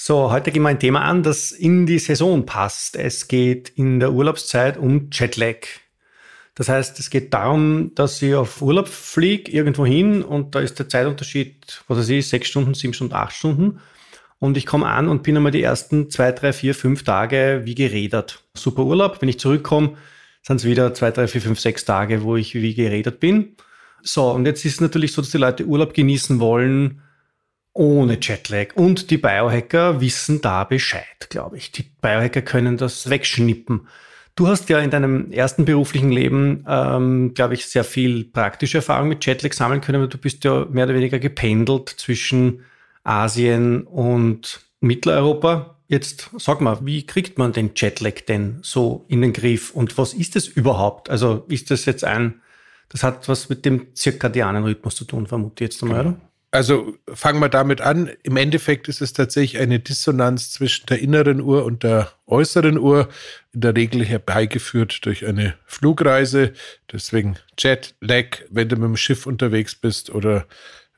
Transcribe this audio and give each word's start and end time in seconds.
So, 0.00 0.30
heute 0.30 0.52
gehen 0.52 0.62
wir 0.62 0.68
ein 0.68 0.78
Thema 0.78 1.02
an, 1.02 1.24
das 1.24 1.50
in 1.50 1.84
die 1.84 1.98
Saison 1.98 2.46
passt. 2.46 2.94
Es 2.94 3.26
geht 3.26 3.70
in 3.70 3.98
der 3.98 4.12
Urlaubszeit 4.12 4.76
um 4.76 5.08
Jetlag. 5.10 5.66
Das 6.54 6.68
heißt, 6.68 7.00
es 7.00 7.10
geht 7.10 7.34
darum, 7.34 7.90
dass 7.96 8.22
ich 8.22 8.36
auf 8.36 8.62
Urlaub 8.62 8.86
fliege, 8.86 9.50
irgendwo 9.50 9.84
hin 9.84 10.22
und 10.22 10.54
da 10.54 10.60
ist 10.60 10.78
der 10.78 10.88
Zeitunterschied, 10.88 11.82
was 11.88 11.98
weiß 11.98 12.08
ich, 12.10 12.28
sechs 12.28 12.46
Stunden, 12.46 12.74
sieben 12.74 12.94
Stunden, 12.94 13.12
acht 13.12 13.34
Stunden. 13.34 13.80
Und 14.38 14.56
ich 14.56 14.66
komme 14.66 14.86
an 14.86 15.08
und 15.08 15.24
bin 15.24 15.36
einmal 15.36 15.50
die 15.50 15.64
ersten 15.64 16.08
zwei, 16.10 16.30
drei, 16.30 16.52
vier, 16.52 16.76
fünf 16.76 17.02
Tage 17.02 17.62
wie 17.64 17.74
gerädert. 17.74 18.44
Super 18.54 18.84
Urlaub. 18.84 19.20
Wenn 19.20 19.28
ich 19.28 19.40
zurückkomme, 19.40 19.96
sind 20.42 20.58
es 20.58 20.64
wieder 20.64 20.94
zwei, 20.94 21.10
drei, 21.10 21.26
vier, 21.26 21.42
fünf, 21.42 21.58
sechs 21.58 21.84
Tage, 21.84 22.22
wo 22.22 22.36
ich 22.36 22.54
wie 22.54 22.72
gerädert 22.72 23.18
bin. 23.18 23.56
So, 24.02 24.30
und 24.30 24.46
jetzt 24.46 24.64
ist 24.64 24.74
es 24.74 24.80
natürlich 24.80 25.12
so, 25.12 25.22
dass 25.22 25.32
die 25.32 25.38
Leute 25.38 25.66
Urlaub 25.66 25.92
genießen 25.92 26.38
wollen 26.38 27.02
ohne 27.78 28.18
Jetlag. 28.20 28.74
Und 28.74 29.10
die 29.10 29.18
Biohacker 29.18 30.00
wissen 30.00 30.40
da 30.40 30.64
Bescheid, 30.64 31.28
glaube 31.30 31.56
ich. 31.56 31.70
Die 31.70 31.84
Biohacker 31.84 32.42
können 32.42 32.76
das 32.76 33.08
wegschnippen. 33.08 33.86
Du 34.34 34.48
hast 34.48 34.68
ja 34.68 34.80
in 34.80 34.90
deinem 34.90 35.30
ersten 35.30 35.64
beruflichen 35.64 36.10
Leben, 36.10 36.64
ähm, 36.68 37.34
glaube 37.34 37.54
ich, 37.54 37.66
sehr 37.66 37.84
viel 37.84 38.24
praktische 38.24 38.78
Erfahrung 38.78 39.08
mit 39.08 39.24
Jetlag 39.24 39.52
sammeln 39.52 39.80
können. 39.80 40.10
Du 40.10 40.18
bist 40.18 40.44
ja 40.44 40.66
mehr 40.70 40.86
oder 40.86 40.94
weniger 40.94 41.20
gependelt 41.20 41.88
zwischen 41.88 42.64
Asien 43.04 43.84
und 43.84 44.60
Mitteleuropa. 44.80 45.76
Jetzt 45.86 46.30
sag 46.36 46.60
mal, 46.60 46.78
wie 46.82 47.06
kriegt 47.06 47.38
man 47.38 47.52
den 47.52 47.70
Jetlag 47.76 48.20
denn 48.28 48.58
so 48.62 49.04
in 49.08 49.22
den 49.22 49.32
Griff 49.32 49.70
und 49.70 49.96
was 49.98 50.14
ist 50.14 50.34
es 50.36 50.48
überhaupt? 50.48 51.10
Also 51.10 51.44
ist 51.48 51.70
das 51.70 51.84
jetzt 51.84 52.04
ein, 52.04 52.40
das 52.88 53.02
hat 53.04 53.28
was 53.28 53.48
mit 53.48 53.64
dem 53.64 53.94
zirkadianen 53.94 54.64
Rhythmus 54.64 54.96
zu 54.96 55.04
tun, 55.04 55.26
vermute 55.26 55.64
ich 55.64 55.70
jetzt 55.70 55.82
einmal, 55.82 56.00
oder? 56.00 56.16
Also 56.50 56.96
fangen 57.12 57.40
wir 57.40 57.50
damit 57.50 57.82
an. 57.82 58.10
Im 58.22 58.38
Endeffekt 58.38 58.88
ist 58.88 59.02
es 59.02 59.12
tatsächlich 59.12 59.60
eine 59.60 59.80
Dissonanz 59.80 60.50
zwischen 60.50 60.86
der 60.86 60.98
inneren 60.98 61.42
Uhr 61.42 61.64
und 61.64 61.82
der 61.82 62.10
äußeren 62.26 62.78
Uhr, 62.78 63.08
in 63.52 63.60
der 63.60 63.76
Regel 63.76 64.02
herbeigeführt 64.04 65.04
durch 65.04 65.26
eine 65.26 65.54
Flugreise. 65.66 66.54
Deswegen 66.90 67.36
Jetlag, 67.58 68.38
wenn 68.48 68.68
du 68.68 68.76
mit 68.76 68.84
dem 68.84 68.96
Schiff 68.96 69.26
unterwegs 69.26 69.74
bist 69.74 70.08
oder 70.08 70.46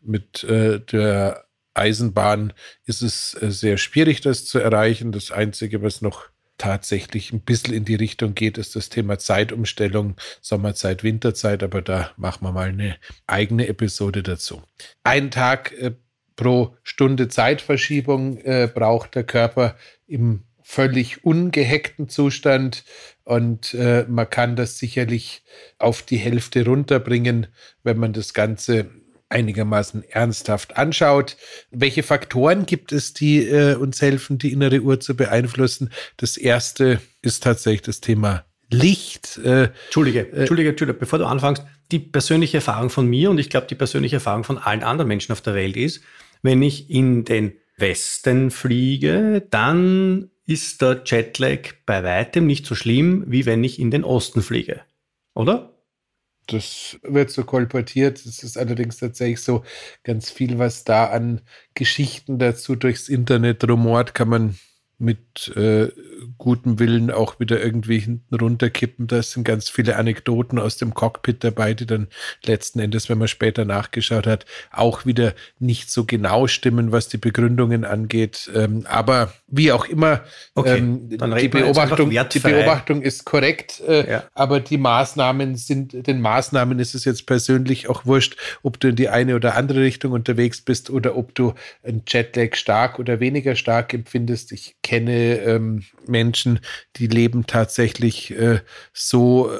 mit 0.00 0.44
äh, 0.44 0.78
der 0.80 1.46
Eisenbahn, 1.74 2.52
ist 2.84 3.02
es 3.02 3.34
äh, 3.40 3.50
sehr 3.50 3.76
schwierig, 3.76 4.20
das 4.20 4.44
zu 4.44 4.60
erreichen. 4.60 5.10
Das 5.10 5.32
Einzige, 5.32 5.82
was 5.82 6.00
noch 6.00 6.29
tatsächlich 6.60 7.32
ein 7.32 7.40
bisschen 7.40 7.72
in 7.72 7.86
die 7.86 7.94
Richtung 7.94 8.34
geht, 8.34 8.58
ist 8.58 8.76
das 8.76 8.90
Thema 8.90 9.18
Zeitumstellung, 9.18 10.16
Sommerzeit, 10.42 11.02
Winterzeit, 11.02 11.62
aber 11.62 11.80
da 11.80 12.10
machen 12.18 12.44
wir 12.44 12.52
mal 12.52 12.68
eine 12.68 12.96
eigene 13.26 13.66
Episode 13.66 14.22
dazu. 14.22 14.62
Ein 15.02 15.30
Tag 15.30 15.72
äh, 15.72 15.92
pro 16.36 16.76
Stunde 16.82 17.28
Zeitverschiebung 17.28 18.38
äh, 18.38 18.68
braucht 18.72 19.14
der 19.14 19.24
Körper 19.24 19.76
im 20.06 20.44
völlig 20.62 21.24
ungehackten 21.24 22.10
Zustand 22.10 22.84
und 23.24 23.72
äh, 23.72 24.04
man 24.06 24.28
kann 24.28 24.54
das 24.54 24.78
sicherlich 24.78 25.42
auf 25.78 26.02
die 26.02 26.18
Hälfte 26.18 26.66
runterbringen, 26.66 27.46
wenn 27.82 27.96
man 27.96 28.12
das 28.12 28.34
Ganze 28.34 28.90
einigermaßen 29.30 30.04
ernsthaft 30.10 30.76
anschaut. 30.76 31.36
Welche 31.70 32.02
Faktoren 32.02 32.66
gibt 32.66 32.92
es, 32.92 33.14
die 33.14 33.46
äh, 33.46 33.76
uns 33.76 34.02
helfen, 34.02 34.38
die 34.38 34.52
innere 34.52 34.80
Uhr 34.80 35.00
zu 35.00 35.16
beeinflussen? 35.16 35.90
Das 36.16 36.36
erste 36.36 37.00
ist 37.22 37.42
tatsächlich 37.42 37.82
das 37.82 38.00
Thema 38.00 38.44
Licht. 38.70 39.38
Äh, 39.38 39.70
Entschuldige, 39.86 40.20
äh, 40.20 40.40
Entschuldige, 40.40 40.70
Entschuldige, 40.70 40.98
bevor 40.98 41.18
du 41.18 41.26
anfängst, 41.26 41.64
die 41.90 41.98
persönliche 41.98 42.58
Erfahrung 42.58 42.90
von 42.90 43.06
mir 43.06 43.30
und 43.30 43.38
ich 43.38 43.50
glaube 43.50 43.66
die 43.66 43.74
persönliche 43.74 44.16
Erfahrung 44.16 44.44
von 44.44 44.58
allen 44.58 44.82
anderen 44.82 45.08
Menschen 45.08 45.32
auf 45.32 45.40
der 45.40 45.54
Welt 45.54 45.76
ist, 45.76 46.02
wenn 46.42 46.62
ich 46.62 46.90
in 46.90 47.24
den 47.24 47.54
Westen 47.76 48.50
fliege, 48.50 49.46
dann 49.50 50.30
ist 50.46 50.82
der 50.82 51.02
Jetlag 51.04 51.72
bei 51.86 52.02
weitem 52.02 52.46
nicht 52.46 52.66
so 52.66 52.74
schlimm, 52.74 53.24
wie 53.26 53.46
wenn 53.46 53.64
ich 53.64 53.78
in 53.78 53.90
den 53.90 54.04
Osten 54.04 54.42
fliege. 54.42 54.82
Oder? 55.34 55.79
Das 56.50 56.98
wird 57.02 57.30
so 57.30 57.44
kolportiert. 57.44 58.24
Es 58.24 58.42
ist 58.42 58.56
allerdings 58.58 58.98
tatsächlich 58.98 59.40
so 59.40 59.64
ganz 60.02 60.30
viel, 60.30 60.58
was 60.58 60.84
da 60.84 61.06
an 61.06 61.42
Geschichten 61.74 62.38
dazu 62.38 62.76
durchs 62.76 63.08
Internet 63.08 63.68
rumort, 63.68 64.14
kann 64.14 64.28
man 64.28 64.58
mit 65.00 65.54
äh, 65.56 65.88
gutem 66.36 66.78
Willen 66.78 67.10
auch 67.10 67.40
wieder 67.40 67.62
irgendwie 67.62 67.98
hinten 67.98 68.34
runterkippen. 68.34 69.06
Da 69.06 69.22
sind 69.22 69.44
ganz 69.44 69.70
viele 69.70 69.96
Anekdoten 69.96 70.58
aus 70.58 70.76
dem 70.76 70.92
Cockpit 70.92 71.42
dabei, 71.42 71.72
die 71.72 71.86
dann 71.86 72.08
letzten 72.44 72.80
Endes, 72.80 73.08
wenn 73.08 73.16
man 73.16 73.28
später 73.28 73.64
nachgeschaut 73.64 74.26
hat, 74.26 74.44
auch 74.70 75.06
wieder 75.06 75.32
nicht 75.58 75.90
so 75.90 76.04
genau 76.04 76.46
stimmen, 76.46 76.92
was 76.92 77.08
die 77.08 77.16
Begründungen 77.16 77.86
angeht. 77.86 78.50
Ähm, 78.54 78.84
aber 78.86 79.32
wie 79.46 79.72
auch 79.72 79.86
immer, 79.86 80.20
okay, 80.54 80.78
ähm, 80.78 81.08
die, 81.08 81.48
Beobachtung, 81.48 82.10
die 82.10 82.38
Beobachtung 82.38 83.00
ist 83.00 83.24
korrekt, 83.24 83.80
äh, 83.88 84.10
ja. 84.10 84.24
aber 84.34 84.60
die 84.60 84.78
Maßnahmen 84.78 85.56
sind, 85.56 86.06
den 86.06 86.20
Maßnahmen 86.20 86.78
ist 86.78 86.94
es 86.94 87.06
jetzt 87.06 87.24
persönlich 87.24 87.88
auch 87.88 88.04
wurscht, 88.04 88.36
ob 88.62 88.78
du 88.78 88.88
in 88.88 88.96
die 88.96 89.08
eine 89.08 89.34
oder 89.34 89.56
andere 89.56 89.80
Richtung 89.80 90.12
unterwegs 90.12 90.60
bist 90.60 90.90
oder 90.90 91.16
ob 91.16 91.34
du 91.34 91.54
ein 91.82 92.02
Jetlag 92.06 92.54
stark 92.54 92.98
oder 92.98 93.18
weniger 93.18 93.56
stark 93.56 93.94
empfindest. 93.94 94.52
Ich 94.52 94.76
kenne 94.82 94.89
ähm, 94.90 95.84
Menschen, 96.06 96.60
die 96.96 97.06
leben 97.06 97.46
tatsächlich 97.46 98.32
äh, 98.32 98.60
so 98.92 99.50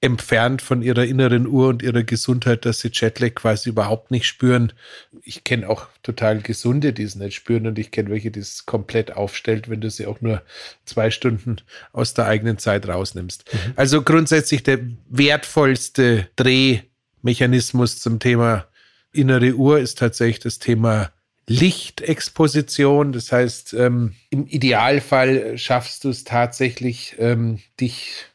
entfernt 0.00 0.62
von 0.62 0.80
ihrer 0.80 1.04
inneren 1.04 1.46
Uhr 1.48 1.68
und 1.68 1.82
ihrer 1.82 2.04
Gesundheit, 2.04 2.64
dass 2.64 2.80
sie 2.80 2.90
Jetlag 2.92 3.34
quasi 3.34 3.70
überhaupt 3.70 4.12
nicht 4.12 4.26
spüren. 4.26 4.72
Ich 5.24 5.42
kenne 5.42 5.68
auch 5.68 5.88
total 6.04 6.40
gesunde, 6.40 6.92
die 6.92 7.02
es 7.02 7.16
nicht 7.16 7.34
spüren 7.34 7.66
und 7.66 7.78
ich 7.78 7.90
kenne 7.90 8.10
welche, 8.10 8.30
die 8.30 8.38
es 8.38 8.64
komplett 8.64 9.16
aufstellt, 9.16 9.68
wenn 9.68 9.80
du 9.80 9.90
sie 9.90 10.06
auch 10.06 10.20
nur 10.20 10.42
zwei 10.84 11.10
Stunden 11.10 11.56
aus 11.92 12.14
der 12.14 12.26
eigenen 12.26 12.58
Zeit 12.58 12.86
rausnimmst. 12.86 13.52
Mhm. 13.52 13.72
Also 13.74 14.02
grundsätzlich 14.02 14.62
der 14.62 14.78
wertvollste 15.08 16.28
Drehmechanismus 16.36 17.98
zum 17.98 18.20
Thema 18.20 18.68
innere 19.12 19.54
Uhr 19.54 19.80
ist 19.80 19.98
tatsächlich 19.98 20.38
das 20.38 20.60
Thema 20.60 21.10
Lichtexposition. 21.48 23.12
Das 23.12 23.32
heißt, 23.32 23.74
ähm, 23.74 24.14
im 24.30 24.46
Idealfall 24.46 25.58
schaffst 25.58 26.04
du 26.04 26.10
es 26.10 26.24
tatsächlich, 26.24 27.16
ähm, 27.18 27.60
dich 27.80 28.26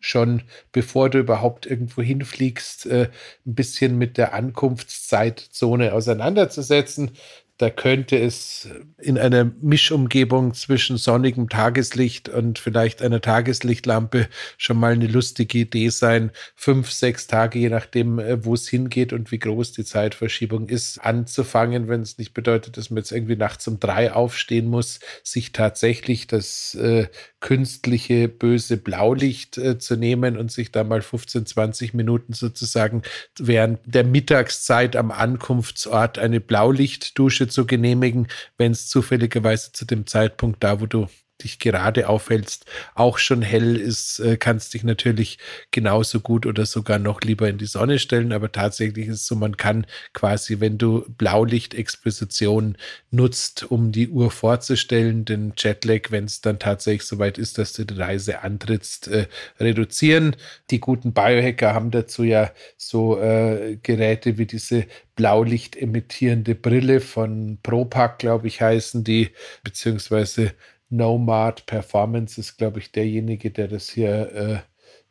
schon 0.00 0.42
bevor 0.70 1.10
du 1.10 1.18
überhaupt 1.18 1.66
irgendwo 1.66 2.02
hinfliegst, 2.02 2.86
äh, 2.86 3.10
ein 3.46 3.54
bisschen 3.54 3.98
mit 3.98 4.16
der 4.16 4.32
Ankunftszeitzone 4.34 5.92
auseinanderzusetzen. 5.92 7.12
Da 7.58 7.70
könnte 7.70 8.16
es 8.16 8.68
in 8.98 9.18
einer 9.18 9.50
Mischumgebung 9.60 10.54
zwischen 10.54 10.96
sonnigem 10.96 11.48
Tageslicht 11.48 12.28
und 12.28 12.60
vielleicht 12.60 13.02
einer 13.02 13.20
Tageslichtlampe 13.20 14.28
schon 14.56 14.78
mal 14.78 14.92
eine 14.92 15.08
lustige 15.08 15.58
Idee 15.58 15.88
sein, 15.88 16.30
fünf, 16.54 16.92
sechs 16.92 17.26
Tage, 17.26 17.58
je 17.58 17.68
nachdem, 17.68 18.20
äh, 18.20 18.44
wo 18.44 18.54
es 18.54 18.68
hingeht 18.68 19.12
und 19.12 19.32
wie 19.32 19.40
groß 19.40 19.72
die 19.72 19.84
Zeitverschiebung 19.84 20.68
ist, 20.68 20.98
anzufangen, 20.98 21.88
wenn 21.88 22.00
es 22.00 22.16
nicht 22.16 22.32
bedeutet, 22.32 22.76
dass 22.76 22.90
man 22.90 22.98
jetzt 22.98 23.10
irgendwie 23.10 23.36
nachts 23.36 23.66
um 23.66 23.80
drei 23.80 24.12
aufstehen 24.12 24.68
muss, 24.68 25.00
sich 25.24 25.50
tatsächlich 25.50 26.28
das 26.28 26.76
äh, 26.76 27.08
künstliche 27.40 28.28
böse 28.28 28.76
Blaulicht 28.76 29.58
äh, 29.58 29.78
zu 29.78 29.96
nehmen 29.96 30.36
und 30.36 30.50
sich 30.50 30.72
da 30.72 30.84
mal 30.84 31.02
15, 31.02 31.46
20 31.46 31.94
Minuten 31.94 32.32
sozusagen 32.32 33.02
während 33.38 33.80
der 33.84 34.04
Mittagszeit 34.04 34.96
am 34.96 35.10
Ankunftsort 35.10 36.18
eine 36.18 36.40
Blaulichtdusche 36.40 37.48
zu 37.48 37.66
genehmigen, 37.66 38.28
wenn 38.56 38.72
es 38.72 38.88
zufälligerweise 38.88 39.72
zu 39.72 39.84
dem 39.84 40.06
Zeitpunkt 40.06 40.64
da, 40.64 40.80
wo 40.80 40.86
du 40.86 41.06
dich 41.42 41.58
gerade 41.58 42.08
aufhältst, 42.08 42.66
auch 42.94 43.18
schon 43.18 43.42
hell 43.42 43.76
ist, 43.76 44.18
äh, 44.18 44.36
kannst 44.36 44.74
dich 44.74 44.84
natürlich 44.84 45.38
genauso 45.70 46.20
gut 46.20 46.46
oder 46.46 46.66
sogar 46.66 46.98
noch 46.98 47.20
lieber 47.20 47.48
in 47.48 47.58
die 47.58 47.66
Sonne 47.66 47.98
stellen. 47.98 48.32
Aber 48.32 48.52
tatsächlich 48.52 49.08
ist 49.08 49.16
es 49.16 49.26
so, 49.26 49.36
man 49.36 49.56
kann 49.56 49.86
quasi, 50.12 50.60
wenn 50.60 50.78
du 50.78 51.04
Blaulichtexposition 51.08 52.76
nutzt, 53.10 53.70
um 53.70 53.92
die 53.92 54.08
Uhr 54.08 54.30
vorzustellen, 54.30 55.24
den 55.24 55.52
Jetlag, 55.56 56.10
wenn 56.10 56.24
es 56.24 56.40
dann 56.40 56.58
tatsächlich 56.58 57.04
soweit 57.04 57.38
ist, 57.38 57.58
dass 57.58 57.72
du 57.72 57.84
die 57.84 57.94
Reise 57.94 58.42
antrittst, 58.42 59.08
äh, 59.08 59.26
reduzieren. 59.60 60.36
Die 60.70 60.80
guten 60.80 61.12
Biohacker 61.12 61.74
haben 61.74 61.90
dazu 61.90 62.24
ja 62.24 62.52
so 62.76 63.18
äh, 63.20 63.78
Geräte 63.82 64.38
wie 64.38 64.46
diese 64.46 64.86
Blaulicht 65.16 65.76
emittierende 65.76 66.54
Brille 66.54 67.00
von 67.00 67.58
Propack, 67.62 68.18
glaube 68.18 68.46
ich, 68.46 68.60
heißen 68.60 69.02
die, 69.02 69.30
beziehungsweise 69.64 70.52
Nomad 70.90 71.66
Performance 71.66 72.40
ist, 72.40 72.56
glaube 72.56 72.78
ich, 72.78 72.92
derjenige, 72.92 73.50
der 73.50 73.68
das 73.68 73.90
hier 73.90 74.64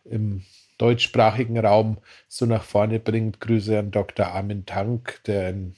äh, 0.06 0.09
im 0.09 0.44
deutschsprachigen 0.77 1.57
Raum 1.59 1.97
so 2.27 2.45
nach 2.45 2.63
vorne 2.63 3.00
bringt. 3.00 3.39
Grüße 3.39 3.77
an 3.77 3.91
Dr. 3.91 4.27
Armin 4.27 4.65
Tank, 4.65 5.21
der 5.25 5.47
ein 5.47 5.75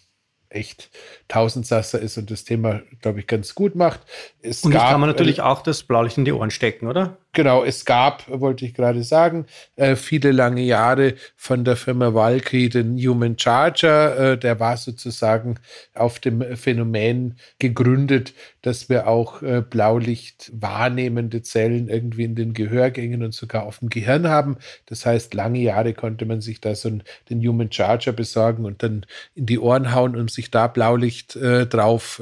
echt 0.50 0.90
Tausendsasser 1.28 2.00
ist 2.00 2.18
und 2.18 2.32
das 2.32 2.44
Thema, 2.44 2.82
glaube 3.02 3.20
ich, 3.20 3.28
ganz 3.28 3.54
gut 3.54 3.76
macht. 3.76 4.02
Es 4.42 4.64
und 4.64 4.72
gab, 4.72 4.90
kann 4.90 5.00
man 5.00 5.10
natürlich 5.10 5.40
äh, 5.40 5.44
auch 5.44 5.62
das 5.62 5.84
Blaulicht 5.84 6.18
in 6.18 6.26
die 6.26 6.32
Ohren 6.32 6.52
stecken, 6.52 6.88
oder? 6.88 7.18
Genau, 7.32 7.64
es 7.64 7.86
gab, 7.86 8.28
wollte 8.28 8.66
ich 8.66 8.74
gerade 8.74 9.04
sagen, 9.04 9.46
äh, 9.76 9.96
viele 9.96 10.32
lange 10.32 10.64
Jahre 10.64 11.14
von 11.36 11.64
der 11.64 11.76
Firma 11.76 12.16
Valkyrie 12.16 12.70
den 12.70 12.98
Human 12.98 13.38
Charger. 13.38 14.34
Äh, 14.34 14.38
der 14.40 14.60
war 14.60 14.78
sozusagen 14.78 15.60
auf 15.94 16.18
dem 16.20 16.42
Phänomen 16.58 17.38
gegründet, 17.60 18.34
dass 18.64 18.90
wir 18.90 19.08
auch 19.08 19.44
äh, 19.44 19.62
Blaulicht 19.62 20.52
wahrnehmende 20.56 21.44
Zellen 21.44 21.88
irgendwie 21.88 22.24
in 22.24 22.34
den 22.34 22.54
Gehörgängen 22.54 23.22
und 23.22 23.36
sogar 23.36 23.64
auf 23.64 23.78
dem 23.78 23.90
Gehirn 23.90 24.28
haben. 24.28 24.58
Das 24.88 25.06
heißt, 25.06 25.36
lange 25.36 25.60
Jahre 25.60 25.94
konnte 25.94 26.26
man 26.26 26.42
sich 26.42 26.62
da 26.62 26.74
so 26.74 26.90
den 27.30 27.48
Human 27.48 27.72
Charger 27.72 28.12
besorgen 28.12 28.66
und 28.66 28.82
dann 28.82 29.06
in 29.36 29.46
die 29.46 29.60
Ohren 29.60 29.94
hauen, 29.94 30.16
um 30.16 30.30
sich 30.30 30.50
da 30.50 30.66
Blaulicht 30.66 31.38
drauf 31.40 32.22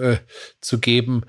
zu 0.59 0.79
geben 0.79 1.23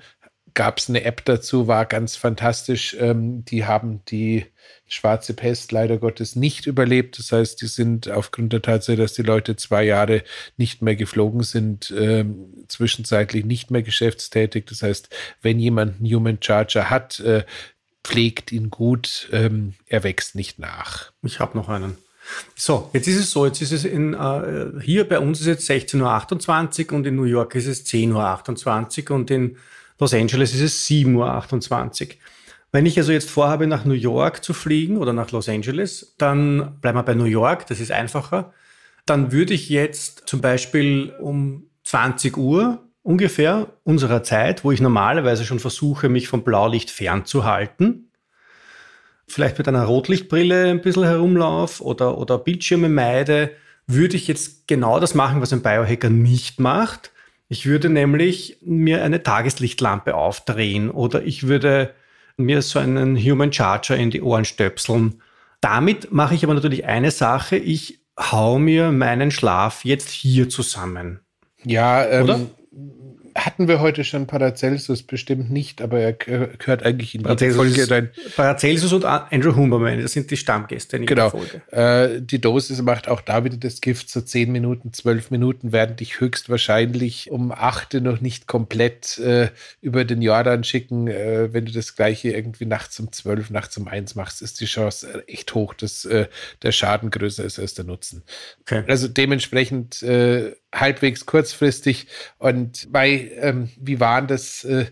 gab 0.59 0.77
es 0.77 0.89
eine 0.89 1.05
App 1.05 1.23
dazu, 1.23 1.69
war 1.69 1.85
ganz 1.85 2.17
fantastisch. 2.17 2.93
Ähm, 2.99 3.45
die 3.45 3.65
haben 3.65 4.01
die 4.09 4.45
schwarze 4.89 5.33
Pest 5.33 5.71
leider 5.71 5.97
Gottes 5.97 6.35
nicht 6.35 6.67
überlebt. 6.67 7.17
Das 7.17 7.31
heißt, 7.31 7.61
die 7.61 7.67
sind 7.67 8.11
aufgrund 8.11 8.51
der 8.51 8.61
Tatsache, 8.61 8.97
dass 8.97 9.13
die 9.13 9.21
Leute 9.21 9.55
zwei 9.55 9.85
Jahre 9.85 10.21
nicht 10.57 10.81
mehr 10.81 10.97
geflogen 10.97 11.43
sind, 11.43 11.93
ähm, 11.97 12.65
zwischenzeitlich 12.67 13.45
nicht 13.45 13.71
mehr 13.71 13.83
geschäftstätig. 13.83 14.65
Das 14.65 14.83
heißt, 14.83 15.07
wenn 15.41 15.59
jemand 15.59 16.01
einen 16.01 16.13
Human 16.13 16.39
Charger 16.41 16.89
hat, 16.89 17.21
äh, 17.21 17.45
pflegt 18.03 18.51
ihn 18.51 18.69
gut, 18.69 19.29
ähm, 19.31 19.75
er 19.87 20.03
wächst 20.03 20.35
nicht 20.35 20.59
nach. 20.59 21.13
Ich 21.21 21.39
habe 21.39 21.57
noch 21.57 21.69
einen. 21.69 21.97
So, 22.57 22.89
jetzt 22.91 23.07
ist 23.07 23.17
es 23.17 23.31
so, 23.31 23.45
jetzt 23.45 23.61
ist 23.61 23.71
es 23.71 23.85
in, 23.85 24.13
äh, 24.13 24.81
hier 24.81 25.07
bei 25.07 25.19
uns 25.19 25.39
ist 25.39 25.47
jetzt 25.47 25.69
16.28 25.69 26.91
Uhr 26.91 26.97
und 26.97 27.07
in 27.07 27.15
New 27.15 27.23
York 27.23 27.55
ist 27.55 27.65
es 27.65 27.85
10.28 27.85 29.09
Uhr 29.09 29.15
und 29.15 29.31
in 29.31 29.55
Los 29.99 30.13
Angeles 30.13 30.53
ist 30.53 30.61
es 30.61 30.87
7.28 30.87 32.07
Uhr. 32.07 32.15
Wenn 32.71 32.85
ich 32.85 32.97
also 32.97 33.11
jetzt 33.11 33.29
vorhabe, 33.29 33.67
nach 33.67 33.85
New 33.85 33.93
York 33.93 34.43
zu 34.43 34.53
fliegen 34.53 34.97
oder 34.97 35.11
nach 35.11 35.31
Los 35.31 35.49
Angeles, 35.49 36.15
dann 36.17 36.79
bleiben 36.81 36.97
wir 36.97 37.03
bei 37.03 37.15
New 37.15 37.25
York, 37.25 37.67
das 37.67 37.79
ist 37.79 37.91
einfacher. 37.91 38.53
Dann 39.05 39.31
würde 39.31 39.53
ich 39.53 39.69
jetzt 39.69 40.23
zum 40.27 40.39
Beispiel 40.39 41.13
um 41.19 41.63
20 41.83 42.37
Uhr 42.37 42.83
ungefähr 43.01 43.67
unserer 43.83 44.23
Zeit, 44.23 44.63
wo 44.63 44.71
ich 44.71 44.81
normalerweise 44.81 45.45
schon 45.45 45.59
versuche, 45.59 46.09
mich 46.09 46.27
vom 46.27 46.43
Blaulicht 46.43 46.91
fernzuhalten, 46.91 48.11
vielleicht 49.27 49.57
mit 49.57 49.67
einer 49.67 49.85
Rotlichtbrille 49.85 50.69
ein 50.69 50.81
bisschen 50.81 51.05
herumlaufe 51.05 51.83
oder, 51.83 52.17
oder 52.17 52.37
Bildschirme 52.37 52.89
meide, 52.89 53.51
würde 53.87 54.15
ich 54.15 54.27
jetzt 54.27 54.67
genau 54.67 54.99
das 54.99 55.15
machen, 55.15 55.41
was 55.41 55.51
ein 55.51 55.63
Biohacker 55.63 56.11
nicht 56.11 56.59
macht. 56.59 57.11
Ich 57.49 57.65
würde 57.65 57.89
nämlich 57.89 58.57
mir 58.61 59.03
eine 59.03 59.23
Tageslichtlampe 59.23 60.15
aufdrehen 60.15 60.91
oder 60.91 61.23
ich 61.23 61.47
würde 61.47 61.95
mir 62.37 62.61
so 62.61 62.77
einen 62.79 63.17
Human 63.17 63.51
Charger 63.51 63.97
in 63.97 64.11
die 64.11 64.21
Ohren 64.21 64.45
stöpseln. 64.45 65.21
Damit 65.59 66.11
mache 66.11 66.35
ich 66.35 66.43
aber 66.43 66.53
natürlich 66.53 66.85
eine 66.85 67.11
Sache, 67.11 67.57
ich 67.57 67.99
hau 68.17 68.59
mir 68.59 68.91
meinen 68.91 69.31
Schlaf 69.31 69.83
jetzt 69.83 70.09
hier 70.09 70.47
zusammen. 70.47 71.21
Ja, 71.63 72.05
ähm? 72.05 72.51
Hatten 73.45 73.67
wir 73.67 73.79
heute 73.79 74.03
schon 74.03 74.27
Paracelsus 74.27 75.03
bestimmt 75.03 75.51
nicht, 75.51 75.81
aber 75.81 75.99
er 75.99 76.13
gehört 76.13 76.83
eigentlich 76.83 77.15
in 77.15 77.23
die 77.23 77.51
Folge 77.51 77.89
rein. 77.89 78.09
Paracelsus 78.35 78.93
und 78.93 79.05
Andrew 79.05 79.55
Humberman, 79.55 80.01
das 80.01 80.13
sind 80.13 80.31
die 80.31 80.37
Stammgäste 80.37 80.97
in 80.97 81.05
genau. 81.05 81.29
Folge. 81.29 81.61
Äh, 81.71 82.21
die 82.21 82.39
Dosis 82.39 82.81
macht 82.81 83.07
auch 83.07 83.21
da 83.21 83.43
wieder 83.43 83.57
das 83.57 83.81
Gift, 83.81 84.09
so 84.09 84.21
10 84.21 84.51
Minuten, 84.51 84.93
12 84.93 85.31
Minuten 85.31 85.71
werden 85.71 85.95
dich 85.95 86.19
höchstwahrscheinlich 86.19 87.31
um 87.31 87.51
8 87.51 87.95
noch 87.95 88.21
nicht 88.21 88.47
komplett 88.47 89.17
äh, 89.19 89.49
über 89.81 90.05
den 90.05 90.21
Jordan 90.21 90.63
schicken. 90.63 91.07
Äh, 91.07 91.53
wenn 91.53 91.65
du 91.65 91.71
das 91.71 91.95
gleiche 91.95 92.31
irgendwie 92.31 92.65
nachts 92.65 92.99
um 92.99 93.11
12, 93.11 93.49
nachts 93.49 93.77
um 93.77 93.87
1 93.87 94.15
machst, 94.15 94.41
ist 94.41 94.59
die 94.61 94.65
Chance 94.65 95.23
echt 95.27 95.53
hoch, 95.55 95.73
dass 95.73 96.05
äh, 96.05 96.27
der 96.61 96.71
Schaden 96.71 97.09
größer 97.09 97.43
ist 97.43 97.59
als 97.59 97.73
der 97.73 97.85
Nutzen. 97.85 98.23
Okay. 98.61 98.83
Also 98.87 99.07
dementsprechend 99.07 100.03
äh, 100.03 100.55
halbwegs 100.73 101.25
kurzfristig. 101.25 102.07
Und 102.37 102.91
bei, 102.91 103.31
ähm, 103.39 103.69
wie 103.77 103.99
waren 103.99 104.27
das? 104.27 104.63
Äh, 104.63 104.85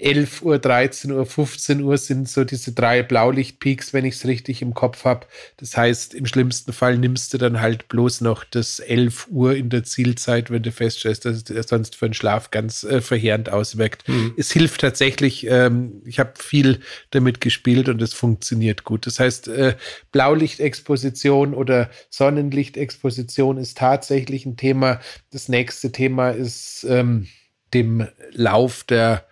11 0.00 0.42
Uhr, 0.42 0.58
13 0.58 1.12
Uhr, 1.12 1.26
15 1.26 1.82
Uhr 1.82 1.98
sind 1.98 2.28
so 2.28 2.44
diese 2.44 2.72
drei 2.72 3.02
Blaulichtpeaks, 3.02 3.92
wenn 3.92 4.04
ich 4.04 4.14
es 4.14 4.26
richtig 4.26 4.62
im 4.62 4.74
Kopf 4.74 5.04
habe. 5.04 5.26
Das 5.58 5.76
heißt, 5.76 6.14
im 6.14 6.26
schlimmsten 6.26 6.72
Fall 6.72 6.98
nimmst 6.98 7.32
du 7.34 7.38
dann 7.38 7.60
halt 7.60 7.88
bloß 7.88 8.22
noch 8.22 8.44
das 8.44 8.80
11 8.80 9.28
Uhr 9.30 9.54
in 9.54 9.68
der 9.68 9.84
Zielzeit, 9.84 10.50
wenn 10.50 10.62
du 10.62 10.72
feststellst, 10.72 11.24
dass 11.24 11.44
es 11.48 11.68
sonst 11.68 11.96
für 11.96 12.08
den 12.08 12.14
Schlaf 12.14 12.50
ganz 12.50 12.82
äh, 12.84 13.00
verheerend 13.00 13.50
auswirkt. 13.50 14.08
Mhm. 14.08 14.34
Es 14.36 14.50
hilft 14.50 14.80
tatsächlich. 14.80 15.46
Ähm, 15.46 16.02
ich 16.04 16.18
habe 16.18 16.32
viel 16.38 16.80
damit 17.10 17.40
gespielt 17.40 17.88
und 17.88 18.00
es 18.00 18.14
funktioniert 18.14 18.84
gut. 18.84 19.06
Das 19.06 19.20
heißt, 19.20 19.48
äh, 19.48 19.76
Blaulichtexposition 20.12 21.54
oder 21.54 21.90
Sonnenlichtexposition 22.08 23.58
ist 23.58 23.78
tatsächlich 23.78 24.46
ein 24.46 24.56
Thema. 24.56 25.00
Das 25.30 25.48
nächste 25.48 25.92
Thema 25.92 26.30
ist 26.30 26.84
ähm, 26.88 27.28
dem 27.72 28.08
Lauf 28.32 28.82
der 28.84 29.26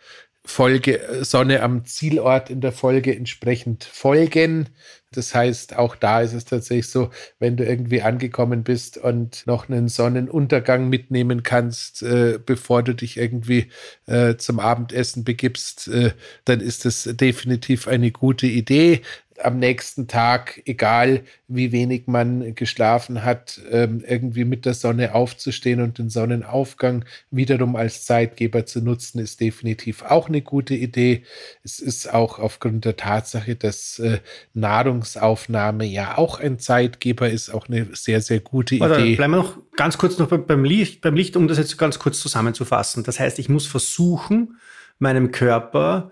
Folge 0.45 1.01
äh, 1.01 1.25
Sonne 1.25 1.63
am 1.63 1.85
Zielort 1.85 2.51
in 2.51 2.61
der 2.61 2.73
Folge 2.73 3.15
entsprechend 3.15 3.85
folgen. 3.85 4.69
Das 5.13 5.35
heißt, 5.35 5.77
auch 5.77 5.97
da 5.97 6.21
ist 6.21 6.35
es 6.35 6.45
tatsächlich 6.45 6.89
so, 6.89 7.11
wenn 7.39 7.57
du 7.57 7.65
irgendwie 7.65 8.03
angekommen 8.03 8.63
bist 8.63 8.97
und 8.97 9.47
noch 9.47 9.69
einen 9.69 9.89
Sonnenuntergang 9.89 10.89
mitnehmen 10.89 11.43
kannst, 11.43 12.03
äh, 12.03 12.39
bevor 12.45 12.83
du 12.83 12.95
dich 12.95 13.17
irgendwie 13.17 13.71
äh, 14.07 14.37
zum 14.37 14.61
Abendessen 14.61 15.25
begibst, 15.25 15.89
äh, 15.89 16.13
dann 16.45 16.61
ist 16.61 16.85
das 16.85 17.05
definitiv 17.13 17.89
eine 17.89 18.11
gute 18.11 18.47
Idee 18.47 19.03
am 19.43 19.59
nächsten 19.59 20.09
Tag, 20.09 20.63
egal 20.67 21.23
wie 21.47 21.73
wenig 21.73 22.07
man 22.07 22.55
geschlafen 22.55 23.25
hat, 23.25 23.61
ähm, 23.71 24.03
irgendwie 24.07 24.45
mit 24.45 24.65
der 24.67 24.75
Sonne 24.75 25.15
aufzustehen 25.15 25.81
und 25.81 25.99
den 25.99 26.11
Sonnenaufgang 26.11 27.05
wiederum 27.31 27.77
als 27.77 28.05
Zeitgeber 28.05 28.67
zu 28.67 28.81
nutzen, 28.81 29.19
ist 29.19 29.41
definitiv 29.41 30.03
auch 30.03 30.29
eine 30.29 30.43
gute 30.43 30.75
Idee. 30.75 31.23
Es 31.63 31.79
ist 31.79 32.13
auch 32.13 32.39
aufgrund 32.39 32.85
der 32.85 32.97
Tatsache, 32.97 33.57
dass 33.57 33.99
äh, 33.99 34.19
Nahrungsaufnahme 34.55 35.85
ja 35.85 36.19
auch 36.19 36.41
ein 36.41 36.59
Zeitgeber 36.59 37.31
ist, 37.31 37.51
auch 37.51 37.69
eine 37.69 37.89
sehr, 37.93 38.21
sehr 38.21 38.41
gute 38.41 38.77
Idee. 38.77 38.81
Warte, 38.81 39.17
bleiben 39.17 39.33
wir 39.33 39.39
noch 39.39 39.59
ganz 39.77 39.99
kurz 39.99 40.19
noch 40.19 40.29
beim 40.29 40.65
Licht, 40.65 41.01
beim 41.01 41.15
Licht, 41.15 41.37
um 41.37 41.49
das 41.49 41.59
jetzt 41.59 41.79
ganz 41.79 41.99
kurz 41.99 42.21
zusammenzufassen. 42.21 43.05
Das 43.05 43.21
heißt, 43.21 43.39
ich 43.39 43.49
muss 43.49 43.67
versuchen, 43.67 44.59
meinem 44.99 45.31
Körper 45.31 46.11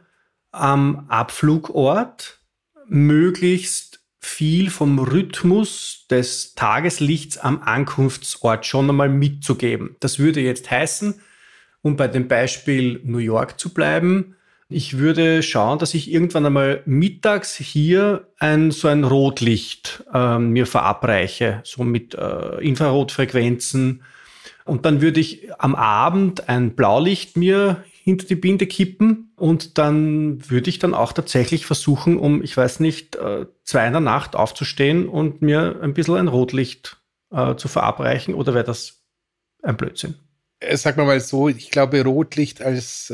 am 0.53 1.07
Abflugort 1.09 2.36
möglichst 2.89 4.01
viel 4.21 4.71
vom 4.71 4.99
Rhythmus 4.99 6.07
des 6.11 6.55
Tageslichts 6.55 7.39
am 7.39 7.63
Ankunftsort 7.63 8.67
schon 8.67 8.91
einmal 8.91 9.09
mitzugeben. 9.09 9.97
Das 10.01 10.19
würde 10.19 10.41
jetzt 10.41 10.71
heißen, 10.71 11.21
um 11.83 11.97
bei 11.97 12.09
dem 12.09 12.27
Beispiel 12.27 13.01
New 13.05 13.19
York 13.19 13.61
zu 13.61 13.73
bleiben, 13.73 14.37
ich 14.69 14.99
würde 14.99 15.45
schauen, 15.45 15.79
dass 15.79 15.95
ich 15.95 16.11
irgendwann 16.11 16.47
einmal 16.47 16.83
mittags 16.87 17.55
hier 17.55 18.27
ein 18.41 18.73
so 18.73 18.89
ein 18.89 19.05
Rotlicht 19.05 20.05
äh, 20.13 20.41
mir 20.41 20.67
verabreiche, 20.67 21.61
so 21.63 21.85
mit 21.85 22.17
äh, 22.17 22.57
Infrarotfrequenzen. 22.61 24.03
Und 24.65 24.85
dann 24.85 25.01
würde 25.01 25.21
ich 25.21 25.49
am 25.61 25.77
Abend 25.77 26.49
ein 26.49 26.75
Blaulicht 26.75 27.37
mir 27.37 27.85
hinter 28.07 28.27
die 28.27 28.37
Binde 28.37 28.69
kippen 28.69 29.33
und 29.35 29.79
dann 29.79 30.49
würde 30.49 30.71
ich 30.71 30.79
dann 30.79 30.95
auch 30.95 31.13
tatsächlich 31.13 31.67
versuchen, 31.67 32.19
um, 32.19 32.41
ich 32.41 32.57
weiß 32.57 32.79
nicht, 32.79 33.17
äh, 33.17 33.47
zwei 33.65 33.85
in 33.85 33.95
der 33.95 34.01
Nacht 34.01 34.37
aufzustehen 34.37 35.09
und 35.09 35.43
mir 35.43 35.81
ein 35.83 35.93
bisschen 35.93 36.15
ein 36.15 36.29
Rotlicht 36.29 36.99
äh, 37.33 37.57
zu 37.57 37.67
verabreichen 37.67 38.35
oder 38.35 38.55
wäre 38.55 38.63
das 38.63 39.03
ein 39.65 39.77
Blödsinn? 39.77 40.15
Äh, 40.61 40.77
sag 40.77 40.97
mal 40.97 41.19
so, 41.19 41.49
ich 41.49 41.73
glaube, 41.73 42.05
Rotlicht 42.05 42.63
als 42.63 43.13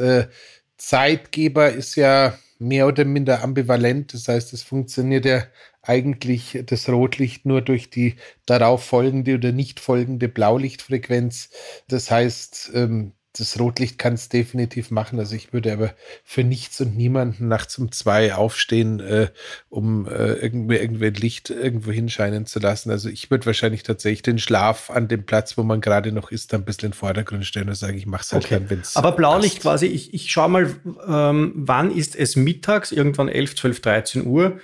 Zeitgeber 0.76 1.72
ist 1.72 1.94
ja 1.96 2.37
mehr 2.58 2.87
oder 2.87 3.06
minder 3.06 3.42
ambivalent. 3.42 4.12
Das 4.12 4.28
heißt, 4.28 4.52
es 4.52 4.62
funktioniert 4.62 5.25
ja 5.25 5.44
eigentlich 5.80 6.62
das 6.66 6.87
Rotlicht 6.87 7.46
nur 7.46 7.62
durch 7.62 7.88
die 7.88 8.16
darauf 8.44 8.84
folgende 8.84 9.37
oder 9.37 9.52
nicht 9.52 9.80
folgende 9.80 10.28
Blaulichtfrequenz. 10.28 11.49
Das 11.88 12.11
heißt, 12.11 12.72
ähm, 12.75 13.12
das 13.34 13.58
Rotlicht 13.58 13.98
kann 13.98 14.14
es 14.14 14.28
definitiv 14.28 14.90
machen. 14.90 15.18
Also 15.18 15.34
ich 15.34 15.52
würde 15.52 15.72
aber 15.72 15.94
für 16.22 16.44
nichts 16.44 16.80
und 16.82 16.96
niemanden 16.96 17.48
nachts 17.48 17.78
um 17.78 17.90
zwei 17.90 18.34
aufstehen, 18.34 19.00
äh, 19.00 19.28
um 19.70 20.06
äh, 20.06 20.34
irgendwie, 20.34 20.76
irgendwie 20.76 21.08
Licht 21.08 21.48
irgendwo 21.48 21.92
hinscheinen 21.92 22.44
zu 22.44 22.58
lassen. 22.58 22.90
Also 22.90 23.08
ich 23.08 23.30
würde 23.30 23.46
wahrscheinlich 23.46 23.84
tatsächlich 23.84 24.22
den 24.22 24.38
Schlaf 24.38 24.90
an 24.90 25.08
dem 25.08 25.24
Platz, 25.24 25.56
wo 25.56 25.62
man 25.62 25.80
gerade 25.80 26.12
noch 26.12 26.30
ist, 26.30 26.52
ein 26.52 26.64
bisschen 26.64 26.86
in 26.86 26.90
den 26.90 26.96
Vordergrund 26.96 27.46
stellen 27.46 27.70
und 27.70 27.74
sagen, 27.74 27.96
ich 27.96 28.06
mache 28.06 28.22
es 28.22 28.32
halt 28.32 28.44
okay. 28.44 28.54
dann, 28.56 28.70
wenn 28.70 28.80
es 28.80 28.96
Aber 28.96 29.12
Blaulicht 29.12 29.56
passt. 29.56 29.62
quasi, 29.62 29.86
ich, 29.86 30.12
ich 30.12 30.30
schaue 30.30 30.50
mal, 30.50 30.76
ähm, 31.08 31.52
wann 31.54 31.90
ist 31.90 32.14
es 32.14 32.36
mittags, 32.36 32.92
irgendwann 32.92 33.28
11, 33.28 33.56
12, 33.56 33.80
13 33.80 34.26
Uhr, 34.26 34.60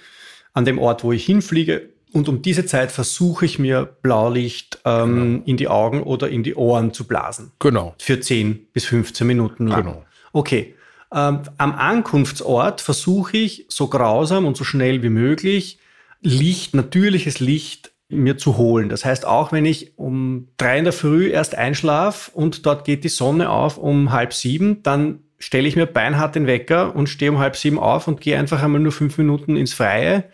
an 0.52 0.66
dem 0.66 0.78
Ort, 0.78 1.04
wo 1.04 1.12
ich 1.12 1.24
hinfliege 1.24 1.88
und 2.12 2.28
um 2.28 2.42
diese 2.42 2.64
Zeit 2.64 2.90
versuche 2.90 3.44
ich 3.44 3.58
mir 3.58 3.84
Blaulicht 4.02 4.67
ähm, 4.88 5.14
genau. 5.14 5.42
in 5.46 5.56
die 5.56 5.68
Augen 5.68 6.02
oder 6.02 6.28
in 6.28 6.42
die 6.42 6.54
Ohren 6.54 6.92
zu 6.92 7.06
blasen. 7.06 7.52
Genau. 7.58 7.94
Für 7.98 8.20
10 8.20 8.68
bis 8.72 8.84
15 8.86 9.26
Minuten 9.26 9.66
lang. 9.66 9.84
Genau. 9.84 10.04
Okay. 10.32 10.74
Ähm, 11.12 11.40
am 11.56 11.74
Ankunftsort 11.74 12.80
versuche 12.80 13.36
ich 13.36 13.66
so 13.68 13.88
grausam 13.88 14.46
und 14.46 14.56
so 14.56 14.64
schnell 14.64 15.02
wie 15.02 15.08
möglich 15.08 15.78
Licht, 16.20 16.74
natürliches 16.74 17.40
Licht 17.40 17.92
mir 18.08 18.38
zu 18.38 18.56
holen. 18.56 18.88
Das 18.88 19.04
heißt, 19.04 19.26
auch 19.26 19.52
wenn 19.52 19.64
ich 19.64 19.98
um 19.98 20.48
drei 20.56 20.78
in 20.78 20.84
der 20.84 20.92
Früh 20.92 21.30
erst 21.30 21.54
einschlafe 21.54 22.30
und 22.32 22.66
dort 22.66 22.84
geht 22.84 23.04
die 23.04 23.08
Sonne 23.08 23.50
auf 23.50 23.78
um 23.78 24.12
halb 24.12 24.32
sieben, 24.32 24.82
dann 24.82 25.20
stelle 25.38 25.68
ich 25.68 25.76
mir 25.76 25.86
beinhart 25.86 26.34
den 26.34 26.46
Wecker 26.46 26.96
und 26.96 27.08
stehe 27.08 27.30
um 27.30 27.38
halb 27.38 27.56
sieben 27.56 27.78
auf 27.78 28.08
und 28.08 28.20
gehe 28.20 28.38
einfach 28.38 28.62
einmal 28.62 28.80
nur 28.80 28.92
fünf 28.92 29.18
Minuten 29.18 29.56
ins 29.56 29.74
Freie 29.74 30.24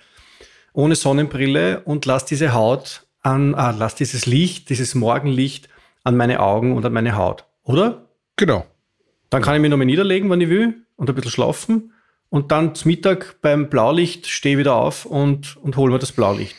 ohne 0.74 0.96
Sonnenbrille 0.96 1.80
und 1.84 2.04
lass 2.04 2.26
diese 2.26 2.52
Haut 2.52 3.03
an, 3.24 3.54
ah, 3.54 3.74
lass 3.76 3.96
dieses 3.96 4.26
Licht, 4.26 4.70
dieses 4.70 4.94
Morgenlicht 4.94 5.68
an 6.04 6.16
meine 6.16 6.40
Augen 6.40 6.76
und 6.76 6.84
an 6.84 6.92
meine 6.92 7.16
Haut, 7.16 7.44
oder? 7.64 8.08
Genau. 8.36 8.66
Dann 9.30 9.42
kann 9.42 9.56
ich 9.56 9.60
mich 9.62 9.70
nochmal 9.70 9.86
niederlegen, 9.86 10.30
wann 10.30 10.40
ich 10.40 10.48
will 10.48 10.74
und 10.96 11.08
ein 11.08 11.14
bisschen 11.14 11.30
schlafen 11.30 11.92
und 12.28 12.52
dann 12.52 12.74
zum 12.74 12.90
Mittag 12.90 13.40
beim 13.40 13.70
Blaulicht 13.70 14.26
stehe 14.26 14.58
wieder 14.58 14.74
auf 14.74 15.06
und, 15.06 15.56
und 15.56 15.76
hole 15.76 15.92
mir 15.92 15.98
das 15.98 16.12
Blaulicht. 16.12 16.56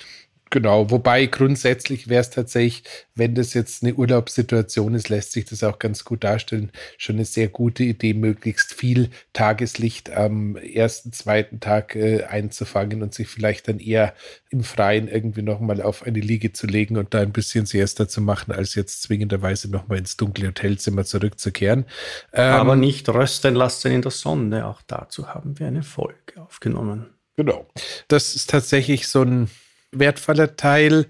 Genau, 0.56 0.90
wobei 0.90 1.26
grundsätzlich 1.26 2.08
wäre 2.08 2.22
es 2.22 2.30
tatsächlich, 2.30 2.86
wenn 3.14 3.36
das 3.36 3.54
jetzt 3.54 3.84
eine 3.84 3.94
Urlaubssituation 3.94 4.94
ist, 4.94 5.10
lässt 5.10 5.34
sich 5.34 5.44
das 5.44 5.66
auch 5.66 5.80
ganz 5.80 6.06
gut 6.06 6.24
darstellen. 6.24 6.72
Schon 6.98 7.18
eine 7.18 7.26
sehr 7.26 7.50
gute 7.50 7.84
Idee, 7.84 8.14
möglichst 8.14 8.74
viel 8.74 9.10
Tageslicht 9.34 10.12
am 10.12 10.56
ersten, 10.56 11.12
zweiten 11.12 11.60
Tag 11.60 11.98
äh, 11.98 12.24
einzufangen 12.24 13.04
und 13.04 13.14
sich 13.14 13.28
vielleicht 13.28 13.68
dann 13.68 13.80
eher 13.80 14.14
im 14.50 14.64
Freien 14.64 15.10
irgendwie 15.10 15.42
nochmal 15.42 15.82
auf 15.82 16.04
eine 16.04 16.22
Liege 16.22 16.54
zu 16.54 16.68
legen 16.68 16.96
und 16.96 17.14
da 17.14 17.20
ein 17.20 17.34
bisschen 17.34 17.66
Siesta 17.66 18.08
zu 18.08 18.22
machen, 18.22 18.54
als 18.54 18.76
jetzt 18.76 19.02
zwingenderweise 19.02 19.70
nochmal 19.70 19.98
ins 19.98 20.16
dunkle 20.16 20.48
Hotelzimmer 20.48 21.04
zurückzukehren. 21.04 21.84
Ähm, 22.32 22.54
Aber 22.54 22.78
nicht 22.78 23.10
rösten 23.10 23.56
lassen 23.56 23.92
in 23.92 24.02
der 24.02 24.12
Sonne. 24.12 24.68
Auch 24.68 24.82
dazu 24.88 25.28
haben 25.34 25.60
wir 25.60 25.68
eine 25.68 25.84
Folge 25.84 26.40
aufgenommen. 26.40 27.08
Genau. 27.36 27.68
Das 28.08 28.36
ist 28.36 28.50
tatsächlich 28.50 29.10
so 29.10 29.22
ein 29.22 29.50
wertvoller 30.00 30.56
Teil. 30.56 31.06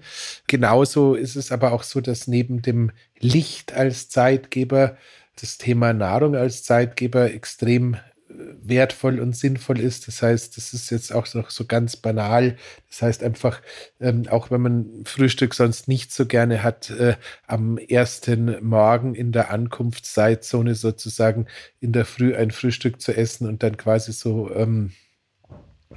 Genauso 0.46 1.14
ist 1.14 1.36
es 1.36 1.52
aber 1.52 1.72
auch 1.72 1.82
so, 1.82 2.00
dass 2.00 2.26
neben 2.26 2.62
dem 2.62 2.92
Licht 3.20 3.72
als 3.72 4.08
Zeitgeber 4.08 4.96
das 5.40 5.58
Thema 5.58 5.92
Nahrung 5.92 6.34
als 6.34 6.64
Zeitgeber 6.64 7.32
extrem 7.32 7.94
äh, 7.94 7.98
wertvoll 8.62 9.20
und 9.20 9.36
sinnvoll 9.36 9.80
ist. 9.80 10.08
Das 10.08 10.22
heißt, 10.22 10.56
das 10.56 10.72
ist 10.72 10.90
jetzt 10.90 11.12
auch 11.12 11.32
noch 11.34 11.50
so 11.50 11.66
ganz 11.66 11.96
banal. 11.96 12.56
Das 12.88 13.02
heißt 13.02 13.22
einfach, 13.22 13.60
ähm, 14.00 14.24
auch 14.28 14.50
wenn 14.50 14.62
man 14.62 15.04
Frühstück 15.04 15.54
sonst 15.54 15.88
nicht 15.88 16.12
so 16.12 16.26
gerne 16.26 16.62
hat, 16.62 16.90
äh, 16.90 17.16
am 17.46 17.78
ersten 17.78 18.64
Morgen 18.66 19.14
in 19.14 19.32
der 19.32 19.50
Ankunftszeitzone 19.50 20.74
sozusagen 20.74 21.46
in 21.80 21.92
der 21.92 22.06
Früh 22.06 22.34
ein 22.34 22.50
Frühstück 22.50 23.00
zu 23.00 23.14
essen 23.14 23.46
und 23.46 23.62
dann 23.62 23.76
quasi 23.76 24.12
so 24.12 24.50
ähm, 24.54 24.92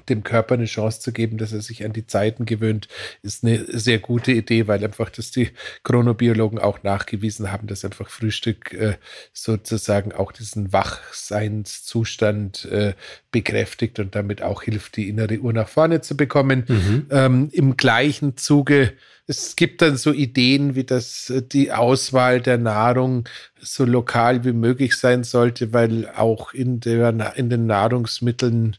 dem 0.09 0.23
Körper 0.23 0.55
eine 0.55 0.65
Chance 0.65 0.99
zu 1.01 1.11
geben, 1.11 1.37
dass 1.37 1.53
er 1.53 1.61
sich 1.61 1.85
an 1.85 1.93
die 1.93 2.07
Zeiten 2.07 2.45
gewöhnt, 2.45 2.87
ist 3.21 3.43
eine 3.43 3.65
sehr 3.67 3.99
gute 3.99 4.31
Idee, 4.31 4.67
weil 4.67 4.83
einfach 4.83 5.09
das 5.09 5.31
die 5.31 5.49
Chronobiologen 5.83 6.59
auch 6.59 6.83
nachgewiesen 6.83 7.51
haben, 7.51 7.67
dass 7.67 7.85
einfach 7.85 8.09
Frühstück 8.09 8.73
äh, 8.73 8.95
sozusagen 9.33 10.11
auch 10.11 10.31
diesen 10.31 10.73
Wachseinszustand 10.73 12.65
äh, 12.65 12.93
bekräftigt 13.31 13.99
und 13.99 14.15
damit 14.15 14.41
auch 14.41 14.63
hilft, 14.63 14.97
die 14.97 15.07
innere 15.09 15.37
Uhr 15.39 15.53
nach 15.53 15.69
vorne 15.69 16.01
zu 16.01 16.17
bekommen. 16.17 16.65
Mhm. 16.67 17.05
Ähm, 17.11 17.49
Im 17.51 17.77
gleichen 17.77 18.35
Zuge 18.37 18.93
es 19.29 19.55
gibt 19.55 19.83
dann 19.83 19.95
so 19.95 20.11
Ideen, 20.11 20.73
wie 20.73 20.85
das 20.85 21.31
die 21.51 21.71
Auswahl 21.71 22.41
der 22.41 22.57
Nahrung 22.57 23.29
so 23.61 23.85
lokal 23.85 24.43
wie 24.43 24.53
möglich 24.53 24.97
sein 24.97 25.23
sollte, 25.23 25.71
weil 25.71 26.09
auch 26.09 26.51
in, 26.51 26.79
der, 26.79 27.35
in 27.35 27.51
den 27.51 27.67
Nahrungsmitteln 27.67 28.77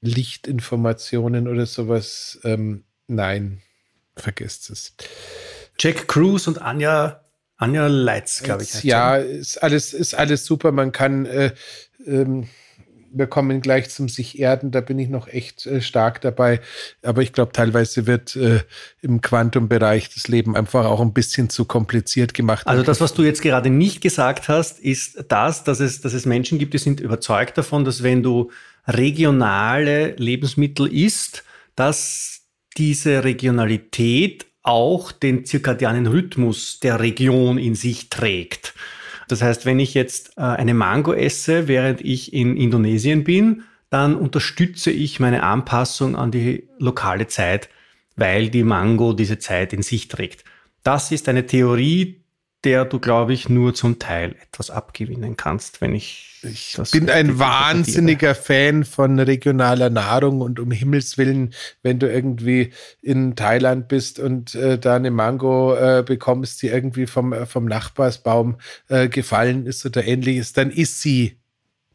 Lichtinformationen 0.00 1.48
oder 1.48 1.66
sowas. 1.66 2.40
Ähm, 2.44 2.84
nein, 3.06 3.62
vergesst 4.16 4.70
es. 4.70 4.94
Jack 5.78 6.08
Cruz 6.08 6.46
und 6.46 6.60
Anja, 6.60 7.24
Anja 7.56 7.86
Leitz, 7.86 8.42
glaube 8.42 8.62
ich. 8.62 8.82
Ja, 8.84 9.16
ist 9.16 9.62
alles, 9.62 9.92
ist 9.92 10.14
alles 10.14 10.44
super. 10.44 10.72
Man 10.72 10.92
kann, 10.92 11.26
äh, 11.26 11.52
ähm, 12.06 12.48
wir 13.12 13.26
kommen 13.26 13.60
gleich 13.60 13.90
zum 13.90 14.08
sich 14.08 14.38
erden, 14.38 14.70
da 14.70 14.80
bin 14.80 14.98
ich 14.98 15.08
noch 15.08 15.28
echt 15.28 15.66
äh, 15.66 15.80
stark 15.80 16.20
dabei. 16.20 16.60
Aber 17.02 17.22
ich 17.22 17.32
glaube, 17.32 17.52
teilweise 17.52 18.06
wird 18.06 18.36
äh, 18.36 18.60
im 19.02 19.20
Quantumbereich 19.20 20.10
das 20.14 20.28
Leben 20.28 20.56
einfach 20.56 20.86
auch 20.86 21.00
ein 21.00 21.12
bisschen 21.12 21.50
zu 21.50 21.64
kompliziert 21.64 22.34
gemacht. 22.34 22.66
Also 22.66 22.82
das, 22.82 23.00
was 23.00 23.14
du 23.14 23.22
jetzt 23.22 23.42
gerade 23.42 23.68
nicht 23.68 24.00
gesagt 24.00 24.48
hast, 24.48 24.78
ist 24.78 25.24
das, 25.28 25.64
dass 25.64 25.80
es, 25.80 26.00
dass 26.00 26.12
es 26.12 26.24
Menschen 26.24 26.58
gibt, 26.58 26.74
die 26.74 26.78
sind 26.78 27.00
überzeugt 27.00 27.58
davon, 27.58 27.84
dass 27.84 28.02
wenn 28.02 28.22
du 28.22 28.50
regionale 28.86 30.14
Lebensmittel 30.16 30.92
isst, 30.92 31.44
dass 31.76 32.42
diese 32.76 33.24
Regionalität 33.24 34.46
auch 34.62 35.12
den 35.12 35.44
zirkadianen 35.44 36.06
Rhythmus 36.06 36.80
der 36.80 37.00
Region 37.00 37.58
in 37.58 37.74
sich 37.74 38.10
trägt. 38.10 38.74
Das 39.28 39.42
heißt, 39.42 39.64
wenn 39.64 39.78
ich 39.80 39.94
jetzt 39.94 40.36
äh, 40.36 40.42
eine 40.42 40.74
Mango 40.74 41.12
esse, 41.12 41.68
während 41.68 42.00
ich 42.00 42.32
in 42.32 42.56
Indonesien 42.56 43.24
bin, 43.24 43.62
dann 43.88 44.14
unterstütze 44.14 44.90
ich 44.90 45.20
meine 45.20 45.42
Anpassung 45.42 46.16
an 46.16 46.30
die 46.30 46.68
lokale 46.78 47.26
Zeit, 47.26 47.68
weil 48.16 48.50
die 48.50 48.64
Mango 48.64 49.12
diese 49.12 49.38
Zeit 49.38 49.72
in 49.72 49.82
sich 49.82 50.08
trägt. 50.08 50.44
Das 50.82 51.12
ist 51.12 51.28
eine 51.28 51.46
Theorie, 51.46 52.19
der 52.64 52.84
du, 52.84 52.98
glaube 52.98 53.32
ich, 53.32 53.48
nur 53.48 53.74
zum 53.74 53.98
Teil 53.98 54.36
etwas 54.42 54.70
abgewinnen 54.70 55.36
kannst, 55.36 55.80
wenn 55.80 55.94
ich. 55.94 56.26
Ich 56.42 56.78
bin 56.92 57.10
ein 57.10 57.38
wahnsinniger 57.38 58.34
Fan 58.34 58.84
von 58.84 59.18
regionaler 59.18 59.90
Nahrung 59.90 60.40
und 60.40 60.58
um 60.58 60.70
Himmels 60.70 61.18
Willen, 61.18 61.52
wenn 61.82 61.98
du 61.98 62.10
irgendwie 62.10 62.72
in 63.02 63.36
Thailand 63.36 63.88
bist 63.88 64.18
und 64.18 64.54
äh, 64.54 64.78
da 64.78 64.96
eine 64.96 65.10
Mango 65.10 65.74
äh, 65.74 66.02
bekommst, 66.02 66.62
die 66.62 66.68
irgendwie 66.68 67.06
vom, 67.06 67.34
äh, 67.34 67.44
vom 67.44 67.66
Nachbarsbaum 67.66 68.56
äh, 68.88 69.08
gefallen 69.08 69.66
ist 69.66 69.84
oder 69.84 70.02
ähnliches, 70.06 70.54
dann 70.54 70.70
ist 70.70 71.02
sie 71.02 71.36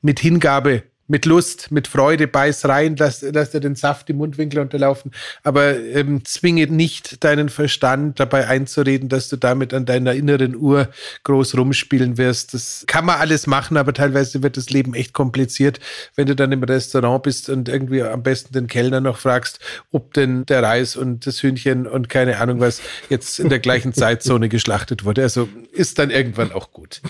mit 0.02 0.20
Hingabe 0.20 0.84
mit 1.08 1.26
Lust, 1.26 1.72
mit 1.72 1.88
Freude, 1.88 2.28
beiß 2.28 2.66
rein, 2.66 2.96
lass, 2.98 3.22
lass 3.22 3.52
dir 3.52 3.60
den 3.60 3.76
Saft 3.76 4.10
im 4.10 4.18
Mundwinkel 4.18 4.60
unterlaufen, 4.60 5.12
aber 5.44 5.78
ähm, 5.78 6.26
zwinge 6.26 6.66
nicht 6.68 7.24
deinen 7.24 7.50
Verstand 7.50 8.20
dabei 8.20 8.48
einzureden, 8.48 9.08
dass 9.08 9.30
du 9.30 9.36
damit 9.36 9.74
an 9.74 9.86
deiner 9.86 10.14
inneren 10.14 10.56
Uhr 10.56 10.90
groß 11.24 11.58
rumspielen 11.58 12.18
wirst. 12.18 12.54
Das 12.56 12.86
kann 12.88 13.06
man 13.06 13.20
alles 13.20 13.46
machen, 13.46 13.78
aber 13.78 13.94
teilweise 13.94 14.42
wird 14.42 14.58
das 14.58 14.70
Leben 14.72 14.96
echt 14.96 15.14
kompliziert, 15.14 15.80
wenn 16.16 16.26
du 16.26 16.36
dann 16.36 16.52
im 16.52 16.64
Restaurant 16.64 17.22
bist 17.24 17.50
und 17.50 17.70
irgendwie 17.70 18.02
am 18.02 18.24
besten 18.24 18.54
den 18.54 18.68
Kellner 18.68 19.02
noch 19.02 19.18
fragst, 19.18 19.60
ob 19.92 20.14
denn 20.14 20.46
der 20.48 20.64
Reis 20.64 20.96
und 20.96 21.28
das 21.28 21.44
Hühnchen 21.44 21.86
und 21.86 22.10
keine 22.10 22.40
Ahnung 22.40 22.60
was 22.60 22.82
jetzt 23.10 23.40
in 23.40 23.50
der 23.50 23.60
gleichen 23.60 23.94
Zeitzone 23.94 24.50
geschlachtet 24.50 25.06
wurde. 25.06 25.22
Also 25.22 25.48
ist 25.72 26.00
dann 26.00 26.10
irgendwann 26.10 26.52
auch 26.52 26.72
gut. 26.72 27.02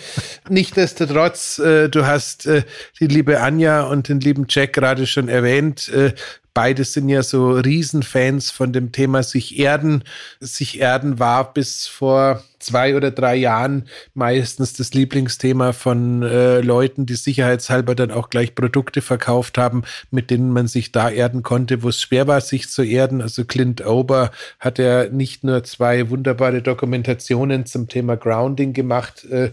Nichtsdestotrotz, 0.49 1.59
äh, 1.59 1.87
du 1.87 2.05
hast 2.05 2.45
äh, 2.45 2.63
die 2.99 3.07
liebe 3.07 3.39
Anja 3.39 3.84
und 3.89 4.09
den 4.09 4.19
lieben 4.19 4.45
Jack 4.49 4.73
gerade 4.73 5.07
schon 5.07 5.29
erwähnt. 5.29 5.89
Äh, 5.89 6.13
Beide 6.55 6.85
sind 6.85 7.09
ja 7.09 7.21
so 7.21 7.51
Riesenfans 7.51 8.49
von 8.49 8.71
dem 8.71 8.93
Thema 8.93 9.23
sich 9.23 9.59
erden. 9.59 10.05
Sich 10.39 10.79
erden 10.79 11.19
war 11.19 11.53
bis 11.53 11.85
vor 11.85 12.45
zwei 12.65 12.95
oder 12.95 13.11
drei 13.11 13.35
Jahren 13.35 13.87
meistens 14.13 14.73
das 14.73 14.93
Lieblingsthema 14.93 15.73
von 15.73 16.23
äh, 16.23 16.59
Leuten, 16.61 17.05
die 17.05 17.15
sicherheitshalber 17.15 17.95
dann 17.95 18.11
auch 18.11 18.29
gleich 18.29 18.55
Produkte 18.55 19.01
verkauft 19.01 19.57
haben, 19.57 19.83
mit 20.11 20.29
denen 20.29 20.51
man 20.51 20.67
sich 20.67 20.91
da 20.91 21.09
erden 21.09 21.43
konnte, 21.43 21.83
wo 21.83 21.89
es 21.89 22.01
schwer 22.01 22.27
war, 22.27 22.41
sich 22.41 22.69
zu 22.69 22.83
erden. 22.83 23.21
Also 23.21 23.45
Clint 23.45 23.85
Ober 23.85 24.31
hat 24.59 24.79
ja 24.79 25.07
nicht 25.07 25.43
nur 25.43 25.63
zwei 25.63 26.09
wunderbare 26.09 26.61
Dokumentationen 26.61 27.65
zum 27.65 27.87
Thema 27.87 28.17
Grounding 28.17 28.73
gemacht, 28.73 29.25
äh, 29.25 29.51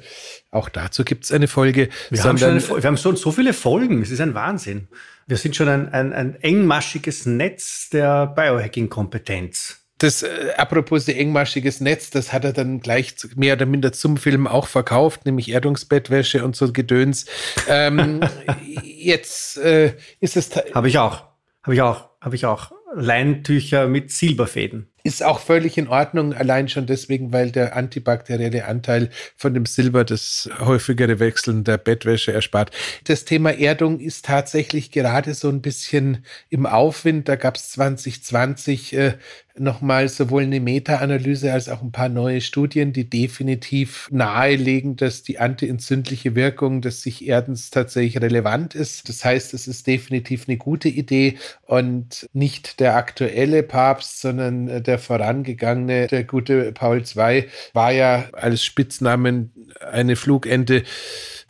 auch 0.50 0.68
dazu 0.68 1.04
gibt 1.04 1.24
es 1.24 1.32
eine 1.32 1.48
Folge. 1.48 1.88
Wir 2.10 2.24
haben, 2.24 2.38
schon 2.38 2.50
eine, 2.50 2.60
wir 2.60 2.84
haben 2.84 2.96
schon 2.96 3.16
so 3.16 3.32
viele 3.32 3.52
Folgen, 3.52 4.02
es 4.02 4.10
ist 4.10 4.20
ein 4.20 4.34
Wahnsinn. 4.34 4.88
Wir 5.26 5.36
sind 5.36 5.56
schon 5.56 5.68
ein, 5.68 5.88
ein, 5.88 6.12
ein 6.12 6.36
engmaschiges 6.42 7.26
Netz 7.26 7.88
der 7.90 8.26
Biohacking-Kompetenz 8.26 9.81
das, 10.02 10.22
äh, 10.22 10.52
apropos 10.56 11.08
engmaschiges 11.08 11.80
Netz, 11.80 12.10
das 12.10 12.32
hat 12.32 12.44
er 12.44 12.52
dann 12.52 12.80
gleich 12.80 13.14
mehr 13.36 13.54
oder 13.54 13.66
minder 13.66 13.92
zum 13.92 14.16
Film 14.16 14.46
auch 14.46 14.66
verkauft, 14.66 15.26
nämlich 15.26 15.50
Erdungsbettwäsche 15.50 16.44
und 16.44 16.56
so 16.56 16.72
Gedöns. 16.72 17.26
Ähm, 17.68 18.20
jetzt 18.82 19.58
äh, 19.58 19.94
ist 20.20 20.36
es. 20.36 20.50
Habe 20.74 20.88
ich 20.88 20.98
auch. 20.98 21.24
Habe 21.62 21.74
ich 21.74 21.82
auch. 21.82 22.08
Habe 22.20 22.36
ich 22.36 22.46
auch. 22.46 22.72
Leintücher 22.94 23.88
mit 23.88 24.10
Silberfäden. 24.10 24.88
Ist 25.04 25.24
auch 25.24 25.40
völlig 25.40 25.78
in 25.78 25.88
Ordnung, 25.88 26.32
allein 26.32 26.68
schon 26.68 26.86
deswegen, 26.86 27.32
weil 27.32 27.50
der 27.50 27.74
antibakterielle 27.74 28.66
Anteil 28.66 29.10
von 29.36 29.52
dem 29.52 29.66
Silber 29.66 30.04
das 30.04 30.48
häufigere 30.60 31.18
Wechseln 31.18 31.64
der 31.64 31.78
Bettwäsche 31.78 32.32
erspart. 32.32 32.70
Das 33.04 33.24
Thema 33.24 33.50
Erdung 33.58 33.98
ist 33.98 34.26
tatsächlich 34.26 34.92
gerade 34.92 35.34
so 35.34 35.48
ein 35.48 35.60
bisschen 35.60 36.24
im 36.50 36.66
Aufwind. 36.66 37.28
Da 37.28 37.34
gab 37.34 37.56
es 37.56 37.70
2020 37.70 38.92
äh, 38.92 39.14
nochmal 39.58 40.08
sowohl 40.08 40.42
eine 40.42 40.60
Meta-Analyse 40.60 41.52
als 41.52 41.68
auch 41.68 41.82
ein 41.82 41.92
paar 41.92 42.08
neue 42.08 42.40
Studien, 42.40 42.92
die 42.92 43.08
definitiv 43.08 44.08
nahelegen, 44.10 44.96
dass 44.96 45.22
die 45.22 45.38
antientzündliche 45.38 46.34
Wirkung 46.34 46.80
des 46.80 47.02
sich 47.02 47.26
Erdens 47.26 47.70
tatsächlich 47.70 48.20
relevant 48.20 48.74
ist. 48.74 49.08
Das 49.08 49.24
heißt, 49.24 49.54
es 49.54 49.66
ist 49.66 49.86
definitiv 49.86 50.48
eine 50.48 50.56
gute 50.56 50.88
Idee 50.88 51.38
und 51.62 52.28
nicht 52.32 52.80
der 52.80 52.96
aktuelle 52.96 53.62
Papst, 53.62 54.20
sondern 54.20 54.68
äh, 54.68 54.82
der 54.82 54.98
vorangegangene, 54.98 56.06
der 56.06 56.24
gute 56.24 56.72
Paul 56.72 57.02
II, 57.02 57.44
war 57.72 57.92
ja 57.92 58.28
als 58.32 58.64
Spitznamen 58.64 59.52
eine 59.80 60.16
Flugente 60.16 60.84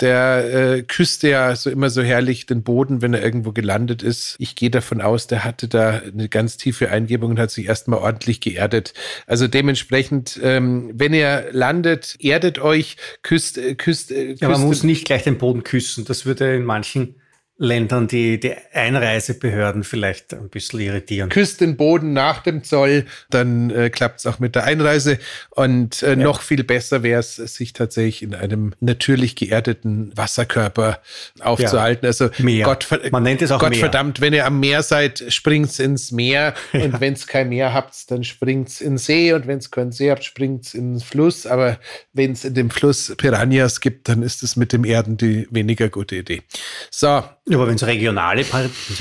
der 0.02 0.54
äh, 0.54 0.82
küsste 0.82 1.28
ja 1.28 1.54
so 1.54 1.70
immer 1.70 1.88
so 1.88 2.02
herrlich 2.02 2.46
den 2.46 2.64
Boden, 2.64 3.02
wenn 3.02 3.14
er 3.14 3.22
irgendwo 3.22 3.52
gelandet 3.52 4.02
ist. 4.02 4.34
Ich 4.38 4.56
gehe 4.56 4.70
davon 4.70 5.00
aus, 5.00 5.28
der 5.28 5.44
hatte 5.44 5.68
da 5.68 6.00
eine 6.00 6.28
ganz 6.28 6.56
tiefe 6.56 6.90
Eingebung 6.90 7.30
und 7.30 7.38
hat 7.38 7.52
sich 7.52 7.66
erstmal 7.66 7.91
ordentlich 8.00 8.40
geerdet. 8.40 8.94
Also 9.26 9.48
dementsprechend, 9.48 10.40
ähm, 10.42 10.90
wenn 10.94 11.14
ihr 11.14 11.46
landet, 11.52 12.16
erdet 12.20 12.58
euch, 12.58 12.96
küsst, 13.22 13.58
äh, 13.58 13.74
küsst. 13.74 14.10
Äh, 14.10 14.28
küsst 14.28 14.42
ja, 14.42 14.48
man 14.48 14.62
muss 14.62 14.82
nicht 14.82 15.04
gleich 15.04 15.24
den 15.24 15.38
Boden 15.38 15.62
küssen. 15.62 16.04
Das 16.04 16.26
würde 16.26 16.54
in 16.54 16.64
manchen 16.64 17.16
Ländern 17.62 18.08
die, 18.08 18.40
die 18.40 18.54
Einreisebehörden 18.72 19.84
vielleicht 19.84 20.34
ein 20.34 20.48
bisschen 20.48 20.80
irritieren. 20.80 21.28
Küsst 21.28 21.60
den 21.60 21.76
Boden 21.76 22.12
nach 22.12 22.42
dem 22.42 22.64
Zoll, 22.64 23.06
dann 23.30 23.70
äh, 23.70 23.88
klappt 23.88 24.18
es 24.18 24.26
auch 24.26 24.40
mit 24.40 24.56
der 24.56 24.64
Einreise. 24.64 25.20
Und 25.50 26.02
äh, 26.02 26.10
ja. 26.10 26.16
noch 26.16 26.42
viel 26.42 26.64
besser 26.64 27.04
wäre 27.04 27.20
es, 27.20 27.36
sich 27.36 27.72
tatsächlich 27.72 28.22
in 28.24 28.34
einem 28.34 28.74
natürlich 28.80 29.36
geerdeten 29.36 30.10
Wasserkörper 30.16 31.00
aufzuhalten. 31.38 32.04
Ja. 32.04 32.08
Also 32.08 32.30
Meer. 32.38 32.64
Gott, 32.64 32.88
Man 33.12 33.22
nennt 33.22 33.42
es 33.42 33.52
auch 33.52 33.60
Gott 33.60 33.70
Meer. 33.70 33.78
verdammt, 33.78 34.20
wenn 34.20 34.32
ihr 34.32 34.44
am 34.44 34.58
Meer 34.58 34.82
seid, 34.82 35.24
springt's 35.28 35.78
ins 35.78 36.10
Meer. 36.10 36.54
Ja. 36.72 36.82
Und 36.82 37.00
wenn 37.00 37.12
es 37.12 37.28
kein 37.28 37.48
Meer 37.48 37.72
habt, 37.72 38.10
dann 38.10 38.24
springt's 38.24 38.80
in 38.80 38.98
See. 38.98 39.32
Und 39.32 39.46
wenn 39.46 39.58
es 39.58 39.70
keinen 39.70 39.92
See 39.92 40.10
habt, 40.10 40.24
springt's 40.24 40.74
in 40.74 40.94
den 40.94 41.00
Fluss. 41.00 41.46
Aber 41.46 41.78
wenn 42.12 42.32
es 42.32 42.44
in 42.44 42.54
dem 42.54 42.70
Fluss 42.70 43.14
Piranhas 43.16 43.80
gibt, 43.80 44.08
dann 44.08 44.24
ist 44.24 44.42
es 44.42 44.56
mit 44.56 44.72
dem 44.72 44.84
Erden 44.84 45.16
die 45.16 45.46
weniger 45.52 45.88
gute 45.88 46.16
Idee. 46.16 46.42
So, 46.90 47.22
ja, 47.52 47.58
aber 47.58 47.68
wenn 47.68 47.74
es 47.74 47.86
regionale, 47.86 48.44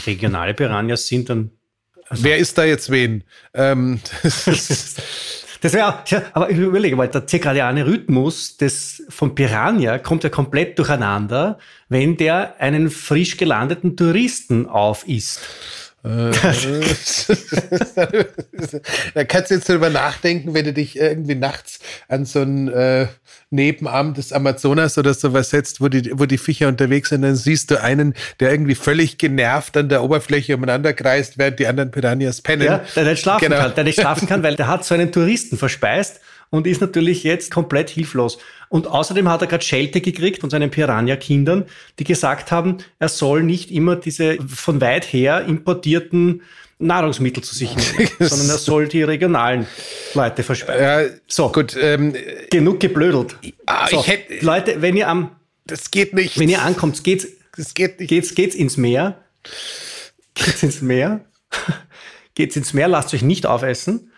regionale 0.06 0.54
Piranhas 0.54 1.08
sind, 1.08 1.30
dann. 1.30 1.52
Also 2.10 2.26
Wer 2.26 2.38
ist 2.38 2.58
da 2.58 2.66
jetzt 2.66 2.92
wen? 2.92 3.24
Ähm, 3.54 4.02
das 4.22 4.46
wäre, 5.74 6.04
ja, 6.08 6.22
aber 6.34 6.50
ich 6.50 6.58
überlege 6.58 6.98
mal, 6.98 7.08
der 7.08 7.26
zirkadiane 7.26 7.86
Rhythmus 7.86 8.58
des, 8.58 9.04
von 9.08 9.34
Piranha 9.36 9.98
kommt 10.00 10.26
ja 10.26 10.30
komplett 10.30 10.78
durcheinander, 10.78 11.60
wenn 11.88 12.18
der 12.18 12.60
einen 12.60 12.90
frisch 12.90 13.38
gelandeten 13.38 13.96
Touristen 13.96 14.68
aufisst. 14.68 15.40
Äh, 16.04 16.32
da 19.14 19.24
kannst 19.24 19.52
du 19.52 19.56
jetzt 19.56 19.70
drüber 19.70 19.90
nachdenken, 19.92 20.54
wenn 20.56 20.66
du 20.66 20.74
dich 20.74 20.98
irgendwie 20.98 21.36
nachts 21.36 21.80
an 22.08 22.26
so 22.26 22.42
ein 22.42 22.70
äh, 22.70 23.08
Nebenarm 23.52 24.16
des 24.16 24.34
Amazonas 24.34 24.98
oder 24.98 25.14
sowas 25.14 25.52
setzt, 25.52 25.80
wo 25.80 25.90
die, 25.90 26.12
wo 26.14 26.26
die 26.26 26.40
Viecher 26.40 26.68
unterwegs 26.70 27.10
sind, 27.10 27.22
dann 27.22 27.36
siehst 27.36 27.70
du 27.70 27.82
einen, 27.82 28.16
der 28.40 28.52
irgendwie 28.52 28.76
völlig 28.76 29.18
genervt 29.20 29.78
an 29.78 29.90
der 29.90 30.04
Oberfläche 30.04 30.56
umeinander 30.56 30.94
kreist, 30.94 31.38
während 31.38 31.60
die 31.60 31.68
anderen 31.68 31.92
Piranhas 31.92 32.42
pennen. 32.42 32.64
Ja, 32.64 32.82
der 32.96 33.04
nicht 33.04 33.22
schlafen 33.22 33.50
genau. 33.50 33.58
kann, 33.62 33.76
der 33.76 33.84
nicht 33.84 34.00
schlafen 34.00 34.28
kann, 34.28 34.42
weil 34.42 34.56
der 34.56 34.68
hat 34.68 34.86
so 34.86 34.96
einen 34.96 35.12
Touristen 35.12 35.58
verspeist 35.58 36.20
und 36.52 36.68
ist 36.68 36.82
natürlich 36.82 37.24
jetzt 37.24 37.50
komplett 37.50 37.90
hilflos. 37.90 38.38
Und 38.70 38.86
außerdem 38.86 39.28
hat 39.28 39.42
er 39.42 39.48
gerade 39.48 39.64
Schelte 39.64 40.02
gekriegt 40.02 40.42
von 40.42 40.50
seinen 40.50 40.70
Piranha-Kindern, 40.70 41.66
die 41.98 42.04
gesagt 42.04 42.52
haben, 42.52 42.78
er 43.00 43.10
soll 43.10 43.42
nicht 43.42 43.72
immer 43.72 43.96
diese 43.96 44.38
von 44.48 44.80
weit 44.80 45.12
her 45.12 45.46
importierten 45.46 46.44
Nahrungsmittel 46.78 47.42
zu 47.44 47.56
sich 47.56 47.76
nehmen, 47.76 48.10
sondern 48.20 48.50
er 48.50 48.58
soll 48.58 48.88
die 48.88 49.04
regionalen 49.04 49.66
Leute 50.14 50.44
verspeisen. 50.44 50.84
Ja, 50.84 51.04
so, 51.28 51.52
gut. 51.52 51.76
Ähm, 51.80 52.14
genug 52.50 52.80
geblödelt. 52.80 53.36
Ah, 53.66 53.88
so, 53.88 54.06
hätte, 54.06 54.46
Leute, 54.46 54.82
wenn 54.82 54.98
ihr 54.98 55.08
am, 55.08 55.32
das 55.66 55.90
geht 55.90 56.14
nicht. 56.14 56.38
Wenn 56.38 56.50
ihr 56.50 56.62
ankommt, 56.62 57.04
geht's, 57.04 57.28
das 57.56 57.74
geht 57.74 58.00
nicht. 58.00 58.10
Geht's, 58.10 58.36
geht's 58.36 58.56
ins 58.56 58.78
Meer. 58.78 59.24
Geht's 60.34 60.64
ins 60.64 60.82
Meer. 60.82 61.24
geht's 62.36 62.56
ins 62.56 62.74
Meer, 62.74 62.90
lasst 62.90 63.14
euch 63.14 63.22
nicht 63.22 63.46
aufessen 63.46 64.11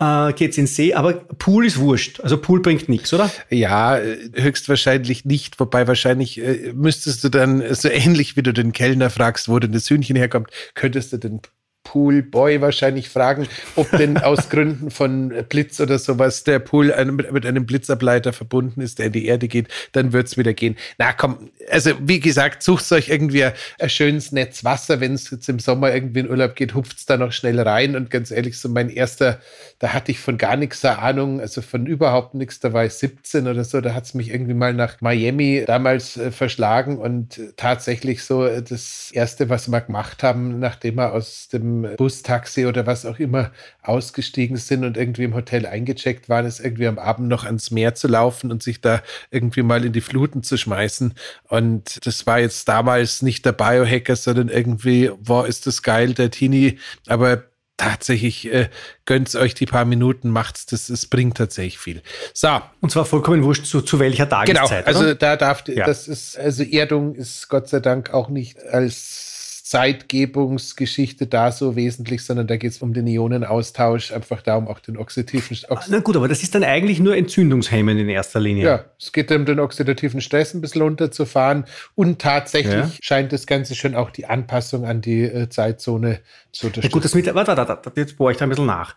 äh, 0.00 0.32
geht's 0.32 0.58
ins 0.58 0.74
See, 0.74 0.94
aber 0.94 1.12
Pool 1.12 1.66
ist 1.66 1.78
wurscht. 1.78 2.20
Also 2.20 2.38
Pool 2.38 2.60
bringt 2.60 2.88
nichts, 2.88 3.12
oder? 3.12 3.30
Ja, 3.50 3.98
höchstwahrscheinlich 4.34 5.24
nicht. 5.24 5.60
Wobei 5.60 5.86
wahrscheinlich 5.86 6.40
äh, 6.40 6.72
müsstest 6.74 7.22
du 7.22 7.28
dann 7.28 7.62
so 7.74 7.88
ähnlich 7.88 8.36
wie 8.36 8.42
du 8.42 8.52
den 8.52 8.72
Kellner 8.72 9.10
fragst, 9.10 9.48
wo 9.48 9.58
denn 9.58 9.72
das 9.72 9.88
Hühnchen 9.88 10.16
herkommt, 10.16 10.50
könntest 10.74 11.12
du 11.12 11.18
den 11.18 11.40
Poolboy 11.84 12.60
wahrscheinlich 12.60 13.08
fragen, 13.08 13.48
ob 13.74 13.90
denn 13.90 14.18
aus 14.18 14.48
Gründen 14.50 14.90
von 14.90 15.32
Blitz 15.48 15.80
oder 15.80 15.98
sowas 15.98 16.44
der 16.44 16.58
Pool 16.58 16.94
mit 17.32 17.46
einem 17.46 17.66
Blitzableiter 17.66 18.32
verbunden 18.32 18.80
ist, 18.80 18.98
der 18.98 19.06
in 19.06 19.12
die 19.12 19.26
Erde 19.26 19.48
geht, 19.48 19.68
dann 19.92 20.12
wird 20.12 20.28
es 20.28 20.36
wieder 20.36 20.52
gehen. 20.52 20.76
Na 20.98 21.12
komm, 21.12 21.50
also 21.70 21.92
wie 22.00 22.20
gesagt, 22.20 22.62
sucht 22.62 22.90
euch 22.92 23.08
irgendwie 23.08 23.44
ein 23.44 23.90
schönes 23.90 24.32
Netz 24.32 24.62
Wasser, 24.64 25.00
wenn 25.00 25.14
es 25.14 25.30
jetzt 25.30 25.48
im 25.48 25.58
Sommer 25.58 25.92
irgendwie 25.94 26.20
in 26.20 26.30
Urlaub 26.30 26.54
geht, 26.54 26.74
hupft 26.74 26.98
es 26.98 27.06
da 27.06 27.16
noch 27.16 27.32
schnell 27.32 27.58
rein. 27.60 27.96
Und 27.96 28.10
ganz 28.10 28.30
ehrlich, 28.30 28.58
so 28.58 28.68
mein 28.68 28.90
erster, 28.90 29.40
da 29.78 29.92
hatte 29.92 30.12
ich 30.12 30.20
von 30.20 30.38
gar 30.38 30.56
nichts 30.56 30.84
Ahnung, 30.84 31.40
also 31.40 31.62
von 31.62 31.86
überhaupt 31.86 32.34
nichts, 32.34 32.60
da 32.60 32.72
war 32.72 32.84
ich 32.84 32.94
17 32.94 33.46
oder 33.46 33.64
so, 33.64 33.80
da 33.80 33.94
hat 33.94 34.04
es 34.04 34.14
mich 34.14 34.30
irgendwie 34.30 34.54
mal 34.54 34.74
nach 34.74 35.00
Miami 35.00 35.64
damals 35.66 36.16
äh, 36.16 36.30
verschlagen. 36.30 36.98
Und 36.98 37.40
tatsächlich 37.56 38.24
so 38.24 38.46
das 38.46 39.10
erste, 39.12 39.48
was 39.48 39.68
wir 39.68 39.80
gemacht 39.80 40.22
haben, 40.22 40.58
nachdem 40.58 40.96
wir 40.96 41.12
aus 41.12 41.48
dem 41.48 41.69
Bus, 41.96 42.22
Taxi 42.22 42.66
oder 42.66 42.86
was 42.86 43.06
auch 43.06 43.18
immer 43.18 43.50
ausgestiegen 43.82 44.56
sind 44.56 44.84
und 44.84 44.96
irgendwie 44.96 45.24
im 45.24 45.34
Hotel 45.34 45.66
eingecheckt 45.66 46.28
waren, 46.28 46.46
ist 46.46 46.60
irgendwie 46.60 46.86
am 46.86 46.98
Abend 46.98 47.28
noch 47.28 47.44
ans 47.44 47.70
Meer 47.70 47.94
zu 47.94 48.08
laufen 48.08 48.50
und 48.50 48.62
sich 48.62 48.80
da 48.80 49.02
irgendwie 49.30 49.62
mal 49.62 49.84
in 49.84 49.92
die 49.92 50.00
Fluten 50.00 50.42
zu 50.42 50.56
schmeißen. 50.56 51.14
Und 51.48 52.04
das 52.06 52.26
war 52.26 52.40
jetzt 52.40 52.68
damals 52.68 53.22
nicht 53.22 53.44
der 53.44 53.52
Biohacker, 53.52 54.16
sondern 54.16 54.48
irgendwie, 54.48 55.10
boah, 55.18 55.46
ist 55.46 55.66
das 55.66 55.82
geil, 55.82 56.14
der 56.14 56.30
Teenie. 56.30 56.78
Aber 57.06 57.44
tatsächlich 57.80 58.52
äh, 58.52 58.68
gönnt 59.06 59.34
euch 59.34 59.54
die 59.54 59.64
paar 59.64 59.86
Minuten, 59.86 60.28
macht's, 60.28 60.66
das, 60.66 60.90
es 60.90 61.06
bringt 61.06 61.38
tatsächlich 61.38 61.78
viel. 61.78 62.02
So. 62.34 62.60
Und 62.80 62.90
zwar 62.90 63.06
vollkommen 63.06 63.42
wurscht, 63.42 63.64
zu, 63.64 63.80
zu 63.80 63.98
welcher 63.98 64.28
Tageszeit. 64.28 64.84
Genau, 64.84 64.86
also 64.86 65.00
oder? 65.00 65.14
da 65.14 65.36
darf, 65.36 65.64
ja. 65.66 65.86
das 65.86 66.06
ist, 66.06 66.38
also 66.38 66.62
Erdung 66.62 67.14
ist 67.14 67.48
Gott 67.48 67.68
sei 67.68 67.80
Dank 67.80 68.12
auch 68.12 68.28
nicht 68.28 68.62
als 68.62 69.29
Zeitgebungsgeschichte 69.70 71.28
da 71.28 71.52
so 71.52 71.76
wesentlich, 71.76 72.24
sondern 72.24 72.48
da 72.48 72.56
geht 72.56 72.72
es 72.72 72.82
um 72.82 72.92
den 72.92 73.06
Ionenaustausch, 73.06 74.10
einfach 74.10 74.42
darum, 74.42 74.66
auch 74.66 74.80
den 74.80 74.96
oxidativen 74.96 75.56
Ox 75.68 75.86
Na 75.88 76.00
gut, 76.00 76.16
aber 76.16 76.26
das 76.26 76.42
ist 76.42 76.56
dann 76.56 76.64
eigentlich 76.64 76.98
nur 76.98 77.14
Entzündungshemmen 77.14 77.96
in 77.96 78.08
erster 78.08 78.40
Linie. 78.40 78.64
Ja, 78.64 78.84
es 78.98 79.12
geht 79.12 79.30
um 79.30 79.44
den 79.44 79.60
oxidativen 79.60 80.20
Stress 80.20 80.54
ein 80.54 80.60
bisschen 80.60 80.82
runterzufahren 80.82 81.66
und 81.94 82.20
tatsächlich 82.20 82.74
ja. 82.74 82.90
scheint 83.00 83.32
das 83.32 83.46
Ganze 83.46 83.76
schon 83.76 83.94
auch 83.94 84.10
die 84.10 84.26
Anpassung 84.26 84.86
an 84.86 85.02
die 85.02 85.22
äh, 85.22 85.48
Zeitzone 85.48 86.18
zu 86.50 86.66
unterstützen. 86.66 86.90
Ja, 86.90 86.92
gut, 86.92 87.04
das 87.04 87.14
mit, 87.14 87.32
warte, 87.32 87.56
warte, 87.56 87.68
warte, 87.68 87.92
jetzt 87.94 88.16
bohre 88.16 88.32
ich 88.32 88.38
da 88.38 88.46
ein 88.46 88.48
bisschen 88.48 88.66
nach. 88.66 88.96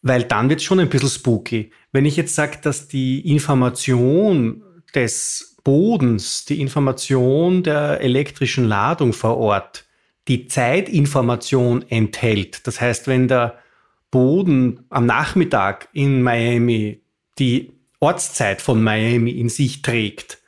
Weil 0.00 0.22
dann 0.22 0.48
wird 0.48 0.60
es 0.60 0.64
schon 0.64 0.80
ein 0.80 0.88
bisschen 0.88 1.10
spooky. 1.10 1.70
Wenn 1.92 2.06
ich 2.06 2.16
jetzt 2.16 2.34
sage, 2.34 2.56
dass 2.62 2.88
die 2.88 3.30
Information 3.30 4.62
des 4.94 5.56
Bodens, 5.64 6.46
die 6.46 6.62
Information 6.62 7.62
der 7.62 8.00
elektrischen 8.00 8.64
Ladung 8.64 9.12
vor 9.12 9.36
Ort 9.36 9.84
die 10.28 10.46
Zeitinformation 10.46 11.84
enthält. 11.88 12.66
Das 12.66 12.80
heißt, 12.80 13.08
wenn 13.08 13.28
der 13.28 13.58
Boden 14.10 14.84
am 14.90 15.06
Nachmittag 15.06 15.88
in 15.92 16.22
Miami 16.22 17.00
die 17.38 17.72
Ortszeit 18.00 18.62
von 18.62 18.82
Miami 18.82 19.32
in 19.32 19.48
sich 19.48 19.82
trägt, 19.82 20.38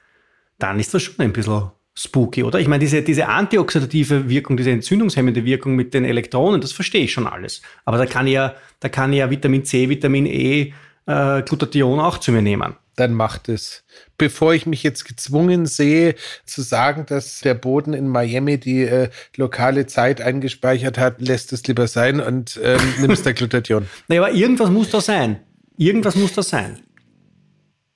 dann 0.59 0.79
ist 0.79 0.95
das 0.95 1.03
schon 1.03 1.19
ein 1.19 1.33
bisschen 1.33 1.71
spooky, 1.95 2.45
oder? 2.45 2.61
Ich 2.61 2.69
meine, 2.69 2.81
diese, 2.81 3.03
diese 3.03 3.29
antioxidative 3.29 4.29
Wirkung, 4.29 4.57
diese 4.57 4.71
entzündungshemmende 4.71 5.45
Wirkung 5.45 5.75
mit 5.75 5.93
den 5.93 6.05
Elektronen, 6.05 6.61
das 6.61 6.73
verstehe 6.73 7.05
ich 7.05 7.13
schon 7.13 7.27
alles. 7.27 7.63
Aber 7.85 7.99
da 7.99 8.07
kann 8.07 8.27
ja, 8.27 8.55
da 8.79 8.89
kann 8.89 9.13
ja 9.13 9.31
Vitamin 9.31 9.65
C, 9.65 9.89
Vitamin 9.89 10.27
E, 10.27 10.73
äh, 11.07 11.43
Glutathion 11.43 11.99
auch 12.01 12.19
zu 12.19 12.33
mir 12.33 12.43
nehmen. 12.43 12.77
Dann 13.01 13.15
macht 13.15 13.49
es. 13.49 13.83
Bevor 14.19 14.53
ich 14.53 14.67
mich 14.67 14.83
jetzt 14.83 15.07
gezwungen 15.07 15.65
sehe, 15.65 16.17
zu 16.45 16.61
sagen, 16.61 17.07
dass 17.07 17.41
der 17.41 17.55
Boden 17.55 17.95
in 17.95 18.09
Miami 18.09 18.61
die 18.61 18.83
äh, 18.83 19.09
lokale 19.37 19.87
Zeit 19.87 20.21
eingespeichert 20.21 20.99
hat, 20.99 21.19
lässt 21.19 21.55
es 21.55 21.67
lieber 21.67 21.89
sein 21.89 22.21
und 22.21 22.61
ähm, 22.63 22.79
nimmst 23.01 23.25
der 23.25 23.33
Glutathion. 23.33 23.87
Naja, 24.09 24.21
aber 24.21 24.35
irgendwas 24.35 24.69
muss 24.69 24.91
da 24.91 25.01
sein. 25.01 25.41
Irgendwas 25.79 26.15
muss 26.15 26.35
da 26.35 26.43
sein. 26.43 26.81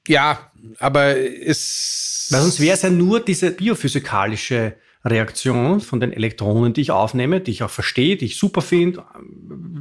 Ja, 0.09 0.51
aber 0.79 1.19
es. 1.19 2.29
Weil 2.31 2.41
sonst 2.41 2.61
wäre 2.61 2.73
es 2.73 2.81
ja 2.81 2.89
nur 2.89 3.21
diese 3.21 3.51
biophysikalische 3.51 4.77
Reaktion 5.05 5.83
von 5.83 6.01
den 6.01 6.15
Elektronen, 6.15 6.73
die 6.73 6.81
ich 6.81 6.93
aufnehme, 6.93 7.43
die 7.43 7.51
ich 7.51 7.63
auch 7.63 7.69
verstehe, 7.69 8.17
die 8.17 8.25
ich 8.25 8.39
super 8.39 8.63
finde, 8.63 9.05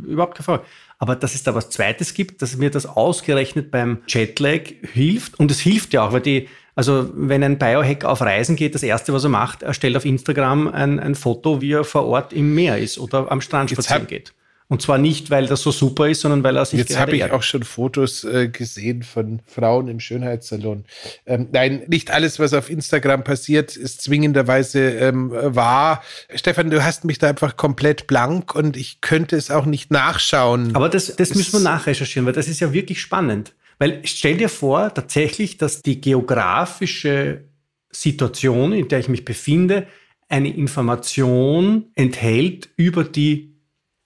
überhaupt 0.06 0.36
keine 0.36 0.44
Frage. 0.44 0.66
Aber 1.04 1.18
dass 1.18 1.36
es 1.36 1.44
da 1.44 1.54
was 1.54 1.70
Zweites 1.70 2.14
gibt, 2.14 2.42
dass 2.42 2.56
mir 2.56 2.70
das 2.70 2.86
ausgerechnet 2.86 3.72
beim 3.72 3.98
Jetlag 4.08 4.72
hilft. 4.94 5.38
Und 5.38 5.52
es 5.52 5.60
hilft 5.60 5.92
ja 5.92 6.08
auch, 6.08 6.14
weil 6.14 6.22
die, 6.22 6.48
also 6.76 7.10
wenn 7.14 7.44
ein 7.44 7.60
Biohack 7.60 8.06
auf 8.06 8.22
Reisen 8.22 8.56
geht, 8.56 8.74
das 8.74 8.84
Erste, 8.84 9.12
was 9.12 9.26
er 9.26 9.30
macht, 9.30 9.64
er 9.64 9.74
stellt 9.74 9.98
auf 9.98 10.06
Instagram 10.06 10.70
ein, 10.70 11.02
ein 11.02 11.16
Foto, 11.16 11.60
wie 11.60 11.74
er 11.74 11.84
vor 11.84 12.06
Ort 12.06 12.32
im 12.32 12.56
Meer 12.56 12.78
ist 12.78 12.98
oder 12.98 13.30
am 13.30 13.42
Strand 13.42 13.70
spazieren 13.70 14.08
geht. 14.08 14.34
Und 14.70 14.82
zwar 14.82 14.98
nicht, 14.98 15.30
weil 15.30 15.46
das 15.48 15.62
so 15.62 15.72
super 15.72 16.08
ist, 16.10 16.22
sondern 16.22 16.44
weil 16.44 16.56
er 16.56 16.66
sich 16.66 16.80
Jetzt 16.80 16.98
habe 16.98 17.16
ich 17.16 17.32
auch 17.32 17.44
schon 17.44 17.64
Fotos 17.64 18.24
äh, 18.24 18.48
gesehen 18.48 19.04
von 19.04 19.42
Frauen 19.46 19.88
im 19.88 20.00
Schönheitssalon. 20.00 20.86
Ähm, 21.26 21.50
nein, 21.52 21.84
nicht 21.88 22.12
alles, 22.12 22.40
was 22.40 22.54
auf 22.54 22.70
Instagram 22.70 23.24
passiert, 23.24 23.76
ist 23.76 24.02
zwingenderweise 24.02 24.80
ähm, 24.80 25.32
wahr. 25.32 26.02
Stefan, 26.34 26.70
du 26.70 26.84
hast 26.84 27.04
mich 27.06 27.20
da 27.20 27.30
einfach 27.30 27.58
komplett 27.58 28.08
blank 28.08 28.56
und 28.56 28.78
ich 28.78 29.02
könnte 29.02 29.36
es 29.36 29.52
auch 29.52 29.66
nicht 29.66 29.92
nachschauen. 29.92 30.76
Aber 30.76 30.90
das, 30.90 31.16
das 31.16 31.36
müssen 31.36 31.54
wir 31.54 31.60
nachrecherchieren, 31.60 32.26
weil 32.26 32.34
das 32.34 32.48
ist 32.48 32.60
ja 32.60 32.74
wirklich 32.74 33.02
spannend. 33.02 33.54
Weil 33.80 34.02
stell 34.06 34.38
dir 34.38 34.50
vor, 34.50 34.94
tatsächlich, 34.94 35.58
dass 35.58 35.82
die 35.82 36.00
geografische 36.00 37.44
Situation, 37.92 38.72
in 38.72 38.88
der 38.88 39.00
ich 39.00 39.10
mich 39.10 39.26
befinde, 39.26 39.88
eine 40.30 40.50
Information 40.50 41.92
enthält 41.96 42.70
über 42.76 43.04
die 43.04 43.53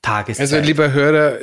Tageszeit. 0.07 0.39
Also 0.39 0.65
lieber 0.65 0.93
Hörer, 0.93 1.39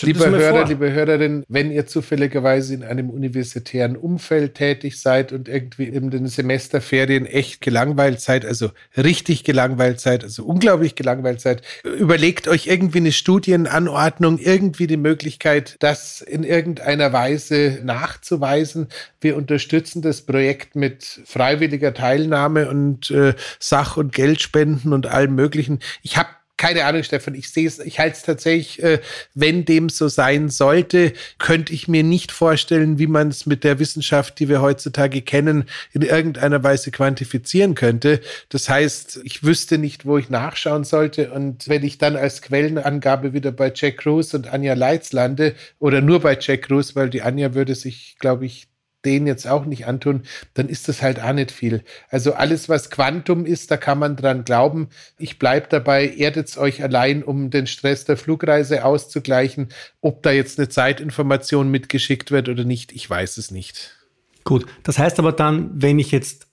lieber 0.00 0.26
Hörer, 0.28 0.50
vor. 0.50 0.64
liebe 0.66 0.92
Hörerin, 0.92 1.44
wenn 1.46 1.70
ihr 1.70 1.86
zufälligerweise 1.86 2.74
in 2.74 2.82
einem 2.82 3.10
universitären 3.10 3.96
Umfeld 3.96 4.56
tätig 4.56 5.00
seid 5.00 5.30
und 5.32 5.48
irgendwie 5.48 5.84
in 5.84 6.10
den 6.10 6.26
Semesterferien 6.26 7.26
echt 7.26 7.60
gelangweilt 7.60 8.20
seid, 8.20 8.44
also 8.44 8.70
richtig 8.96 9.44
gelangweilt 9.44 10.00
seid, 10.00 10.24
also 10.24 10.44
unglaublich 10.44 10.96
gelangweilt 10.96 11.40
seid, 11.40 11.62
überlegt 11.84 12.48
euch 12.48 12.66
irgendwie 12.66 12.98
eine 12.98 13.12
Studienanordnung, 13.12 14.38
irgendwie 14.38 14.88
die 14.88 14.96
Möglichkeit, 14.96 15.76
das 15.78 16.22
in 16.22 16.42
irgendeiner 16.42 17.12
Weise 17.12 17.78
nachzuweisen. 17.84 18.88
Wir 19.20 19.36
unterstützen 19.36 20.02
das 20.02 20.22
Projekt 20.22 20.74
mit 20.74 21.20
freiwilliger 21.24 21.94
Teilnahme 21.94 22.68
und 22.68 23.12
äh, 23.12 23.34
Sach- 23.60 23.96
und 23.96 24.12
Geldspenden 24.12 24.92
und 24.92 25.06
allem 25.06 25.36
Möglichen. 25.36 25.78
Ich 26.02 26.16
habe 26.16 26.28
keine 26.62 26.84
Ahnung, 26.84 27.02
Stefan, 27.02 27.34
ich 27.34 27.50
sehe 27.50 27.66
es, 27.66 27.80
ich 27.80 27.98
halte 27.98 28.18
es 28.18 28.22
tatsächlich, 28.22 28.80
äh, 28.84 29.00
wenn 29.34 29.64
dem 29.64 29.88
so 29.88 30.06
sein 30.06 30.48
sollte, 30.48 31.12
könnte 31.38 31.72
ich 31.72 31.88
mir 31.88 32.04
nicht 32.04 32.30
vorstellen, 32.30 33.00
wie 33.00 33.08
man 33.08 33.30
es 33.30 33.46
mit 33.46 33.64
der 33.64 33.80
Wissenschaft, 33.80 34.38
die 34.38 34.48
wir 34.48 34.62
heutzutage 34.62 35.22
kennen, 35.22 35.64
in 35.92 36.02
irgendeiner 36.02 36.62
Weise 36.62 36.92
quantifizieren 36.92 37.74
könnte. 37.74 38.20
Das 38.48 38.68
heißt, 38.68 39.22
ich 39.24 39.42
wüsste 39.42 39.76
nicht, 39.76 40.06
wo 40.06 40.18
ich 40.18 40.30
nachschauen 40.30 40.84
sollte. 40.84 41.32
Und 41.32 41.66
wenn 41.66 41.82
ich 41.82 41.98
dann 41.98 42.14
als 42.14 42.42
Quellenangabe 42.42 43.32
wieder 43.32 43.50
bei 43.50 43.72
Jack 43.74 43.96
Cruz 43.96 44.32
und 44.32 44.46
Anja 44.46 44.74
Leitz 44.74 45.12
lande, 45.12 45.56
oder 45.80 46.00
nur 46.00 46.20
bei 46.20 46.38
Jack 46.40 46.62
Cruz, 46.62 46.94
weil 46.94 47.10
die 47.10 47.22
Anja 47.22 47.54
würde 47.54 47.74
sich, 47.74 48.14
glaube 48.20 48.46
ich, 48.46 48.68
den 49.04 49.26
jetzt 49.26 49.46
auch 49.46 49.64
nicht 49.64 49.86
antun, 49.86 50.22
dann 50.54 50.68
ist 50.68 50.88
das 50.88 51.02
halt 51.02 51.20
auch 51.20 51.32
nicht 51.32 51.50
viel. 51.50 51.84
Also 52.10 52.34
alles, 52.34 52.68
was 52.68 52.90
Quantum 52.90 53.46
ist, 53.46 53.70
da 53.70 53.76
kann 53.76 53.98
man 53.98 54.16
dran 54.16 54.44
glauben. 54.44 54.88
Ich 55.18 55.38
bleibe 55.38 55.66
dabei, 55.68 56.08
erdet 56.08 56.56
euch 56.56 56.82
allein, 56.82 57.22
um 57.22 57.50
den 57.50 57.66
Stress 57.66 58.04
der 58.04 58.16
Flugreise 58.16 58.84
auszugleichen. 58.84 59.68
Ob 60.00 60.22
da 60.22 60.30
jetzt 60.30 60.58
eine 60.58 60.68
Zeitinformation 60.68 61.70
mitgeschickt 61.70 62.30
wird 62.30 62.48
oder 62.48 62.64
nicht, 62.64 62.92
ich 62.92 63.08
weiß 63.08 63.36
es 63.36 63.50
nicht. 63.50 63.96
Gut, 64.44 64.66
das 64.82 64.98
heißt 64.98 65.18
aber 65.18 65.32
dann, 65.32 65.70
wenn 65.74 65.98
ich 65.98 66.10
jetzt, 66.10 66.46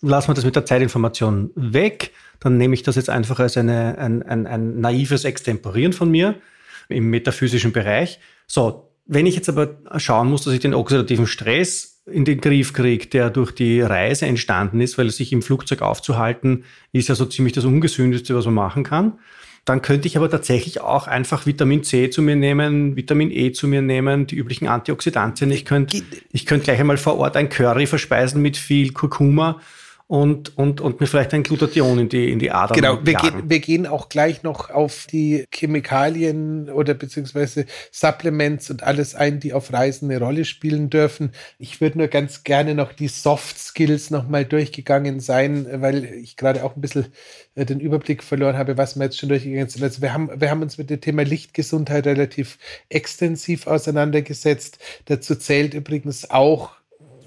lassen 0.00 0.28
wir 0.28 0.34
das 0.34 0.44
mit 0.44 0.56
der 0.56 0.64
Zeitinformation 0.64 1.50
weg, 1.54 2.12
dann 2.40 2.56
nehme 2.56 2.74
ich 2.74 2.82
das 2.82 2.96
jetzt 2.96 3.10
einfach 3.10 3.38
als 3.38 3.56
eine, 3.56 3.98
ein, 3.98 4.22
ein, 4.22 4.46
ein 4.46 4.80
naives 4.80 5.24
Extemporieren 5.24 5.92
von 5.92 6.10
mir 6.10 6.36
im 6.88 7.10
metaphysischen 7.10 7.72
Bereich. 7.72 8.18
So, 8.46 8.92
wenn 9.06 9.26
ich 9.26 9.34
jetzt 9.34 9.48
aber 9.48 9.78
schauen 9.96 10.28
muss, 10.28 10.44
dass 10.44 10.54
ich 10.54 10.60
den 10.60 10.74
oxidativen 10.74 11.26
Stress 11.26 11.91
in 12.06 12.24
den 12.24 12.40
Griff 12.40 12.72
kriegt, 12.72 13.14
der 13.14 13.30
durch 13.30 13.52
die 13.52 13.80
Reise 13.80 14.26
entstanden 14.26 14.80
ist, 14.80 14.98
weil 14.98 15.10
sich 15.10 15.32
im 15.32 15.42
Flugzeug 15.42 15.82
aufzuhalten, 15.82 16.64
ist 16.92 17.08
ja 17.08 17.14
so 17.14 17.26
ziemlich 17.26 17.52
das 17.52 17.64
Ungesündeste, 17.64 18.34
was 18.34 18.44
man 18.46 18.54
machen 18.54 18.82
kann. 18.82 19.18
Dann 19.64 19.80
könnte 19.80 20.08
ich 20.08 20.16
aber 20.16 20.28
tatsächlich 20.28 20.80
auch 20.80 21.06
einfach 21.06 21.46
Vitamin 21.46 21.84
C 21.84 22.10
zu 22.10 22.20
mir 22.20 22.34
nehmen, 22.34 22.96
Vitamin 22.96 23.30
E 23.30 23.52
zu 23.52 23.68
mir 23.68 23.80
nehmen, 23.80 24.26
die 24.26 24.34
üblichen 24.34 24.66
Antioxidantien. 24.66 25.52
Ich 25.52 25.64
könnte, 25.64 26.02
ich 26.32 26.46
könnte 26.46 26.64
gleich 26.64 26.80
einmal 26.80 26.96
vor 26.96 27.16
Ort 27.18 27.36
ein 27.36 27.48
Curry 27.48 27.86
verspeisen 27.86 28.42
mit 28.42 28.56
viel 28.56 28.92
Kurkuma 28.92 29.60
und, 30.12 30.58
und, 30.58 30.82
und 30.82 31.00
mir 31.00 31.06
vielleicht 31.06 31.32
ein 31.32 31.42
Glutathion 31.42 31.98
in 31.98 32.10
die, 32.10 32.30
in 32.30 32.38
die 32.38 32.50
Adern 32.50 32.76
Genau, 32.76 32.98
wir 33.02 33.14
gehen, 33.14 33.48
wir 33.48 33.60
gehen 33.60 33.86
auch 33.86 34.10
gleich 34.10 34.42
noch 34.42 34.68
auf 34.68 35.06
die 35.10 35.46
Chemikalien 35.50 36.68
oder 36.68 36.92
beziehungsweise 36.92 37.64
Supplements 37.90 38.68
und 38.68 38.82
alles 38.82 39.14
ein, 39.14 39.40
die 39.40 39.54
auf 39.54 39.72
Reisen 39.72 40.10
eine 40.10 40.22
Rolle 40.22 40.44
spielen 40.44 40.90
dürfen. 40.90 41.32
Ich 41.58 41.80
würde 41.80 41.96
nur 41.96 42.08
ganz 42.08 42.44
gerne 42.44 42.74
noch 42.74 42.92
die 42.92 43.08
Soft 43.08 43.58
Skills 43.58 44.10
nochmal 44.10 44.44
durchgegangen 44.44 45.18
sein, 45.18 45.66
weil 45.76 46.04
ich 46.04 46.36
gerade 46.36 46.62
auch 46.62 46.76
ein 46.76 46.82
bisschen 46.82 47.06
äh, 47.54 47.64
den 47.64 47.80
Überblick 47.80 48.22
verloren 48.22 48.58
habe, 48.58 48.76
was 48.76 48.96
wir 48.96 49.04
jetzt 49.04 49.18
schon 49.18 49.30
durchgegangen 49.30 49.70
sind. 49.70 49.82
Also 49.82 50.02
wir 50.02 50.12
haben, 50.12 50.28
wir 50.38 50.50
haben 50.50 50.60
uns 50.60 50.76
mit 50.76 50.90
dem 50.90 51.00
Thema 51.00 51.22
Lichtgesundheit 51.22 52.06
relativ 52.06 52.58
extensiv 52.90 53.66
auseinandergesetzt. 53.66 54.78
Dazu 55.06 55.36
zählt 55.36 55.72
übrigens 55.72 56.28
auch 56.28 56.72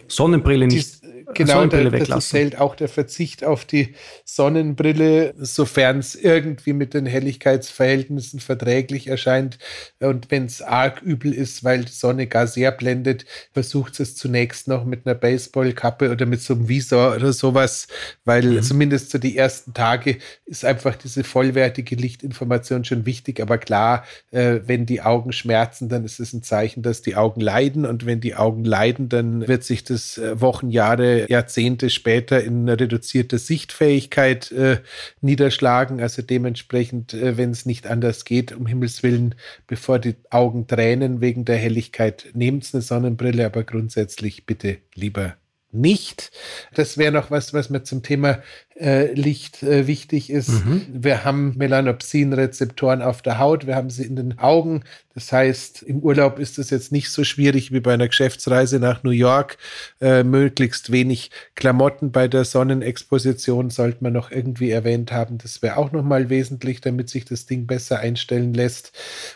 Sonnenbrille 0.07 0.67
nicht 0.67 1.03
genau, 1.33 1.65
da, 1.65 1.83
dazu 1.83 2.19
zählt 2.19 2.59
auch 2.59 2.75
der 2.75 2.87
Verzicht 2.87 3.43
auf 3.43 3.65
die 3.65 3.95
Sonnenbrille, 4.23 5.33
sofern 5.37 5.99
es 5.99 6.15
irgendwie 6.15 6.73
mit 6.73 6.93
den 6.93 7.05
Helligkeitsverhältnissen 7.05 8.39
verträglich 8.39 9.07
erscheint. 9.07 9.57
Und 9.99 10.31
wenn 10.31 10.45
es 10.45 10.61
arg 10.61 11.01
übel 11.01 11.33
ist, 11.33 11.63
weil 11.63 11.85
die 11.85 11.91
Sonne 11.91 12.27
gar 12.27 12.47
sehr 12.47 12.71
blendet, 12.71 13.25
versucht 13.53 13.99
es 13.99 14.15
zunächst 14.15 14.67
noch 14.67 14.85
mit 14.85 15.05
einer 15.05 15.15
Baseballkappe 15.15 16.11
oder 16.11 16.25
mit 16.25 16.41
so 16.41 16.53
einem 16.53 16.69
Visor 16.69 17.15
oder 17.15 17.33
sowas, 17.33 17.87
weil 18.23 18.45
mhm. 18.45 18.63
zumindest 18.63 19.11
so 19.11 19.17
die 19.17 19.37
ersten 19.37 19.73
Tage 19.73 20.17
ist 20.45 20.65
einfach 20.65 20.95
diese 20.95 21.23
vollwertige 21.23 21.95
Lichtinformation 21.95 22.85
schon 22.85 23.05
wichtig. 23.05 23.41
Aber 23.41 23.57
klar, 23.57 24.05
äh, 24.31 24.59
wenn 24.65 24.85
die 24.85 25.01
Augen 25.01 25.31
schmerzen, 25.31 25.89
dann 25.89 26.05
ist 26.05 26.19
es 26.19 26.33
ein 26.33 26.43
Zeichen, 26.43 26.83
dass 26.83 27.01
die 27.01 27.15
Augen 27.15 27.41
leiden. 27.41 27.85
Und 27.85 28.05
wenn 28.05 28.21
die 28.21 28.35
Augen 28.35 28.63
leiden, 28.65 29.09
dann 29.09 29.47
wird 29.47 29.63
sich 29.63 29.83
das 29.83 30.17
äh, 30.17 30.39
Wochen, 30.41 30.69
Jahre 30.69 31.14
Jahrzehnte 31.29 31.89
später 31.89 32.43
in 32.43 32.61
eine 32.61 32.79
reduzierte 32.79 33.37
Sichtfähigkeit 33.37 34.51
äh, 34.51 34.79
niederschlagen. 35.21 36.01
Also 36.01 36.21
dementsprechend, 36.21 37.13
äh, 37.13 37.37
wenn 37.37 37.51
es 37.51 37.65
nicht 37.65 37.87
anders 37.87 38.25
geht, 38.25 38.51
um 38.51 38.67
Himmels 38.67 39.03
Willen, 39.03 39.35
bevor 39.67 39.99
die 39.99 40.15
Augen 40.29 40.67
tränen 40.67 41.21
wegen 41.21 41.45
der 41.45 41.57
Helligkeit, 41.57 42.27
nehmt 42.33 42.69
eine 42.73 42.81
Sonnenbrille, 42.81 43.45
aber 43.45 43.63
grundsätzlich 43.63 44.45
bitte 44.45 44.77
lieber 44.93 45.35
nicht. 45.75 46.31
Das 46.73 46.97
wäre 46.97 47.11
noch 47.11 47.31
was, 47.31 47.53
was 47.53 47.69
mir 47.69 47.83
zum 47.83 48.01
Thema 48.01 48.41
Licht 48.77 49.63
äh, 49.63 49.87
wichtig 49.87 50.29
ist. 50.29 50.49
Mhm. 50.49 50.85
Wir 50.91 51.23
haben 51.23 51.53
Melanopsin-Rezeptoren 51.57 53.01
auf 53.01 53.21
der 53.21 53.39
Haut, 53.39 53.67
wir 53.67 53.75
haben 53.75 53.89
sie 53.89 54.03
in 54.03 54.17
den 54.17 54.37
Augen. 54.37 54.83
Das 55.13 55.31
heißt, 55.31 55.83
im 55.83 55.99
Urlaub 55.99 56.39
ist 56.39 56.59
es 56.59 56.71
jetzt 56.71 56.91
nicht 56.91 57.09
so 57.09 57.23
schwierig 57.23 57.71
wie 57.71 57.79
bei 57.79 57.93
einer 57.93 58.09
Geschäftsreise 58.09 58.79
nach 58.81 59.03
New 59.03 59.11
York. 59.11 59.57
Äh, 60.01 60.23
möglichst 60.23 60.91
wenig 60.91 61.31
Klamotten 61.55 62.11
bei 62.11 62.27
der 62.27 62.43
Sonnenexposition 62.43 63.69
sollte 63.69 64.03
man 64.03 64.11
noch 64.11 64.29
irgendwie 64.29 64.71
erwähnt 64.71 65.13
haben. 65.13 65.37
Das 65.37 65.61
wäre 65.61 65.77
auch 65.77 65.93
nochmal 65.93 66.29
wesentlich, 66.29 66.81
damit 66.81 67.09
sich 67.09 67.23
das 67.23 67.45
Ding 67.45 67.67
besser 67.67 67.99
einstellen 68.01 68.53
lässt. 68.53 68.91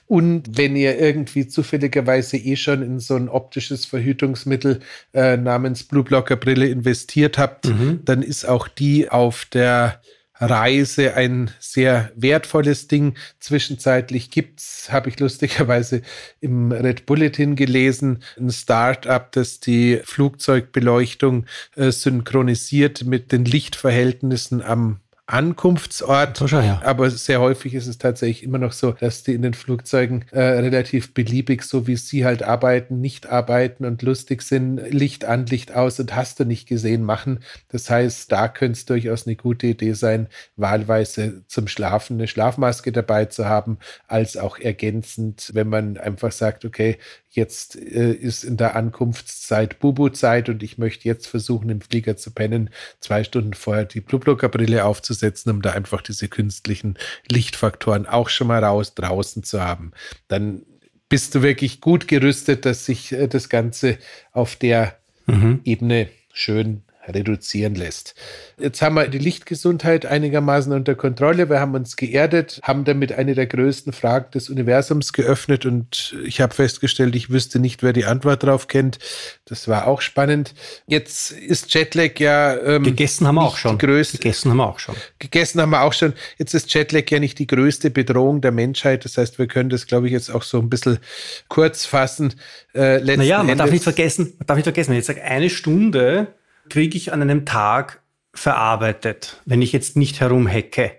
Und 0.05 0.57
wenn 0.57 0.75
ihr 0.75 0.99
irgendwie 0.99 1.47
zufälligerweise 1.47 2.35
eh 2.35 2.57
schon 2.57 2.81
in 2.81 2.99
so 2.99 3.15
ein 3.15 3.29
optisches 3.29 3.85
Verhütungsmittel 3.85 4.81
äh, 5.13 5.37
namens 5.37 5.85
Blue 5.85 6.03
Blocker 6.03 6.35
Brille 6.35 6.67
investiert 6.67 7.37
habt, 7.37 7.69
mhm. 7.69 8.01
dann 8.03 8.21
ist 8.21 8.43
auch 8.43 8.67
die 8.67 9.07
auf 9.07 9.28
der 9.45 10.01
Reise 10.39 11.15
ein 11.15 11.51
sehr 11.59 12.11
wertvolles 12.15 12.87
Ding. 12.87 13.15
Zwischenzeitlich 13.39 14.31
gibt's, 14.31 14.91
habe 14.91 15.09
ich 15.09 15.19
lustigerweise 15.19 16.01
im 16.39 16.71
Red 16.71 17.05
Bulletin 17.05 17.55
gelesen, 17.55 18.23
ein 18.37 18.51
Start-up, 18.51 19.31
das 19.33 19.59
die 19.59 19.99
Flugzeugbeleuchtung 20.03 21.45
äh, 21.75 21.91
synchronisiert 21.91 23.03
mit 23.03 23.31
den 23.31 23.45
Lichtverhältnissen 23.45 24.61
am 24.61 25.01
Ankunftsort. 25.29 26.39
Ja. 26.51 26.81
Aber 26.83 27.09
sehr 27.11 27.39
häufig 27.39 27.75
ist 27.75 27.85
es 27.85 27.99
tatsächlich 27.99 28.43
immer 28.43 28.57
noch 28.57 28.71
so, 28.71 28.93
dass 28.93 29.23
die 29.23 29.35
in 29.35 29.43
den 29.43 29.53
Flugzeugen 29.53 30.25
äh, 30.31 30.41
relativ 30.41 31.13
beliebig, 31.13 31.63
so 31.63 31.85
wie 31.85 31.97
sie 31.97 32.25
halt 32.25 32.41
arbeiten, 32.41 32.99
nicht 32.99 33.27
arbeiten 33.27 33.85
und 33.85 34.01
lustig 34.01 34.41
sind, 34.41 34.77
Licht 34.91 35.25
an, 35.25 35.45
Licht 35.45 35.75
aus 35.75 35.99
und 35.99 36.15
hast 36.15 36.39
du 36.39 36.45
nicht 36.45 36.67
gesehen 36.67 37.03
machen. 37.03 37.41
Das 37.67 37.89
heißt, 37.89 38.31
da 38.31 38.47
könnte 38.47 38.77
es 38.77 38.85
durchaus 38.85 39.27
eine 39.27 39.35
gute 39.35 39.67
Idee 39.67 39.93
sein, 39.93 40.27
wahlweise 40.55 41.43
zum 41.47 41.67
Schlafen 41.67 42.17
eine 42.17 42.27
Schlafmaske 42.27 42.91
dabei 42.91 43.25
zu 43.25 43.45
haben, 43.45 43.77
als 44.07 44.35
auch 44.35 44.57
ergänzend, 44.57 45.51
wenn 45.53 45.69
man 45.69 45.97
einfach 45.97 46.31
sagt, 46.31 46.65
okay, 46.65 46.97
jetzt 47.29 47.75
äh, 47.75 48.11
ist 48.11 48.43
in 48.43 48.57
der 48.57 48.75
Ankunftszeit 48.75 49.79
Bubu-Zeit 49.79 50.49
und 50.49 50.63
ich 50.63 50.77
möchte 50.77 51.07
jetzt 51.07 51.27
versuchen, 51.27 51.69
im 51.69 51.81
Flieger 51.81 52.17
zu 52.17 52.31
pennen, 52.31 52.69
zwei 52.99 53.23
Stunden 53.23 53.53
vorher 53.53 53.85
die 53.85 54.01
Blueblocker-Brille 54.01 54.83
aufzusetzen, 54.83 55.51
um 55.51 55.61
da 55.61 55.71
einfach 55.71 56.01
diese 56.01 56.27
künstlichen 56.27 56.97
Lichtfaktoren 57.29 58.05
auch 58.05 58.29
schon 58.29 58.47
mal 58.47 58.63
raus 58.63 58.95
draußen 58.95 59.43
zu 59.43 59.61
haben. 59.61 59.91
Dann 60.27 60.63
bist 61.07 61.35
du 61.35 61.41
wirklich 61.41 61.81
gut 61.81 62.07
gerüstet, 62.07 62.65
dass 62.65 62.85
sich 62.85 63.11
äh, 63.11 63.27
das 63.27 63.49
Ganze 63.49 63.97
auf 64.31 64.55
der 64.55 64.97
mhm. 65.25 65.61
Ebene 65.63 66.09
schön 66.33 66.83
reduzieren 67.07 67.75
lässt. 67.75 68.15
Jetzt 68.57 68.81
haben 68.81 68.95
wir 68.95 69.07
die 69.07 69.19
Lichtgesundheit 69.19 70.05
einigermaßen 70.05 70.71
unter 70.73 70.95
Kontrolle. 70.95 71.49
Wir 71.49 71.59
haben 71.59 71.73
uns 71.73 71.95
geerdet, 71.95 72.59
haben 72.63 72.83
damit 72.83 73.13
eine 73.13 73.35
der 73.35 73.47
größten 73.47 73.93
Fragen 73.93 74.31
des 74.31 74.49
Universums 74.49 75.13
geöffnet 75.13 75.65
und 75.65 76.15
ich 76.25 76.41
habe 76.41 76.53
festgestellt, 76.53 77.15
ich 77.15 77.29
wüsste 77.29 77.59
nicht, 77.59 77.83
wer 77.83 77.93
die 77.93 78.05
Antwort 78.05 78.43
drauf 78.43 78.67
kennt. 78.67 78.99
Das 79.45 79.67
war 79.67 79.87
auch 79.87 80.01
spannend. 80.01 80.53
Jetzt 80.87 81.31
ist 81.31 81.73
Jetlag 81.73 82.19
ja 82.19 82.57
ähm, 82.57 82.83
gegessen 82.83 83.27
haben 83.27 83.35
wir 83.35 83.43
auch 83.43 83.57
schon. 83.57 83.77
Gegessen 83.77 84.51
haben 84.51 84.57
wir 84.57 84.67
auch 84.67 84.79
schon. 84.79 84.95
Gegessen 85.19 85.61
haben 85.61 85.71
wir 85.71 85.81
auch 85.81 85.93
schon. 85.93 86.13
Jetzt 86.37 86.53
ist 86.53 86.73
Jetlag 86.73 87.09
ja 87.09 87.19
nicht 87.19 87.39
die 87.39 87.47
größte 87.47 87.89
Bedrohung 87.89 88.41
der 88.41 88.51
Menschheit. 88.51 89.05
Das 89.05 89.17
heißt, 89.17 89.39
wir 89.39 89.47
können 89.47 89.69
das, 89.69 89.87
glaube 89.87 90.07
ich, 90.07 90.13
jetzt 90.13 90.29
auch 90.29 90.43
so 90.43 90.59
ein 90.59 90.69
bisschen 90.69 90.99
kurz 91.47 91.85
fassen. 91.85 92.33
Äh, 92.73 92.99
naja, 92.99 93.37
man 93.37 93.49
Endes. 93.49 93.57
darf 93.57 93.71
nicht 93.71 93.83
vergessen, 93.83 94.33
man 94.37 94.45
darf 94.45 94.57
nicht 94.57 94.65
vergessen, 94.65 94.91
wenn 94.91 94.99
ich 94.99 95.05
sage, 95.05 95.23
eine 95.23 95.49
Stunde 95.49 96.27
kriege 96.69 96.97
ich 96.97 97.13
an 97.13 97.21
einem 97.21 97.45
Tag 97.45 98.01
verarbeitet, 98.33 99.41
wenn 99.45 99.61
ich 99.61 99.71
jetzt 99.71 99.97
nicht 99.97 100.19
herumhecke. 100.19 100.91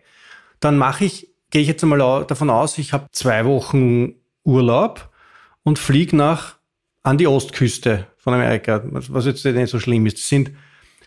Dann 0.59 0.77
mache 0.77 1.05
ich, 1.05 1.29
gehe 1.51 1.63
ich 1.63 1.69
jetzt 1.69 1.83
einmal 1.83 2.25
davon 2.27 2.51
aus, 2.51 2.79
ich 2.79 2.93
habe 2.93 3.07
zwei 3.13 3.45
Wochen 3.45 4.15
Urlaub 4.45 5.11
und 5.63 5.79
fliege 5.79 6.17
nach 6.17 6.57
an 7.03 7.19
die 7.19 7.27
Ostküste 7.27 8.07
von 8.19 8.35
Amerika, 8.35 8.83
was 8.85 9.27
jetzt 9.27 9.45
nicht 9.45 9.71
so 9.71 9.81
schlimm 9.81 10.07
ist. 10.07 10.19
Das 10.19 10.29
sind 10.29 10.51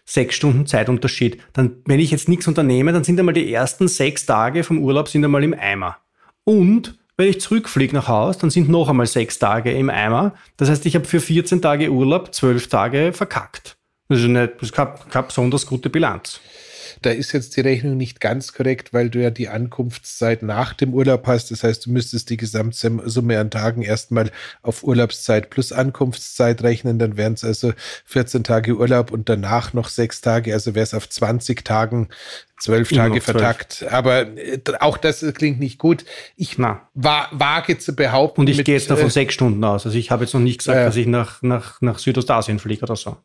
sechs 0.05 0.35
Stunden 0.35 0.65
Zeitunterschied. 0.65 1.39
Dann, 1.53 1.77
wenn 1.85 1.99
ich 1.99 2.11
jetzt 2.11 2.27
nichts 2.27 2.47
unternehme, 2.47 2.91
dann 2.91 3.03
sind 3.03 3.19
einmal 3.19 3.33
die 3.33 3.53
ersten 3.53 3.87
sechs 3.87 4.25
Tage 4.25 4.63
vom 4.63 4.79
Urlaub 4.79 5.07
sind 5.07 5.23
einmal 5.23 5.43
im 5.43 5.53
Eimer. 5.53 5.97
Und 6.43 6.97
wenn 7.15 7.29
ich 7.29 7.41
zurückfliege 7.41 7.95
nach 7.95 8.07
Haus, 8.07 8.37
dann 8.39 8.49
sind 8.49 8.69
noch 8.69 8.89
einmal 8.89 9.05
sechs 9.05 9.37
Tage 9.37 9.71
im 9.71 9.89
Eimer. 9.89 10.33
Das 10.57 10.69
heißt, 10.69 10.85
ich 10.85 10.95
habe 10.95 11.05
für 11.05 11.19
14 11.19 11.61
Tage 11.61 11.91
Urlaub 11.91 12.33
zwölf 12.33 12.67
Tage 12.67 13.13
verkackt. 13.13 13.77
Das 14.13 14.21
ist, 14.21 14.27
nicht, 14.27 14.53
das 14.61 14.71
keine, 14.71 14.93
keine 15.09 15.25
besonders 15.25 15.65
gute 15.65 15.89
Bilanz. 15.89 16.39
Da 17.01 17.09
ist 17.09 17.31
jetzt 17.31 17.57
die 17.57 17.61
Rechnung 17.61 17.97
nicht 17.97 18.21
ganz 18.21 18.53
korrekt, 18.53 18.93
weil 18.93 19.09
du 19.09 19.19
ja 19.19 19.31
die 19.31 19.49
Ankunftszeit 19.49 20.43
nach 20.43 20.73
dem 20.73 20.93
Urlaub 20.93 21.25
hast. 21.25 21.49
Das 21.49 21.63
heißt, 21.63 21.87
du 21.87 21.91
müsstest 21.91 22.29
die 22.29 22.37
Gesamtsumme 22.37 23.39
an 23.39 23.49
Tagen 23.49 23.81
erstmal 23.81 24.31
auf 24.61 24.83
Urlaubszeit 24.83 25.49
plus 25.49 25.71
Ankunftszeit 25.71 26.61
rechnen. 26.61 26.99
Dann 26.99 27.17
wären 27.17 27.33
es 27.33 27.43
also 27.43 27.73
14 28.05 28.43
Tage 28.43 28.77
Urlaub 28.77 29.11
und 29.11 29.29
danach 29.29 29.73
noch 29.73 29.89
sechs 29.89 30.21
Tage. 30.21 30.53
Also 30.53 30.75
wäre 30.75 30.83
es 30.83 30.93
auf 30.93 31.09
20 31.09 31.65
Tagen 31.65 32.09
zwölf 32.59 32.89
Tage 32.89 33.19
vertagt. 33.19 33.85
Aber 33.89 34.37
äh, 34.37 34.59
auch 34.79 34.97
das 34.97 35.25
klingt 35.33 35.59
nicht 35.59 35.79
gut. 35.79 36.05
Ich 36.37 36.57
Na. 36.59 36.87
Wa 36.93 37.27
wage 37.31 37.79
zu 37.79 37.95
behaupten. 37.95 38.41
Und 38.41 38.49
ich 38.49 38.63
gehe 38.63 38.75
jetzt 38.75 38.91
davon 38.91 39.07
äh, 39.07 39.11
sechs 39.11 39.33
Stunden 39.33 39.63
aus. 39.63 39.85
Also 39.85 39.97
ich 39.97 40.11
habe 40.11 40.23
jetzt 40.23 40.33
noch 40.33 40.41
nicht 40.41 40.59
gesagt, 40.59 40.79
äh, 40.79 40.85
dass 40.85 40.95
ich 40.95 41.07
nach, 41.07 41.41
nach, 41.41 41.81
nach 41.81 41.99
Südostasien 41.99 42.59
fliege 42.59 42.83
oder 42.83 42.95
so. 42.95 43.17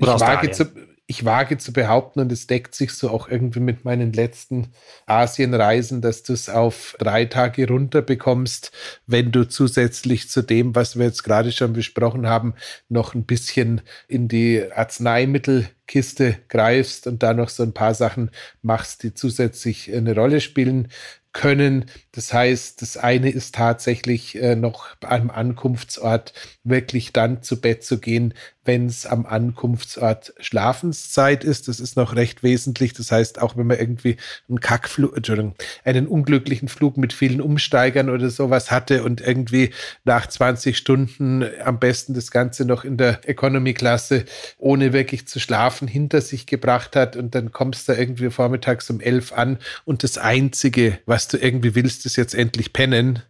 Ich 0.00 0.06
wage, 0.06 0.50
zu, 0.50 0.66
ich 1.06 1.24
wage 1.24 1.58
zu 1.58 1.72
behaupten, 1.72 2.20
und 2.20 2.32
es 2.32 2.46
deckt 2.46 2.74
sich 2.74 2.92
so 2.92 3.10
auch 3.10 3.28
irgendwie 3.28 3.60
mit 3.60 3.84
meinen 3.84 4.12
letzten 4.12 4.68
Asienreisen, 5.06 6.00
dass 6.00 6.22
du 6.22 6.32
es 6.32 6.48
auf 6.48 6.94
drei 6.98 7.24
Tage 7.24 7.66
runter 7.66 8.00
bekommst, 8.00 8.72
wenn 9.06 9.32
du 9.32 9.48
zusätzlich 9.48 10.30
zu 10.30 10.42
dem, 10.42 10.74
was 10.74 10.96
wir 10.96 11.06
jetzt 11.06 11.24
gerade 11.24 11.52
schon 11.52 11.72
besprochen 11.72 12.26
haben, 12.28 12.54
noch 12.88 13.14
ein 13.14 13.24
bisschen 13.24 13.82
in 14.08 14.28
die 14.28 14.64
Arzneimittelkiste 14.72 16.36
greifst 16.48 17.06
und 17.06 17.22
da 17.22 17.34
noch 17.34 17.48
so 17.48 17.62
ein 17.62 17.74
paar 17.74 17.94
Sachen 17.94 18.30
machst, 18.62 19.02
die 19.02 19.12
zusätzlich 19.12 19.92
eine 19.92 20.14
Rolle 20.14 20.40
spielen 20.40 20.88
können. 21.32 21.86
Das 22.12 22.32
heißt, 22.32 22.82
das 22.82 22.96
eine 22.96 23.30
ist 23.30 23.54
tatsächlich 23.54 24.40
äh, 24.40 24.56
noch 24.56 24.88
am 25.00 25.30
Ankunftsort 25.30 26.32
wirklich 26.64 27.12
dann 27.12 27.42
zu 27.42 27.60
Bett 27.60 27.84
zu 27.84 27.98
gehen, 27.98 28.34
wenn 28.64 28.86
es 28.86 29.06
am 29.06 29.26
Ankunftsort 29.26 30.34
Schlafenszeit 30.38 31.44
ist. 31.44 31.68
Das 31.68 31.80
ist 31.80 31.96
noch 31.96 32.14
recht 32.14 32.42
wesentlich. 32.42 32.92
Das 32.92 33.10
heißt, 33.10 33.40
auch 33.40 33.56
wenn 33.56 33.66
man 33.66 33.78
irgendwie 33.78 34.16
einen 34.48 34.60
Kackflug, 34.60 35.16
Entschuldigung, 35.16 35.54
einen 35.84 36.06
unglücklichen 36.06 36.68
Flug 36.68 36.96
mit 36.96 37.12
vielen 37.12 37.40
Umsteigern 37.40 38.10
oder 38.10 38.28
sowas 38.28 38.70
hatte 38.70 39.02
und 39.02 39.20
irgendwie 39.20 39.70
nach 40.04 40.26
20 40.26 40.76
Stunden 40.76 41.44
am 41.64 41.78
besten 41.78 42.14
das 42.14 42.30
Ganze 42.30 42.64
noch 42.64 42.84
in 42.84 42.96
der 42.96 43.20
Economy-Klasse 43.28 44.24
ohne 44.58 44.92
wirklich 44.92 45.26
zu 45.26 45.40
schlafen 45.40 45.88
hinter 45.88 46.20
sich 46.20 46.46
gebracht 46.46 46.96
hat 46.96 47.16
und 47.16 47.34
dann 47.34 47.52
kommst 47.52 47.88
du 47.88 47.92
irgendwie 47.92 48.30
vormittags 48.30 48.90
um 48.90 49.00
elf 49.00 49.32
an 49.32 49.58
und 49.84 50.02
das 50.02 50.18
Einzige, 50.18 50.98
was 51.06 51.19
du 51.28 51.36
irgendwie 51.36 51.74
willst, 51.74 52.06
ist 52.06 52.16
jetzt 52.16 52.34
endlich 52.34 52.72
pennen 52.72 53.22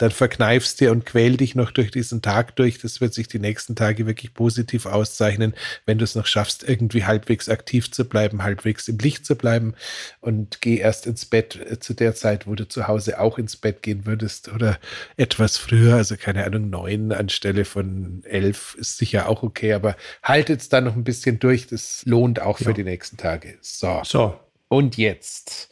dann 0.00 0.10
verkneifst 0.10 0.80
dir 0.80 0.92
und 0.92 1.04
quäl 1.04 1.36
dich 1.36 1.54
noch 1.54 1.70
durch 1.72 1.90
diesen 1.90 2.22
Tag 2.22 2.56
durch. 2.56 2.78
Das 2.78 3.02
wird 3.02 3.12
sich 3.12 3.28
die 3.28 3.38
nächsten 3.38 3.76
Tage 3.76 4.06
wirklich 4.06 4.32
positiv 4.32 4.86
auszeichnen, 4.86 5.54
wenn 5.84 5.98
du 5.98 6.04
es 6.04 6.14
noch 6.14 6.24
schaffst, 6.24 6.66
irgendwie 6.66 7.04
halbwegs 7.04 7.50
aktiv 7.50 7.90
zu 7.90 8.08
bleiben, 8.08 8.42
halbwegs 8.42 8.88
im 8.88 8.96
Licht 8.96 9.26
zu 9.26 9.36
bleiben 9.36 9.74
und 10.20 10.62
geh 10.62 10.78
erst 10.78 11.06
ins 11.06 11.26
Bett 11.26 11.56
äh, 11.56 11.78
zu 11.80 11.92
der 11.92 12.14
Zeit, 12.14 12.46
wo 12.46 12.54
du 12.54 12.66
zu 12.66 12.88
Hause 12.88 13.20
auch 13.20 13.36
ins 13.36 13.56
Bett 13.56 13.82
gehen 13.82 14.06
würdest 14.06 14.50
oder 14.50 14.78
etwas 15.18 15.58
früher, 15.58 15.96
also 15.96 16.16
keine 16.16 16.46
Ahnung, 16.46 16.70
neun 16.70 17.12
anstelle 17.12 17.66
von 17.66 18.22
elf 18.24 18.76
ist 18.78 18.96
sicher 18.96 19.28
auch 19.28 19.42
okay, 19.42 19.74
aber 19.74 19.96
haltet 20.22 20.62
es 20.62 20.70
dann 20.70 20.84
noch 20.84 20.96
ein 20.96 21.04
bisschen 21.04 21.38
durch. 21.40 21.66
Das 21.66 22.02
lohnt 22.06 22.40
auch 22.40 22.58
ja. 22.60 22.68
für 22.68 22.74
die 22.74 22.84
nächsten 22.84 23.18
Tage. 23.18 23.58
So. 23.60 24.00
So. 24.04 24.40
Und 24.72 24.96
jetzt 24.96 25.68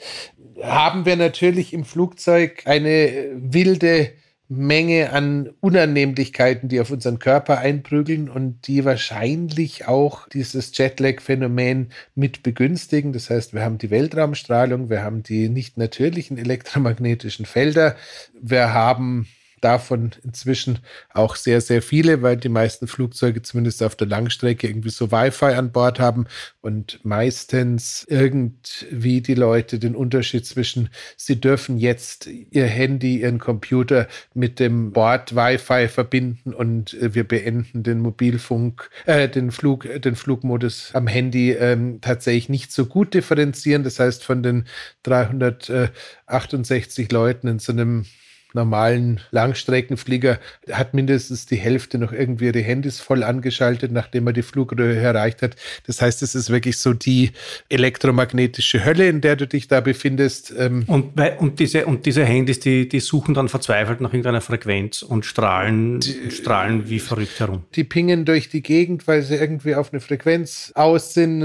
haben 0.60 1.06
wir 1.06 1.14
natürlich 1.14 1.72
im 1.72 1.84
Flugzeug 1.84 2.64
eine 2.66 3.28
wilde 3.32 4.10
Menge 4.48 5.12
an 5.12 5.50
Unannehmlichkeiten, 5.60 6.68
die 6.68 6.80
auf 6.80 6.90
unseren 6.90 7.20
Körper 7.20 7.58
einprügeln 7.58 8.28
und 8.28 8.66
die 8.66 8.84
wahrscheinlich 8.84 9.86
auch 9.86 10.28
dieses 10.28 10.76
Jetlag-Phänomen 10.76 11.92
mit 12.16 12.42
begünstigen. 12.42 13.12
Das 13.12 13.30
heißt, 13.30 13.54
wir 13.54 13.62
haben 13.62 13.78
die 13.78 13.90
Weltraumstrahlung, 13.90 14.90
wir 14.90 15.04
haben 15.04 15.22
die 15.22 15.48
nicht 15.48 15.76
natürlichen 15.76 16.36
elektromagnetischen 16.36 17.46
Felder, 17.46 17.94
wir 18.40 18.72
haben 18.72 19.28
davon 19.60 20.12
inzwischen 20.24 20.78
auch 21.12 21.36
sehr, 21.36 21.60
sehr 21.60 21.82
viele, 21.82 22.22
weil 22.22 22.36
die 22.36 22.48
meisten 22.48 22.86
Flugzeuge 22.86 23.42
zumindest 23.42 23.82
auf 23.82 23.96
der 23.96 24.06
Langstrecke 24.06 24.68
irgendwie 24.68 24.90
so 24.90 25.10
Wi-Fi 25.10 25.54
an 25.54 25.72
Bord 25.72 26.00
haben 26.00 26.26
und 26.60 27.00
meistens 27.04 28.06
irgendwie 28.08 29.20
die 29.20 29.34
Leute 29.34 29.78
den 29.78 29.94
Unterschied 29.94 30.46
zwischen, 30.46 30.90
sie 31.16 31.40
dürfen 31.40 31.78
jetzt 31.78 32.26
ihr 32.26 32.66
Handy, 32.66 33.20
ihren 33.20 33.38
Computer 33.38 34.08
mit 34.34 34.60
dem 34.60 34.92
Bord 34.92 35.34
Wi-Fi 35.34 35.88
verbinden 35.88 36.54
und 36.54 36.94
äh, 36.94 37.14
wir 37.14 37.26
beenden 37.26 37.82
den 37.82 38.00
Mobilfunk, 38.00 38.90
äh, 39.06 39.28
den 39.28 39.50
Flug, 39.50 39.86
den 40.02 40.16
Flugmodus 40.16 40.90
am 40.94 41.06
Handy 41.06 41.52
ähm, 41.52 42.00
tatsächlich 42.00 42.48
nicht 42.48 42.72
so 42.72 42.86
gut 42.86 43.14
differenzieren. 43.14 43.84
Das 43.84 44.00
heißt, 44.00 44.24
von 44.24 44.42
den 44.42 44.64
368 45.02 47.12
Leuten 47.12 47.48
in 47.48 47.58
so 47.58 47.72
einem 47.72 48.06
normalen 48.54 49.20
Langstreckenflieger 49.30 50.38
hat 50.70 50.94
mindestens 50.94 51.46
die 51.46 51.56
Hälfte 51.56 51.98
noch 51.98 52.12
irgendwie 52.12 52.46
ihre 52.46 52.60
Handys 52.60 53.00
voll 53.00 53.22
angeschaltet, 53.22 53.92
nachdem 53.92 54.26
er 54.26 54.32
die 54.32 54.42
Flughöhe 54.42 54.96
erreicht 54.96 55.42
hat. 55.42 55.56
Das 55.86 56.00
heißt, 56.00 56.22
es 56.22 56.34
ist 56.34 56.50
wirklich 56.50 56.78
so 56.78 56.94
die 56.94 57.32
elektromagnetische 57.68 58.84
Hölle, 58.84 59.08
in 59.08 59.20
der 59.20 59.36
du 59.36 59.46
dich 59.46 59.68
da 59.68 59.80
befindest. 59.80 60.52
Ähm 60.56 60.84
und, 60.86 61.20
und, 61.38 61.60
diese, 61.60 61.86
und 61.86 62.06
diese 62.06 62.24
Handys, 62.24 62.60
die, 62.60 62.88
die 62.88 63.00
suchen 63.00 63.34
dann 63.34 63.48
verzweifelt 63.48 64.00
nach 64.00 64.12
irgendeiner 64.12 64.40
Frequenz 64.40 65.02
und 65.02 65.26
strahlen, 65.26 66.00
die, 66.00 66.30
strahlen 66.30 66.88
wie 66.88 66.98
verrückt 66.98 67.40
herum. 67.40 67.64
Die 67.74 67.84
pingen 67.84 68.24
durch 68.24 68.48
die 68.48 68.62
Gegend, 68.62 69.06
weil 69.06 69.22
sie 69.22 69.36
irgendwie 69.36 69.74
auf 69.74 69.92
eine 69.92 70.00
Frequenz 70.00 70.72
aus 70.74 71.14
sind. 71.14 71.42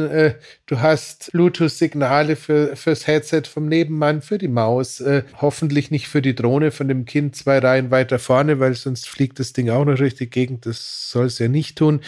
Du 0.73 0.81
hast 0.81 1.31
Bluetooth-Signale 1.33 2.35
für, 2.35 2.75
fürs 2.75 3.05
Headset 3.05 3.43
vom 3.43 3.67
Nebenmann, 3.67 4.23
für 4.23 4.39
die 4.39 4.47
Maus, 4.47 5.01
äh, 5.01 5.21
hoffentlich 5.39 5.91
nicht 5.91 6.07
für 6.07 6.23
die 6.23 6.33
Drohne 6.33 6.71
von 6.71 6.87
dem 6.87 7.05
Kind 7.05 7.35
zwei 7.35 7.59
Reihen 7.59 7.91
weiter 7.91 8.17
vorne, 8.17 8.59
weil 8.59 8.73
sonst 8.73 9.07
fliegt 9.07 9.37
das 9.37 9.53
Ding 9.53 9.69
auch 9.69 9.85
noch 9.85 9.97
durch 9.97 10.15
die 10.15 10.31
Gegend. 10.31 10.65
Das 10.65 11.11
soll 11.11 11.27
es 11.27 11.37
ja 11.37 11.47
nicht 11.47 11.77
tun. 11.77 12.01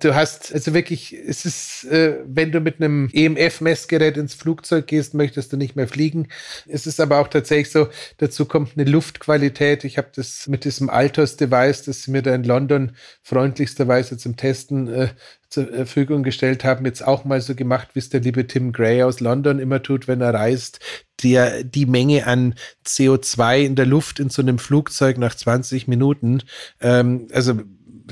Du 0.00 0.14
hast 0.14 0.52
also 0.52 0.74
wirklich, 0.74 1.14
es 1.14 1.46
ist, 1.46 1.84
äh, 1.84 2.18
wenn 2.26 2.52
du 2.52 2.60
mit 2.60 2.82
einem 2.82 3.08
EMF-Messgerät 3.10 4.18
ins 4.18 4.34
Flugzeug 4.34 4.86
gehst, 4.86 5.14
möchtest 5.14 5.54
du 5.54 5.56
nicht 5.56 5.74
mehr 5.74 5.88
fliegen. 5.88 6.28
Es 6.68 6.86
ist 6.86 7.00
aber 7.00 7.20
auch 7.20 7.28
tatsächlich 7.28 7.70
so, 7.70 7.88
dazu 8.18 8.44
kommt 8.44 8.76
eine 8.76 8.84
Luftqualität. 8.84 9.84
Ich 9.84 9.96
habe 9.96 10.08
das 10.14 10.46
mit 10.46 10.66
diesem 10.66 10.90
Altos-Device, 10.90 11.84
das 11.84 12.02
sie 12.02 12.10
mir 12.10 12.20
da 12.20 12.34
in 12.34 12.44
London 12.44 12.92
freundlichsterweise 13.22 14.18
zum 14.18 14.36
Testen 14.36 14.88
äh, 14.88 15.08
zur 15.50 15.66
Verfügung 15.66 16.22
gestellt 16.22 16.64
haben, 16.64 16.86
jetzt 16.86 17.04
auch 17.04 17.24
mal 17.24 17.40
so 17.40 17.54
gemacht, 17.54 17.88
wie 17.94 17.98
es 17.98 18.08
der 18.08 18.20
liebe 18.20 18.46
Tim 18.46 18.72
Gray 18.72 19.02
aus 19.02 19.20
London 19.20 19.58
immer 19.58 19.82
tut, 19.82 20.08
wenn 20.08 20.20
er 20.20 20.32
reist, 20.32 20.78
der 21.22 21.64
die 21.64 21.86
Menge 21.86 22.26
an 22.26 22.54
CO2 22.86 23.64
in 23.64 23.74
der 23.74 23.86
Luft 23.86 24.20
in 24.20 24.30
so 24.30 24.42
einem 24.42 24.58
Flugzeug 24.58 25.18
nach 25.18 25.34
20 25.34 25.88
Minuten, 25.88 26.42
ähm, 26.80 27.26
also 27.32 27.60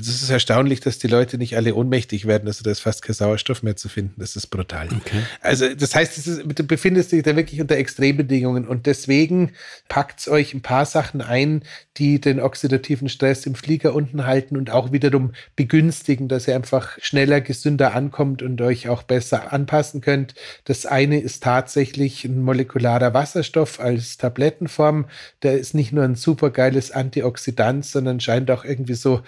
es 0.07 0.21
ist 0.21 0.29
erstaunlich, 0.29 0.79
dass 0.79 0.99
die 0.99 1.07
Leute 1.07 1.37
nicht 1.37 1.55
alle 1.57 1.75
ohnmächtig 1.75 2.25
werden. 2.25 2.47
Also 2.47 2.63
da 2.63 2.71
ist 2.71 2.79
fast 2.79 3.01
kein 3.01 3.15
Sauerstoff 3.15 3.63
mehr 3.63 3.75
zu 3.75 3.89
finden. 3.89 4.15
Das 4.17 4.35
ist 4.35 4.47
brutal. 4.47 4.87
Okay. 4.87 5.23
Also 5.41 5.73
das 5.73 5.95
heißt, 5.95 6.17
ist, 6.17 6.41
du 6.45 6.63
befindest 6.63 7.11
dich 7.11 7.23
da 7.23 7.35
wirklich 7.35 7.61
unter 7.61 7.75
Extrembedingungen 7.75 8.67
und 8.67 8.85
deswegen 8.85 9.51
packt 9.87 10.27
euch 10.27 10.53
ein 10.53 10.61
paar 10.61 10.85
Sachen 10.85 11.21
ein, 11.21 11.63
die 11.97 12.21
den 12.21 12.39
oxidativen 12.39 13.09
Stress 13.09 13.45
im 13.45 13.55
Flieger 13.55 13.93
unten 13.93 14.25
halten 14.25 14.57
und 14.57 14.69
auch 14.71 14.91
wiederum 14.91 15.33
begünstigen, 15.55 16.27
dass 16.27 16.47
ihr 16.47 16.55
einfach 16.55 16.97
schneller, 17.01 17.41
gesünder 17.41 17.93
ankommt 17.93 18.41
und 18.41 18.61
euch 18.61 18.87
auch 18.89 19.03
besser 19.03 19.51
anpassen 19.51 20.01
könnt. 20.01 20.33
Das 20.65 20.85
eine 20.85 21.19
ist 21.19 21.43
tatsächlich 21.43 22.25
ein 22.25 22.41
molekularer 22.41 23.13
Wasserstoff 23.13 23.79
als 23.79 24.17
Tablettenform. 24.17 25.07
Der 25.43 25.59
ist 25.59 25.73
nicht 25.73 25.91
nur 25.91 26.03
ein 26.03 26.15
supergeiles 26.15 26.91
Antioxidant, 26.91 27.85
sondern 27.85 28.19
scheint 28.19 28.49
auch 28.51 28.63
irgendwie 28.63 28.93
so 28.93 29.21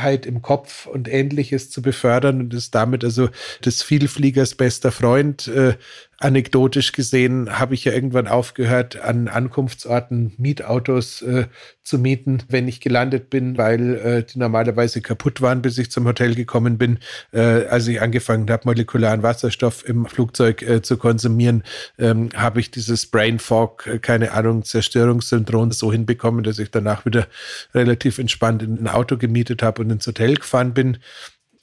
Klarheit 0.00 0.24
im 0.26 0.40
Kopf 0.40 0.86
und 0.86 1.08
ähnliches 1.08 1.70
zu 1.70 1.82
befördern 1.82 2.40
und 2.40 2.54
ist 2.54 2.74
damit 2.74 3.04
also 3.04 3.28
des 3.64 3.82
Vielfliegers 3.82 4.54
bester 4.54 4.92
Freund. 4.92 5.46
Äh, 5.48 5.74
anekdotisch 6.20 6.92
gesehen 6.92 7.58
habe 7.58 7.72
ich 7.72 7.84
ja 7.84 7.92
irgendwann 7.92 8.28
aufgehört, 8.28 9.00
an 9.00 9.26
Ankunftsorten 9.26 10.34
Mietautos 10.36 11.22
äh, 11.22 11.46
zu 11.82 11.98
mieten, 11.98 12.42
wenn 12.48 12.68
ich 12.68 12.82
gelandet 12.82 13.30
bin, 13.30 13.56
weil 13.56 13.94
äh, 13.96 14.22
die 14.22 14.38
normalerweise 14.38 15.00
kaputt 15.00 15.40
waren, 15.40 15.62
bis 15.62 15.78
ich 15.78 15.90
zum 15.90 16.04
Hotel 16.04 16.34
gekommen 16.34 16.76
bin. 16.76 16.98
Äh, 17.32 17.64
als 17.64 17.88
ich 17.88 18.02
angefangen 18.02 18.50
habe, 18.50 18.64
molekularen 18.66 19.22
Wasserstoff 19.22 19.88
im 19.88 20.04
Flugzeug 20.04 20.60
äh, 20.60 20.82
zu 20.82 20.98
konsumieren, 20.98 21.64
ähm, 21.98 22.28
habe 22.36 22.60
ich 22.60 22.70
dieses 22.70 23.06
Brain 23.06 23.38
Fog, 23.38 23.86
äh, 23.86 23.98
keine 23.98 24.32
Ahnung, 24.32 24.62
Zerstörungssyndrom 24.62 25.72
so 25.72 25.90
hinbekommen, 25.90 26.44
dass 26.44 26.58
ich 26.58 26.70
danach 26.70 27.06
wieder 27.06 27.28
relativ 27.72 28.18
entspannt 28.18 28.62
in 28.62 28.78
ein 28.78 28.88
Auto 28.88 29.16
gemietet 29.16 29.62
habe 29.62 29.80
und 29.80 29.90
ins 29.90 30.06
Hotel 30.06 30.34
gefahren 30.34 30.74
bin. 30.74 30.98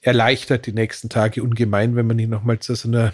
Erleichtert 0.02 0.66
die 0.66 0.74
nächsten 0.74 1.10
Tage 1.10 1.44
ungemein, 1.44 1.96
wenn 1.96 2.08
man 2.08 2.18
nicht 2.18 2.30
nochmal 2.30 2.58
zu 2.58 2.74
so 2.74 2.88
einer 2.88 3.14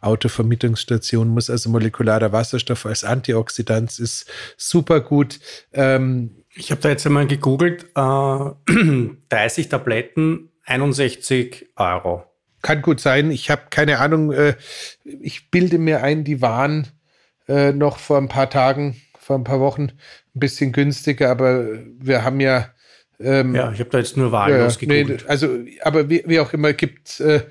Autovermietungsstation 0.00 1.28
muss 1.28 1.50
also 1.50 1.70
molekularer 1.70 2.32
Wasserstoff 2.32 2.86
als 2.86 3.04
Antioxidant 3.04 3.98
ist 3.98 4.30
super 4.56 5.00
gut. 5.00 5.40
Ähm, 5.72 6.44
ich 6.54 6.70
habe 6.70 6.80
da 6.80 6.88
jetzt 6.88 7.06
einmal 7.06 7.26
gegoogelt, 7.26 7.86
äh, 7.94 8.50
30 9.28 9.68
Tabletten, 9.68 10.50
61 10.64 11.70
Euro. 11.76 12.24
Kann 12.62 12.82
gut 12.82 13.00
sein. 13.00 13.30
Ich 13.30 13.50
habe 13.50 13.62
keine 13.70 13.98
Ahnung. 13.98 14.32
Äh, 14.32 14.54
ich 15.04 15.50
bilde 15.50 15.78
mir 15.78 16.02
ein, 16.02 16.24
die 16.24 16.42
waren 16.42 16.88
äh, 17.46 17.72
noch 17.72 17.98
vor 17.98 18.18
ein 18.18 18.28
paar 18.28 18.50
Tagen, 18.50 19.00
vor 19.18 19.36
ein 19.36 19.44
paar 19.44 19.60
Wochen 19.60 19.82
ein 19.82 20.40
bisschen 20.40 20.72
günstiger, 20.72 21.30
aber 21.30 21.68
wir 21.98 22.24
haben 22.24 22.40
ja 22.40 22.68
ähm, 23.20 23.54
ja, 23.54 23.72
ich 23.72 23.80
habe 23.80 23.90
da 23.90 23.98
jetzt 23.98 24.16
nur 24.16 24.30
wahllos 24.30 24.80
ja. 24.80 24.88
Nee, 24.88 25.16
also, 25.26 25.48
aber 25.82 26.08
wie, 26.08 26.22
wie, 26.26 26.38
auch 26.38 26.52
immer, 26.52 26.72
gibt 26.72 27.18
äh, 27.18 27.42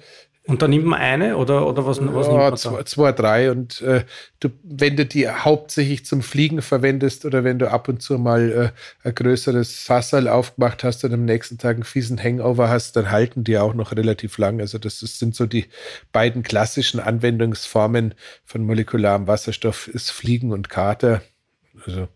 und 0.48 0.62
da 0.62 0.68
nimmt 0.70 0.86
man 0.86 1.00
eine 1.00 1.36
oder, 1.36 1.68
oder 1.68 1.86
was, 1.86 2.00
was 2.02 2.28
ja, 2.28 2.56
zwei, 2.56 2.84
zwei, 2.84 3.12
drei. 3.12 3.52
Und 3.52 3.82
äh, 3.82 4.06
du, 4.40 4.50
wenn 4.64 4.96
du 4.96 5.06
die 5.06 5.28
hauptsächlich 5.28 6.06
zum 6.06 6.22
Fliegen 6.22 6.62
verwendest 6.62 7.26
oder 7.26 7.44
wenn 7.44 7.60
du 7.60 7.70
ab 7.70 7.90
und 7.90 8.02
zu 8.02 8.18
mal 8.18 8.74
äh, 9.04 9.08
ein 9.08 9.14
größeres 9.14 9.84
Fassal 9.84 10.30
aufgemacht 10.30 10.86
hast 10.86 11.04
und 11.04 11.14
am 11.14 11.26
nächsten 11.26 11.58
Tag 11.58 11.76
einen 11.76 11.84
fiesen 11.84 12.18
Hangover 12.18 12.70
hast, 12.70 12.96
dann 12.96 13.12
halten 13.12 13.44
die 13.44 13.58
auch 13.58 13.74
noch 13.74 13.92
relativ 13.92 14.38
lang. 14.38 14.62
Also 14.62 14.78
das, 14.78 15.02
das 15.02 15.20
sind 15.20 15.36
so 15.36 15.46
die 15.46 15.66
beiden 16.14 16.44
klassischen 16.44 17.02
Anwendungsformen 17.02 18.14
von 18.46 18.64
molekularem 18.64 19.28
Wasserstoff, 19.28 19.90
ist 19.90 20.12
Fliegen 20.12 20.54
und 20.54 20.70
Kater. 20.70 21.22
Also 21.86 22.08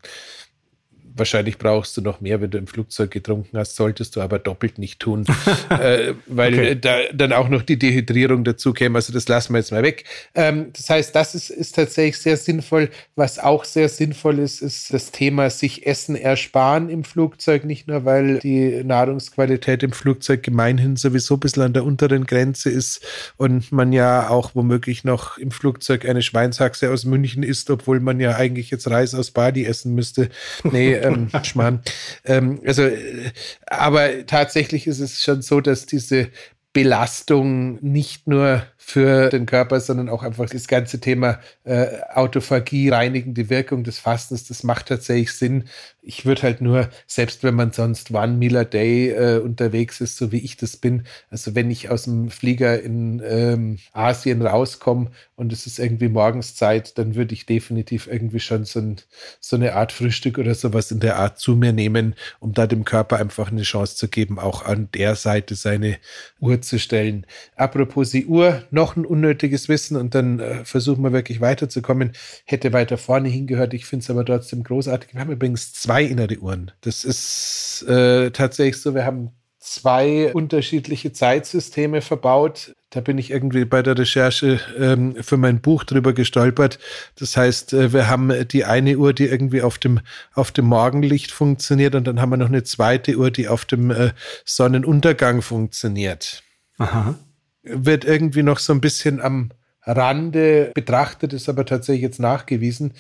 wahrscheinlich 1.16 1.58
brauchst 1.58 1.98
du 1.98 2.02
noch 2.02 2.22
mehr, 2.22 2.42
wenn 2.42 2.52
du 2.52 2.58
im 2.58 2.68
Flugzeug 2.68 3.12
getrunken 3.12 3.58
hast, 3.58 3.76
solltest 3.76 4.16
du 4.16 4.22
aber 4.22 4.40
doppelt 4.40 4.78
nicht 4.78 5.00
tun, 5.00 5.26
äh, 5.70 6.14
weil 6.28 6.54
okay. 6.54 6.80
da 6.80 6.98
dann 7.14 7.34
auch 7.34 7.50
noch 7.50 7.62
die 7.62 7.78
Dehydrierung 7.78 8.44
dazu 8.44 8.74
käme. 8.74 8.98
Also 8.98 9.14
das 9.14 9.28
lassen 9.28 9.54
wir 9.54 9.60
jetzt 9.60 9.72
mal 9.72 9.84
weg. 9.84 10.06
Ähm, 10.36 10.72
das 10.74 10.90
heißt, 10.90 11.16
das 11.16 11.36
ist, 11.36 11.50
ist 11.50 11.76
tatsächlich 11.76 12.18
sehr 12.18 12.38
sinnvoll. 12.38 12.90
Was 13.16 13.40
auch 13.40 13.66
sehr 13.66 13.90
sinnvoll 13.90 14.40
ist, 14.40 14.62
ist 14.62 14.94
das 14.94 15.12
Thema 15.12 15.50
sich 15.50 15.86
Essen 15.86 16.16
ersparen 16.16 16.90
im 16.90 17.04
Flugzeug. 17.04 17.66
Nicht 17.66 17.88
nur, 17.88 18.06
weil 18.06 18.40
die 18.40 18.84
Nahrungsqualität 18.84 19.84
im 19.84 19.92
Flugzeug 19.92 20.44
gemeinhin 20.44 20.96
sowieso 20.96 21.36
ein 21.36 21.40
bisschen 21.40 21.64
an 21.64 21.74
der 21.74 21.84
unteren 21.84 22.26
Grenze 22.26 22.70
ist 22.70 23.02
und 23.38 23.72
man 23.72 23.94
ja 23.94 24.30
auch 24.30 24.56
womöglich 24.56 25.04
noch 25.04 25.38
im 25.38 25.52
Flugzeug 25.52 26.06
eine 26.08 26.22
Schweinshaxe 26.22 26.92
aus 26.92 27.06
München 27.06 27.44
isst, 27.44 27.70
obwohl 27.70 28.00
man 28.00 28.20
ja 28.20 28.36
eigentlich 28.36 28.72
jetzt 28.72 28.90
Reis 28.90 29.14
aus 29.14 29.32
Badi 29.32 29.66
essen 29.66 29.96
müsste. 29.96 30.30
Nee, 30.72 31.01
ähm, 31.02 31.30
Schmarrn. 31.44 31.82
Ähm, 32.26 32.62
also, 32.66 32.84
äh, 32.84 33.32
aber 33.68 34.26
tatsächlich 34.26 34.88
ist 34.88 35.00
es 35.00 35.24
schon 35.24 35.42
so, 35.42 35.62
dass 35.62 35.86
diese 35.86 36.30
Belastung 36.74 37.80
nicht 37.82 38.28
nur 38.28 38.64
für 38.84 39.30
den 39.30 39.46
Körper, 39.46 39.80
sondern 39.80 40.10
auch 40.10 40.24
einfach 40.24 40.50
das 40.50 40.68
ganze 40.68 41.00
Thema 41.00 41.40
äh, 41.64 41.86
Autophagie, 42.14 42.90
reinigende 42.90 43.50
Wirkung 43.50 43.84
des 43.84 44.00
Fastens, 44.00 44.48
das 44.48 44.64
macht 44.64 44.88
tatsächlich 44.88 45.34
Sinn. 45.34 45.66
Ich 46.02 46.26
würde 46.26 46.42
halt 46.42 46.62
nur, 46.62 46.90
selbst 47.06 47.44
wenn 47.44 47.54
man 47.54 47.72
sonst 47.72 48.10
one 48.10 48.34
meal 48.34 48.58
a 48.58 48.64
day 48.64 49.12
äh, 49.12 49.38
unterwegs 49.38 50.02
ist, 50.02 50.18
so 50.18 50.32
wie 50.32 50.40
ich 50.40 50.58
das 50.58 50.78
bin, 50.78 51.04
also 51.30 51.54
wenn 51.54 51.70
ich 51.70 51.92
aus 51.92 52.06
dem 52.06 52.32
Flieger 52.32 52.82
in 52.82 53.22
ähm, 53.24 53.78
Asien 53.94 54.42
rauskomme 54.42 55.12
und 55.36 55.54
es 55.54 55.68
ist 55.68 55.78
irgendwie 55.78 56.10
Morgenszeit, 56.10 56.98
dann 56.98 57.14
würde 57.14 57.36
ich 57.36 57.46
definitiv 57.46 58.08
irgendwie 58.08 58.40
schon 58.40 58.66
so, 58.66 58.80
ein, 58.80 58.98
so 59.40 59.56
eine 59.56 59.76
Art 59.76 59.92
Frühstück 59.92 60.40
oder 60.40 60.56
sowas 60.56 60.90
in 60.90 61.00
der 61.00 61.18
Art 61.18 61.38
zu 61.38 61.56
mir 61.56 61.72
nehmen, 61.72 62.16
um 62.40 62.54
da 62.54 62.66
dem 62.66 62.84
Körper 62.84 63.20
einfach 63.20 63.52
eine 63.52 63.62
Chance 63.62 63.96
zu 63.96 64.08
geben, 64.08 64.40
auch 64.40 64.66
an 64.66 64.90
der 64.96 65.16
Seite 65.16 65.54
seine 65.54 65.98
Uhr 66.40 66.62
zu 66.62 66.80
stellen. 66.80 67.28
Apropos 67.56 68.10
die 68.10 68.26
Uhr, 68.26 68.64
noch 68.72 68.96
ein 68.96 69.06
unnötiges 69.06 69.70
Wissen 69.70 69.98
und 69.98 70.16
dann 70.16 70.40
äh, 70.40 70.66
versuchen 70.66 71.04
wir 71.04 71.14
wirklich 71.14 71.42
weiterzukommen. 71.42 72.14
Hätte 72.46 72.74
weiter 72.74 72.98
vorne 72.98 73.30
hingehört. 73.30 73.74
Ich 73.74 73.86
finde 73.86 74.04
es 74.04 74.10
aber 74.10 74.26
trotzdem 74.26 74.64
großartig. 74.64 75.14
Wir 75.14 75.22
haben 75.22 75.32
übrigens 75.32 75.74
zwei 75.74 76.04
innere 76.04 76.38
Uhren. 76.40 76.72
Das 76.82 77.04
ist 77.04 77.86
äh, 77.88 78.32
tatsächlich 78.32 78.82
so. 78.82 78.96
Wir 78.96 79.06
haben 79.06 79.32
zwei 79.60 80.34
unterschiedliche 80.34 81.14
Zeitsysteme 81.14 82.02
verbaut. 82.02 82.76
Da 82.90 83.00
bin 83.00 83.18
ich 83.18 83.30
irgendwie 83.30 83.64
bei 83.64 83.82
der 83.84 83.98
Recherche 83.98 84.60
ähm, 84.78 85.16
für 85.22 85.38
mein 85.38 85.62
Buch 85.62 85.84
drüber 85.84 86.14
gestolpert. 86.14 86.80
Das 87.16 87.38
heißt, 87.38 87.74
äh, 87.74 87.94
wir 87.94 88.10
haben 88.10 88.34
die 88.48 88.66
eine 88.66 88.98
Uhr, 88.98 89.14
die 89.14 89.28
irgendwie 89.28 89.62
auf 89.62 89.78
dem, 89.78 90.00
auf 90.34 90.52
dem 90.52 90.66
Morgenlicht 90.66 91.32
funktioniert 91.32 91.96
und 91.96 92.06
dann 92.06 92.20
haben 92.20 92.32
wir 92.32 92.38
noch 92.38 92.50
eine 92.50 92.64
zweite 92.64 93.16
Uhr, 93.16 93.32
die 93.32 93.48
auf 93.48 93.66
dem 93.66 93.92
äh, 93.92 94.12
Sonnenuntergang 94.46 95.42
funktioniert. 95.42 96.44
Aha 96.78 97.16
wird 97.64 98.06
irgendwie 98.06 98.44
noch 98.44 98.60
so 98.60 98.74
ein 98.74 98.82
bisschen 98.82 99.22
am 99.22 99.52
Rande 99.84 100.72
betrachtet, 100.76 101.34
ist 101.34 101.50
aber 101.50 101.66
tatsächlich 101.66 102.04
jetzt 102.04 102.20
nachgewiesen. 102.20 102.94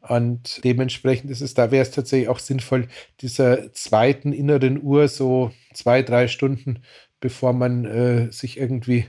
Und 0.00 0.62
dementsprechend 0.64 1.30
ist 1.30 1.40
es, 1.40 1.54
da 1.54 1.70
wäre 1.70 1.82
es 1.82 1.90
tatsächlich 1.90 2.28
auch 2.28 2.38
sinnvoll, 2.38 2.88
dieser 3.20 3.72
zweiten 3.72 4.32
inneren 4.32 4.80
Uhr 4.82 5.08
so 5.08 5.50
zwei, 5.74 6.02
drei 6.02 6.28
Stunden, 6.28 6.82
bevor 7.20 7.52
man 7.52 7.84
äh, 7.84 8.32
sich 8.32 8.58
irgendwie 8.58 9.06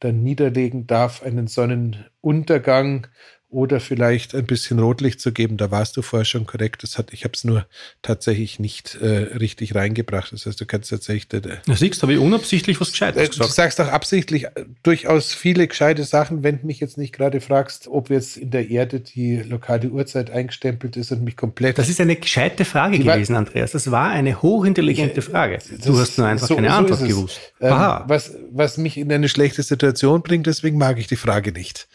dann 0.00 0.22
niederlegen 0.22 0.86
darf, 0.88 1.22
einen 1.22 1.46
Sonnenuntergang 1.46 3.06
oder 3.52 3.80
vielleicht 3.80 4.34
ein 4.34 4.46
bisschen 4.46 4.78
Rotlicht 4.78 5.20
zu 5.20 5.30
geben. 5.30 5.58
Da 5.58 5.70
warst 5.70 5.96
du 5.96 6.02
vorher 6.02 6.24
schon 6.24 6.46
korrekt. 6.46 6.82
Das 6.82 6.96
hat, 6.96 7.12
ich 7.12 7.24
habe 7.24 7.34
es 7.34 7.44
nur 7.44 7.66
tatsächlich 8.00 8.58
nicht 8.58 8.96
äh, 8.96 9.06
richtig 9.06 9.74
reingebracht. 9.74 10.32
Das 10.32 10.46
heißt, 10.46 10.60
du 10.60 10.64
kannst 10.64 10.90
tatsächlich. 10.90 11.44
Äh, 11.44 11.56
du 11.66 11.74
siehst, 11.74 12.02
habe 12.02 12.14
ich 12.14 12.18
unabsichtlich 12.18 12.80
was 12.80 12.92
Gescheites 12.92 13.22
äh, 13.22 13.28
gesagt. 13.28 13.50
Du 13.50 13.52
sagst 13.52 13.80
auch 13.80 13.88
absichtlich 13.88 14.44
äh, 14.46 14.64
durchaus 14.82 15.34
viele 15.34 15.68
gescheite 15.68 16.04
Sachen, 16.04 16.42
wenn 16.42 16.60
du 16.60 16.66
mich 16.66 16.80
jetzt 16.80 16.96
nicht 16.96 17.12
gerade 17.12 17.42
fragst, 17.42 17.88
ob 17.88 18.08
jetzt 18.08 18.38
in 18.38 18.50
der 18.50 18.70
Erde 18.70 19.00
die 19.00 19.36
lokale 19.36 19.90
Uhrzeit 19.90 20.30
eingestempelt 20.30 20.96
ist 20.96 21.12
und 21.12 21.22
mich 21.22 21.36
komplett. 21.36 21.76
Das 21.76 21.90
ist 21.90 22.00
eine 22.00 22.16
gescheite 22.16 22.64
Frage 22.64 22.98
gewesen, 22.98 23.36
Andreas. 23.36 23.72
Das 23.72 23.90
war 23.90 24.08
eine 24.08 24.40
hochintelligente 24.40 25.20
Frage. 25.20 25.58
Du 25.84 25.98
hast 25.98 26.16
nur 26.16 26.26
einfach 26.26 26.48
so, 26.48 26.56
keine 26.56 26.70
so 26.70 26.74
Antwort 26.74 27.06
gewusst. 27.06 27.40
Ähm, 27.60 27.70
was, 28.06 28.34
was 28.50 28.78
mich 28.78 28.96
in 28.96 29.12
eine 29.12 29.28
schlechte 29.28 29.62
Situation 29.62 30.22
bringt, 30.22 30.46
deswegen 30.46 30.78
mag 30.78 30.98
ich 30.98 31.06
die 31.06 31.16
Frage 31.16 31.52
nicht. 31.52 31.86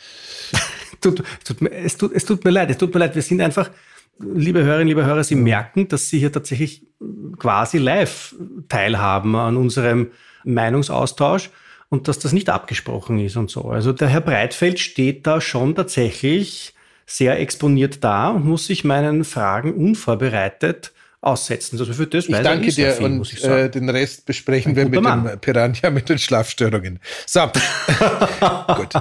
tut, 1.01 1.23
tut, 1.43 1.61
es, 1.71 1.97
tut, 1.97 2.11
es 2.13 2.25
tut 2.25 2.43
mir 2.43 2.51
leid, 2.51 2.69
es 2.69 2.77
tut 2.77 2.93
mir 2.93 2.99
leid. 2.99 3.15
Wir 3.15 3.21
sind 3.21 3.41
einfach, 3.41 3.69
liebe 4.19 4.63
Hörerinnen, 4.63 4.87
liebe 4.87 5.05
Hörer, 5.05 5.23
Sie 5.23 5.35
merken, 5.35 5.87
dass 5.87 6.09
Sie 6.09 6.19
hier 6.19 6.31
tatsächlich 6.31 6.85
quasi 7.37 7.77
live 7.77 8.35
teilhaben 8.69 9.35
an 9.35 9.57
unserem 9.57 10.11
Meinungsaustausch 10.43 11.49
und 11.89 12.07
dass 12.07 12.19
das 12.19 12.33
nicht 12.33 12.49
abgesprochen 12.49 13.19
ist 13.19 13.37
und 13.37 13.49
so. 13.49 13.69
Also 13.69 13.93
der 13.93 14.07
Herr 14.07 14.21
Breitfeld 14.21 14.79
steht 14.79 15.27
da 15.27 15.39
schon 15.41 15.75
tatsächlich 15.75 16.73
sehr 17.05 17.39
exponiert 17.39 18.03
da 18.03 18.29
und 18.29 18.45
muss 18.45 18.65
sich 18.65 18.83
meinen 18.83 19.23
Fragen 19.23 19.73
unvorbereitet 19.73 20.91
aussetzen. 21.28 21.78
Also 21.80 21.91
für 21.93 22.07
das 22.07 22.25
ich 22.25 22.36
danke 22.36 22.71
dir 22.71 22.93
viel, 22.93 23.05
und 23.05 23.43
äh, 23.43 23.69
den 23.69 23.89
Rest 23.89 24.25
besprechen 24.25 24.75
wir 24.75 24.88
mit 24.88 25.01
Mann. 25.01 25.25
dem 25.25 25.39
Piranha 25.39 25.89
mit 25.89 26.07
den 26.09 26.17
Schlafstörungen. 26.17 26.99
So, 27.25 27.41
gut. 28.75 28.93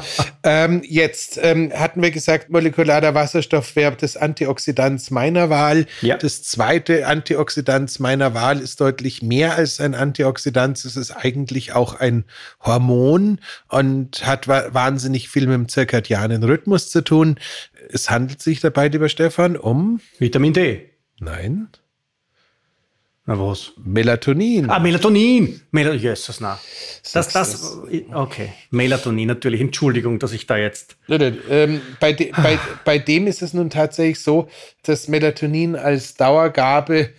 Ähm, 0.42 0.82
jetzt 0.84 1.38
ähm, 1.40 1.72
hatten 1.72 2.02
wir 2.02 2.10
gesagt, 2.10 2.50
molekularer 2.50 3.14
Wasserstoff 3.14 3.76
wäre 3.76 3.96
das 3.96 4.16
Antioxidant 4.16 5.10
meiner 5.10 5.50
Wahl. 5.50 5.86
Ja. 6.02 6.16
Das 6.16 6.42
zweite 6.42 7.06
Antioxidant 7.06 8.00
meiner 8.00 8.34
Wahl 8.34 8.60
ist 8.60 8.80
deutlich 8.80 9.22
mehr 9.22 9.54
als 9.54 9.80
ein 9.80 9.94
Antioxidant. 9.94 10.84
Es 10.84 10.96
ist 10.96 11.12
eigentlich 11.12 11.74
auch 11.74 11.94
ein 11.94 12.24
Hormon 12.60 13.40
und 13.68 14.26
hat 14.26 14.48
wa 14.48 14.64
wahnsinnig 14.72 15.28
viel 15.28 15.46
mit 15.46 15.54
dem 15.54 15.68
zirkadianen 15.68 16.42
Rhythmus 16.42 16.90
zu 16.90 17.02
tun. 17.02 17.38
Es 17.88 18.10
handelt 18.10 18.42
sich 18.42 18.60
dabei, 18.60 18.88
lieber 18.88 19.08
Stefan, 19.08 19.56
um 19.56 20.00
Vitamin 20.18 20.52
D. 20.52 20.90
Nein. 21.20 21.68
Na 23.28 23.36
was? 23.36 23.72
Melatonin. 23.84 24.70
Ah, 24.70 24.78
Melatonin. 24.78 25.60
Mel 25.72 25.96
Jesus, 25.96 26.40
na. 26.40 26.60
Das, 27.12 27.28
das, 27.28 27.76
okay. 28.14 28.52
Melatonin 28.70 29.26
natürlich. 29.26 29.60
Entschuldigung, 29.60 30.20
dass 30.20 30.32
ich 30.32 30.46
da 30.46 30.56
jetzt. 30.56 30.96
Ähm, 31.08 31.80
bei, 31.98 32.12
de, 32.12 32.30
bei, 32.30 32.58
bei 32.84 32.98
dem 32.98 33.26
ist 33.26 33.42
es 33.42 33.52
nun 33.52 33.68
tatsächlich 33.68 34.20
so, 34.20 34.48
dass 34.84 35.08
Melatonin 35.08 35.74
als 35.74 36.14
Dauergabe 36.14 37.10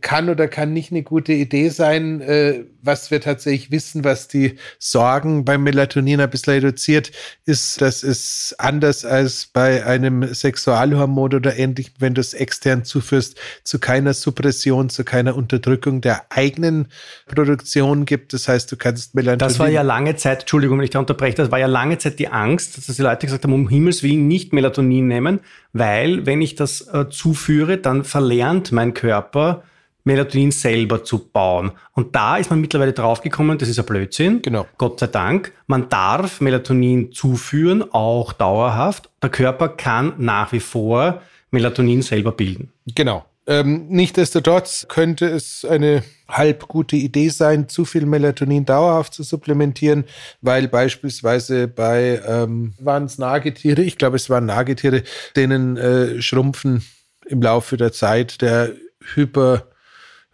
kann 0.00 0.28
oder 0.28 0.48
kann 0.48 0.72
nicht 0.72 0.90
eine 0.90 1.04
gute 1.04 1.32
Idee 1.32 1.68
sein. 1.68 2.20
Äh, 2.20 2.64
was 2.82 3.10
wir 3.10 3.20
tatsächlich 3.20 3.70
wissen, 3.70 4.04
was 4.04 4.28
die 4.28 4.56
Sorgen 4.78 5.44
beim 5.44 5.62
Melatonin 5.62 6.20
ein 6.20 6.28
bisschen 6.28 6.54
reduziert, 6.54 7.12
ist, 7.46 7.80
dass 7.80 8.02
es 8.02 8.54
anders 8.58 9.04
als 9.04 9.46
bei 9.46 9.86
einem 9.86 10.34
Sexualhormon 10.34 11.34
oder 11.34 11.56
ähnlichem, 11.56 11.94
wenn 11.98 12.14
du 12.14 12.20
es 12.20 12.34
extern 12.34 12.84
zuführst, 12.84 13.38
zu 13.62 13.78
keiner 13.78 14.12
Suppression, 14.12 14.90
zu 14.90 15.04
keiner 15.04 15.36
Unterdrückung 15.36 16.00
der 16.00 16.26
eigenen 16.30 16.88
Produktion 17.26 18.04
gibt. 18.06 18.32
Das 18.32 18.48
heißt, 18.48 18.70
du 18.70 18.76
kannst 18.76 19.14
Melatonin. 19.14 19.38
Das 19.38 19.58
war 19.60 19.68
ja 19.68 19.82
lange 19.82 20.16
Zeit, 20.16 20.40
Entschuldigung, 20.40 20.78
wenn 20.78 20.84
ich 20.84 20.90
da 20.90 20.98
unterbreche, 20.98 21.36
das 21.36 21.50
war 21.50 21.58
ja 21.58 21.66
lange 21.66 21.96
Zeit 21.98 22.18
die 22.18 22.28
Angst, 22.28 22.76
dass 22.76 22.96
die 22.96 23.02
Leute 23.02 23.26
gesagt 23.26 23.44
haben, 23.44 23.52
um 23.52 23.68
Himmels 23.68 24.02
Willen 24.02 24.26
nicht 24.26 24.52
Melatonin 24.52 25.06
nehmen, 25.06 25.40
weil 25.74 26.24
wenn 26.24 26.40
ich 26.40 26.54
das 26.54 26.80
äh, 26.88 27.10
zuführe, 27.10 27.76
dann 27.76 28.04
verlernt 28.04 28.72
mein 28.72 28.94
Körper, 28.94 29.62
Melatonin 30.04 30.50
selber 30.50 31.02
zu 31.02 31.18
bauen. 31.18 31.72
Und 31.92 32.14
da 32.14 32.36
ist 32.36 32.50
man 32.50 32.60
mittlerweile 32.60 32.92
draufgekommen, 32.92 33.58
das 33.58 33.68
ist 33.68 33.78
ein 33.78 33.86
Blödsinn. 33.86 34.42
Genau. 34.42 34.66
Gott 34.78 35.00
sei 35.00 35.06
Dank. 35.06 35.52
Man 35.66 35.88
darf 35.88 36.40
Melatonin 36.40 37.12
zuführen, 37.12 37.82
auch 37.92 38.32
dauerhaft. 38.32 39.10
Der 39.22 39.30
Körper 39.30 39.68
kann 39.68 40.14
nach 40.18 40.52
wie 40.52 40.60
vor 40.60 41.22
Melatonin 41.50 42.02
selber 42.02 42.32
bilden. 42.32 42.70
Genau. 42.94 43.24
Ähm, 43.46 43.88
Nichtsdestotrotz 43.88 44.86
könnte 44.88 45.26
es 45.26 45.64
eine 45.64 46.02
halb 46.28 46.66
gute 46.66 46.96
Idee 46.96 47.28
sein, 47.28 47.68
zu 47.68 47.84
viel 47.84 48.06
Melatonin 48.06 48.64
dauerhaft 48.64 49.12
zu 49.12 49.22
supplementieren, 49.22 50.04
weil 50.40 50.68
beispielsweise 50.68 51.68
bei, 51.68 52.22
ähm, 52.26 52.74
waren 52.78 53.04
es 53.04 53.18
Nagetiere, 53.18 53.82
ich 53.82 53.98
glaube 53.98 54.16
es 54.16 54.30
waren 54.30 54.46
Nagetiere, 54.46 55.02
denen 55.36 55.76
äh, 55.76 56.22
schrumpfen 56.22 56.84
im 57.26 57.42
Laufe 57.42 57.76
der 57.76 57.92
Zeit 57.92 58.40
der 58.40 58.72
Hyper 59.14 59.68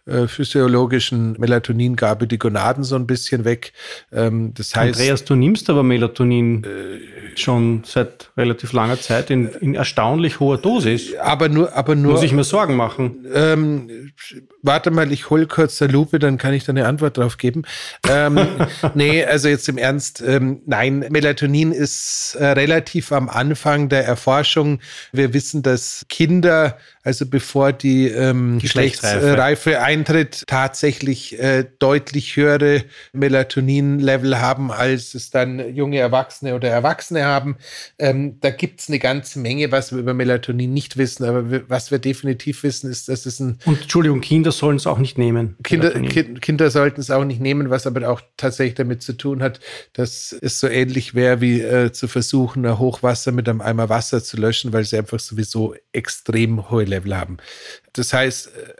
äh, 0.05 0.27
physiologischen 0.27 1.33
Melatoningabe 1.39 2.27
die 2.27 2.39
Gonaden 2.39 2.83
so 2.83 2.95
ein 2.95 3.05
bisschen 3.05 3.45
weg. 3.45 3.73
Ähm, 4.11 4.53
das 4.53 4.75
heißt, 4.75 4.99
Andreas, 4.99 5.25
du 5.25 5.35
nimmst 5.35 5.69
aber 5.69 5.83
Melatonin 5.83 6.63
äh, 6.63 7.37
schon 7.37 7.83
seit 7.85 8.31
relativ 8.35 8.73
langer 8.73 8.99
Zeit 8.99 9.29
in, 9.29 9.47
in, 9.47 9.75
erstaunlich 9.75 10.39
hoher 10.39 10.57
Dosis. 10.57 11.15
Aber 11.17 11.49
nur, 11.49 11.73
aber 11.73 11.95
nur. 11.95 12.13
Muss 12.13 12.23
ich 12.23 12.33
mir 12.33 12.43
Sorgen 12.43 12.75
machen? 12.75 13.25
Ähm, 13.33 14.11
warte 14.63 14.91
mal, 14.91 15.11
ich 15.11 15.29
hole 15.29 15.47
kurz 15.47 15.77
der 15.77 15.89
Lupe, 15.89 16.19
dann 16.19 16.37
kann 16.37 16.53
ich 16.53 16.65
da 16.65 16.71
eine 16.71 16.87
Antwort 16.87 17.17
drauf 17.17 17.37
geben. 17.37 17.63
Ähm, 18.07 18.39
nee, 18.95 19.23
also 19.23 19.47
jetzt 19.47 19.67
im 19.69 19.77
Ernst, 19.77 20.21
ähm, 20.25 20.61
nein, 20.65 21.05
Melatonin 21.09 21.71
ist 21.71 22.35
äh, 22.39 22.45
relativ 22.47 23.11
am 23.11 23.29
Anfang 23.29 23.89
der 23.89 24.05
Erforschung. 24.05 24.79
Wir 25.11 25.33
wissen, 25.33 25.63
dass 25.63 26.05
Kinder, 26.09 26.77
also 27.03 27.25
bevor 27.25 27.73
die 27.73 28.07
ähm, 28.07 28.59
Geschlechtsreife 28.59 29.81
eintritt, 29.81 30.43
tatsächlich 30.47 31.39
äh, 31.39 31.65
deutlich 31.79 32.35
höhere 32.35 32.83
Melatonin-Level 33.13 34.39
haben, 34.39 34.71
als 34.71 35.13
es 35.15 35.31
dann 35.31 35.73
junge 35.73 35.97
Erwachsene 35.97 36.55
oder 36.55 36.69
Erwachsene 36.69 37.25
haben. 37.25 37.57
Ähm, 37.97 38.39
da 38.41 38.51
gibt 38.51 38.81
es 38.81 38.89
eine 38.89 38.99
ganze 38.99 39.39
Menge, 39.39 39.71
was 39.71 39.91
wir 39.91 39.99
über 39.99 40.13
Melatonin 40.13 40.73
nicht 40.73 40.97
wissen, 40.97 41.25
aber 41.25 41.69
was 41.69 41.91
wir 41.91 41.99
definitiv 41.99 42.63
wissen, 42.63 42.91
ist, 42.91 43.09
dass 43.09 43.25
es 43.25 43.39
ein. 43.39 43.57
Und 43.65 43.81
Entschuldigung, 43.81 44.21
Kinder 44.21 44.50
sollen 44.57 44.77
es 44.77 44.87
auch 44.87 44.97
nicht 44.97 45.17
nehmen. 45.17 45.57
Kinder, 45.63 45.91
kind, 45.91 46.41
Kinder 46.41 46.69
sollten 46.71 47.01
es 47.01 47.11
auch 47.11 47.23
nicht 47.23 47.41
nehmen, 47.41 47.69
was 47.69 47.87
aber 47.87 48.09
auch 48.09 48.21
tatsächlich 48.37 48.75
damit 48.75 49.01
zu 49.01 49.13
tun 49.13 49.41
hat, 49.41 49.59
dass 49.93 50.35
es 50.41 50.59
so 50.59 50.67
ähnlich 50.67 51.13
wäre, 51.13 51.41
wie 51.41 51.61
äh, 51.61 51.91
zu 51.91 52.07
versuchen, 52.07 52.65
ein 52.65 52.79
Hochwasser 52.79 53.31
mit 53.31 53.47
einem 53.47 53.61
Eimer 53.61 53.89
Wasser 53.89 54.23
zu 54.23 54.37
löschen, 54.37 54.73
weil 54.73 54.83
sie 54.83 54.97
einfach 54.97 55.19
sowieso 55.19 55.75
extrem 55.91 56.69
hohe 56.69 56.85
Level 56.85 57.15
haben. 57.15 57.37
Das 57.93 58.13
heißt, 58.13 58.47
äh, 58.47 58.73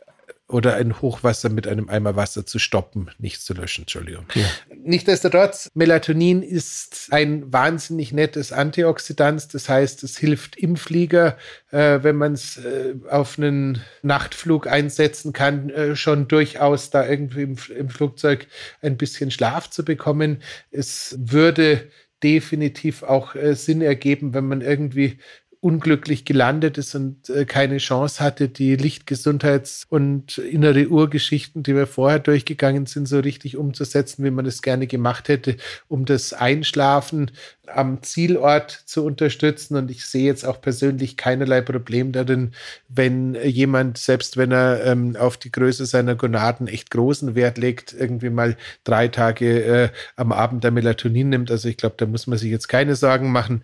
oder 0.52 0.76
ein 0.76 1.02
Hochwasser 1.02 1.49
mit 1.49 1.68
einem 1.68 1.89
Eimer 1.89 2.16
Wasser 2.16 2.45
zu 2.45 2.60
stoppen, 2.60 3.10
nicht 3.18 3.41
zu 3.41 3.54
löschen, 3.54 3.84
Entschuldigung. 3.84 4.26
Ja. 4.34 4.45
Nichtsdestotrotz, 4.84 5.70
Melatonin 5.74 6.43
ist 6.43 7.08
ein 7.12 7.52
wahnsinnig 7.52 8.14
nettes 8.14 8.52
Antioxidant. 8.52 9.54
Das 9.54 9.70
heißt, 9.70 10.04
es 10.04 10.18
hilft 10.18 10.58
im 10.58 10.76
Flieger, 10.76 11.38
äh, 11.72 11.99
wenn 12.02 12.16
man 12.16 12.34
es 12.34 12.58
äh, 12.58 12.95
auf 13.10 13.38
einen 13.38 13.82
Nachtflug 14.02 14.68
einsetzen 14.68 15.34
kann, 15.34 15.70
äh, 15.70 15.95
schon 15.95 16.28
durchaus 16.28 16.89
da 16.89 17.08
irgendwie 17.08 17.43
im, 17.43 17.56
im 17.76 17.89
Flugzeug 17.89 18.47
ein 18.82 18.97
bisschen 18.97 19.32
Schlaf 19.32 19.70
zu 19.70 19.86
bekommen. 19.86 20.41
Es 20.72 21.16
würde 21.20 21.89
definitiv 22.24 23.04
auch 23.04 23.36
äh, 23.36 23.56
Sinn 23.56 23.82
ergeben, 23.82 24.34
wenn 24.34 24.45
man 24.45 24.62
irgendwie 24.62 25.18
unglücklich 25.62 26.26
gelandet 26.26 26.80
ist 26.80 26.95
und 26.95 27.30
äh, 27.30 27.45
keine 27.45 27.78
Chance 27.78 28.20
hatte, 28.24 28.49
die 28.49 28.76
Lichtgesundheits- 28.76 29.86
und 29.88 30.39
innere 30.39 30.88
Urgeschichten, 30.88 31.62
die 31.62 31.76
wir 31.76 31.86
vorher 31.86 32.18
durchgegangen 32.18 32.88
sind, 32.88 33.07
so 33.07 33.20
richtig 33.20 33.57
umzusetzen, 33.57 34.26
wie 34.26 34.32
man 34.32 34.47
es 34.47 34.64
gerne 34.64 34.88
gemacht 34.88 35.28
hätte, 35.28 35.57
um 35.88 36.05
das 36.05 36.34
Einschlafen 36.34 37.30
am 37.68 38.01
Zielort 38.01 38.72
zu 38.72 39.05
unterstützen. 39.05 39.76
Und 39.76 39.91
ich 39.91 40.03
sehe 40.05 40.26
jetzt 40.26 40.45
auch 40.45 40.62
persönlich 40.62 41.16
keinerlei 41.16 41.62
Problem 41.62 42.12
darin, 42.12 42.53
wenn 42.89 43.36
jemand, 43.36 43.99
selbst 43.99 44.38
wenn 44.38 44.51
er 44.51 44.84
ähm, 44.84 45.16
auf 45.16 45.38
die 45.38 45.51
Größe 45.51 45.86
seiner 45.86 46.16
Gonaden 46.16 46.68
echt 46.68 46.89
großen 46.89 47.36
Wert 47.36 47.59
legt, 47.59 47.93
irgendwie 47.93 48.32
mal 48.32 48.57
drei 48.84 49.07
Tage 49.09 49.64
äh, 49.64 49.89
am 50.16 50.32
Abend 50.32 50.64
der 50.64 50.72
Melatonin 50.72 51.30
nimmt. 51.30 51.51
Also 51.51 51.70
ich 51.70 51.78
glaube, 51.78 51.95
da 51.99 52.07
muss 52.07 52.26
man 52.26 52.39
sich 52.39 52.49
jetzt 52.49 52.68
keine 52.68 52.95
Sorgen 52.95 53.32
machen. 53.32 53.62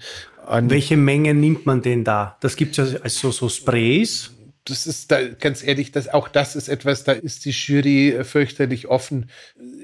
An 0.47 0.69
Welche 0.69 0.97
Menge 0.97 1.33
nimmt 1.33 1.65
man 1.65 1.81
denn 1.81 2.03
da? 2.03 2.37
Das 2.41 2.55
gibt 2.55 2.77
es 2.77 2.93
ja 2.93 2.99
als 3.01 3.19
so, 3.19 3.31
so 3.31 3.49
Sprays. 3.49 4.31
Das 4.63 4.87
ist 4.87 5.11
da, 5.11 5.21
ganz 5.23 5.63
ehrlich, 5.63 5.91
das, 5.93 6.09
auch 6.09 6.27
das 6.27 6.55
ist 6.57 6.67
etwas, 6.67 7.05
da 7.05 7.13
ist 7.13 7.45
die 7.45 7.51
Jury 7.51 8.09
äh, 8.09 8.23
fürchterlich 8.25 8.87
offen. 8.87 9.29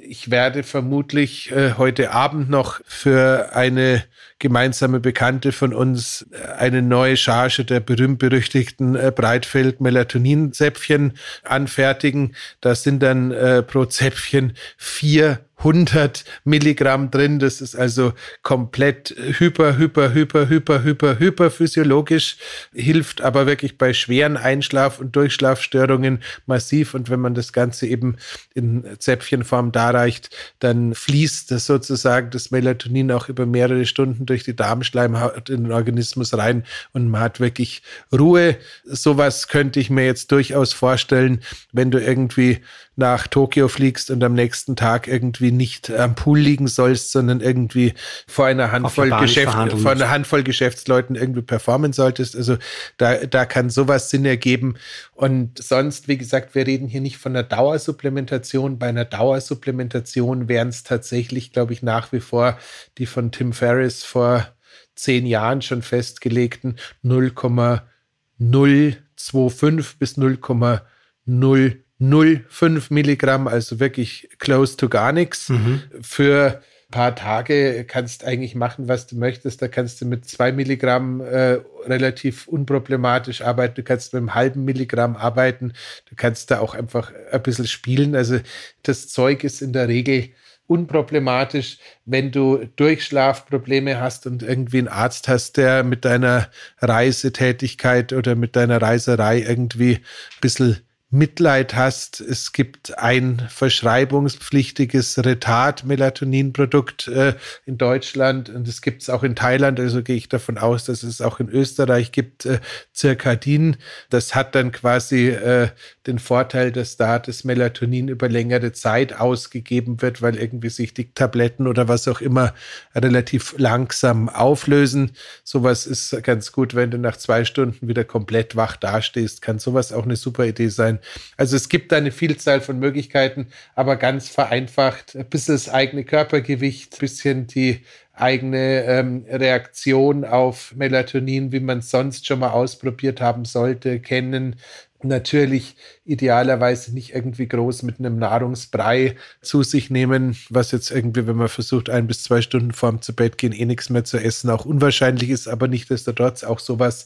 Ich 0.02 0.30
werde 0.30 0.64
vermutlich 0.64 1.52
äh, 1.52 1.74
heute 1.78 2.12
Abend 2.12 2.50
noch 2.50 2.82
für 2.86 3.52
eine 3.54 4.04
gemeinsame 4.40 5.00
Bekannte 5.00 5.54
von 5.54 5.74
uns 5.74 6.28
äh, 6.32 6.48
eine 6.58 6.82
neue 6.82 7.16
Charge 7.16 7.64
der 7.64 7.80
berühmt-berüchtigten 7.80 8.96
äh, 8.96 9.14
Breitfeld-Melatonin-Zäpfchen 9.16 11.14
anfertigen. 11.44 12.36
Da 12.60 12.76
sind 12.76 13.02
dann 13.02 13.32
äh, 13.32 13.64
pro 13.64 13.86
Zäpfchen 13.86 14.54
vier 14.78 15.40
100 15.64 16.26
Milligramm 16.44 17.10
drin. 17.10 17.40
Das 17.40 17.62
ist 17.62 17.76
also 17.76 18.14
komplett 18.42 19.16
hyper, 19.18 19.78
hyper, 19.78 20.14
hyper, 20.14 20.50
hyper, 20.50 20.84
hyper, 20.84 21.20
hyper 21.20 21.52
physiologisch, 21.52 22.38
hilft 22.74 23.22
aber 23.22 23.46
wirklich 23.48 23.78
bei 23.78 23.94
schweren 23.94 24.38
Einschlaf- 24.38 25.00
und 25.00 25.16
Durchschlafstörungen 25.16 26.22
massiv. 26.46 26.94
Und 26.94 27.10
wenn 27.10 27.20
man 27.20 27.34
das 27.34 27.54
Ganze 27.54 27.88
eben 27.88 28.18
in 28.54 28.84
Zäpfchenform 29.00 29.72
darreicht, 29.72 30.30
dann 30.60 30.94
fließt 30.94 31.52
das 31.52 31.66
sozusagen 31.66 32.30
das 32.32 32.52
Melatonin 32.52 33.12
auch 33.12 33.30
über 33.30 33.46
mehrere 33.46 33.86
Stunden 33.86 34.26
durch 34.26 34.44
die 34.44 34.56
Darmschleimhaut 34.56 35.50
in 35.50 35.64
den 35.64 35.72
Organismus 35.72 36.38
rein 36.38 36.64
und 36.92 37.10
man 37.10 37.22
hat 37.22 37.40
wirklich 37.40 37.82
Ruhe. 38.12 38.58
Sowas 38.86 39.48
könnte 39.48 39.80
ich 39.80 39.90
mir 39.90 40.06
jetzt 40.06 40.32
durchaus 40.32 40.74
vorstellen, 40.74 41.42
wenn 41.72 41.92
du 41.92 42.00
irgendwie 42.00 42.62
nach 42.96 43.28
Tokio 43.28 43.68
fliegst 43.68 44.12
und 44.12 44.24
am 44.24 44.34
nächsten 44.34 44.76
Tag 44.76 45.08
irgendwie 45.08 45.52
nicht 45.52 45.90
am 45.92 46.14
Pool 46.14 46.40
liegen 46.40 46.68
sollst, 46.68 47.12
sondern 47.12 47.42
irgendwie 47.42 47.96
vor 48.28 48.46
einer 48.46 48.72
Handvoll, 48.72 49.10
Geschäft, 49.20 49.52
vor 49.52 49.92
einer 49.92 50.12
Handvoll 50.12 50.44
Geschäftsleuten 50.44 51.16
irgendwie 51.16 51.42
performen 51.42 51.92
solltest. 51.92 52.36
Also 52.36 52.58
da, 52.98 53.26
da 53.26 53.46
kann 53.46 53.72
sowas 53.72 54.12
Sinn 54.12 54.26
ergeben. 54.26 54.76
Und 55.14 55.58
sonst, 55.62 56.08
wie 56.08 56.18
gesagt, 56.18 56.54
wir 56.54 56.68
reden 56.68 56.88
hier 56.88 57.02
nicht 57.02 57.18
von 57.18 57.32
einer 57.32 57.44
Dauersupplementation. 57.44 58.78
Bei 58.78 58.90
einer 58.90 59.06
Dauersupplementation 59.06 60.48
wären 60.48 60.70
es 60.70 60.84
tatsächlich, 60.84 61.52
glaube 61.52 61.74
ich, 61.74 61.82
nach 61.82 62.12
wie 62.12 62.20
vor 62.20 62.60
die 63.00 63.08
von 63.08 63.32
Tim 63.32 63.54
Ferriss 63.54 64.04
vor 64.04 64.48
zehn 64.96 65.26
Jahren 65.26 65.64
schon 65.64 65.82
festgelegten 65.82 66.78
0,025 67.02 69.98
bis 69.98 70.18
0,0 70.18 71.83
0,5 72.02 72.94
Milligramm, 72.94 73.48
also 73.48 73.80
wirklich 73.80 74.30
close 74.40 74.78
to 74.78 74.90
gar 74.90 75.12
nichts. 75.12 75.50
Mhm. 75.50 75.84
Für 76.02 76.62
ein 76.90 76.92
paar 76.92 77.16
Tage 77.16 77.86
kannst 77.86 78.24
eigentlich 78.26 78.56
machen, 78.56 78.88
was 78.88 79.08
du 79.08 79.16
möchtest. 79.16 79.62
Da 79.62 79.68
kannst 79.68 80.02
du 80.02 80.06
mit 80.06 80.26
zwei 80.26 80.52
Milligramm 80.52 81.22
äh, 81.22 81.60
relativ 81.86 82.48
unproblematisch 82.48 83.42
arbeiten. 83.42 83.76
Du 83.76 83.84
kannst 83.84 84.14
mit 84.14 84.20
einem 84.20 84.36
halben 84.36 84.66
Milligramm 84.66 85.16
arbeiten. 85.16 85.74
Du 86.10 86.16
kannst 86.16 86.52
da 86.52 86.60
auch 86.60 86.74
einfach 86.74 87.12
ein 87.32 87.44
bisschen 87.44 87.68
spielen. 87.68 88.16
Also 88.16 88.40
das 88.84 89.08
Zeug 89.08 89.44
ist 89.44 89.62
in 89.62 89.74
der 89.74 89.88
Regel 89.88 90.30
unproblematisch, 90.68 91.78
wenn 92.06 92.32
du 92.32 92.66
Durchschlafprobleme 92.76 94.00
hast 94.00 94.26
und 94.26 94.44
irgendwie 94.44 94.80
einen 94.80 94.88
Arzt 94.88 95.28
hast, 95.28 95.58
der 95.58 95.84
mit 95.84 96.06
deiner 96.06 96.50
Reisetätigkeit 96.80 98.14
oder 98.14 98.36
mit 98.36 98.56
deiner 98.56 98.82
Reiserei 98.82 99.42
irgendwie 99.42 99.96
ein 99.96 100.02
bisschen 100.42 100.78
Mitleid 101.14 101.76
hast. 101.76 102.22
Es 102.22 102.54
gibt 102.54 102.98
ein 102.98 103.40
verschreibungspflichtiges 103.48 105.20
Retard-Melatonin-Produkt 105.24 107.08
äh, 107.08 107.36
in 107.68 107.78
Deutschland 107.78 108.50
und 108.50 108.68
es 108.68 108.82
gibt 108.82 109.04
es 109.04 109.12
auch 109.12 109.22
in 109.22 109.36
Thailand. 109.36 109.80
Also 109.80 110.02
gehe 110.02 110.16
ich 110.16 110.28
davon 110.28 110.58
aus, 110.58 110.86
dass 110.86 111.04
es 111.04 111.22
auch 111.22 111.40
in 111.40 111.50
Österreich 111.50 112.12
gibt, 112.12 112.48
äh, 112.48 112.60
Circadin. 112.96 113.78
Das 114.10 114.34
hat 114.34 114.56
dann 114.56 114.72
quasi 114.72 115.30
äh, 115.30 115.70
den 116.08 116.18
Vorteil, 116.18 116.72
dass 116.72 116.98
da 116.98 117.20
das 117.20 117.44
Melatonin 117.44 118.08
über 118.08 118.28
längere 118.28 118.72
Zeit 118.72 119.14
ausgegeben 119.14 120.02
wird, 120.02 120.24
weil 120.24 120.36
irgendwie 120.36 120.70
sich 120.70 120.96
die 120.96 121.14
Tabletten 121.14 121.68
oder 121.68 121.88
was 121.88 122.08
auch 122.08 122.22
immer 122.22 122.56
relativ 122.96 123.54
langsam 123.60 124.30
auflösen. 124.30 125.12
Sowas 125.44 125.86
ist 125.86 126.24
ganz 126.24 126.52
gut, 126.52 126.74
wenn 126.74 126.90
du 126.90 126.98
nach 126.98 127.18
zwei 127.18 127.46
Stunden 127.46 127.88
wieder 127.88 128.04
komplett 128.04 128.56
wach 128.56 128.78
dastehst. 128.78 129.44
Kann 129.44 129.60
sowas 129.60 129.94
auch 129.94 130.06
eine 130.06 130.16
super 130.16 130.46
Idee 130.46 130.70
sein. 130.70 131.00
Also 131.38 131.56
es 131.56 131.70
gibt 131.70 131.94
eine 131.94 132.12
Vielzahl 132.12 132.62
von 132.62 132.80
Möglichkeiten, 132.80 133.48
aber 133.76 133.96
ganz 133.96 134.30
vereinfacht, 134.30 135.16
ein 135.16 135.26
bisschen 135.26 135.56
das 135.56 135.70
eigene 135.70 136.04
Körpergewicht, 136.04 136.94
ein 136.94 137.00
bisschen 137.00 137.48
die 137.48 137.82
eigene 138.14 138.84
ähm, 138.84 139.26
Reaktion 139.28 140.24
auf 140.24 140.74
Melatonin, 140.76 141.52
wie 141.52 141.60
man 141.60 141.80
es 141.80 141.90
sonst 141.90 142.28
schon 142.28 142.40
mal 142.40 142.52
ausprobiert 142.52 143.22
haben 143.22 143.46
sollte, 143.46 144.00
kennen, 144.00 144.56
natürlich 145.04 145.76
idealerweise 146.06 146.94
nicht 146.94 147.14
irgendwie 147.14 147.48
groß 147.48 147.84
mit 147.84 148.00
einem 148.00 148.18
Nahrungsbrei 148.18 149.16
zu 149.42 149.64
sich 149.64 149.90
nehmen, 149.90 150.36
was 150.50 150.72
jetzt 150.72 150.92
irgendwie, 150.92 151.28
wenn 151.28 151.36
man 151.36 151.48
versucht, 151.48 151.90
ein 151.90 152.08
bis 152.08 152.24
zwei 152.24 152.42
Stunden 152.42 152.72
vorm 152.72 153.02
zu 153.02 153.16
Bett 153.16 153.38
gehen, 153.38 153.54
eh 153.54 153.66
nichts 153.66 153.90
mehr 153.90 154.04
zu 154.04 154.18
essen, 154.18 154.50
auch 154.50 154.66
unwahrscheinlich 154.66 155.30
ist, 155.30 155.48
aber 155.48 155.68
nichtsdestotrotz 155.68 156.44
auch 156.44 156.60
sowas 156.60 157.06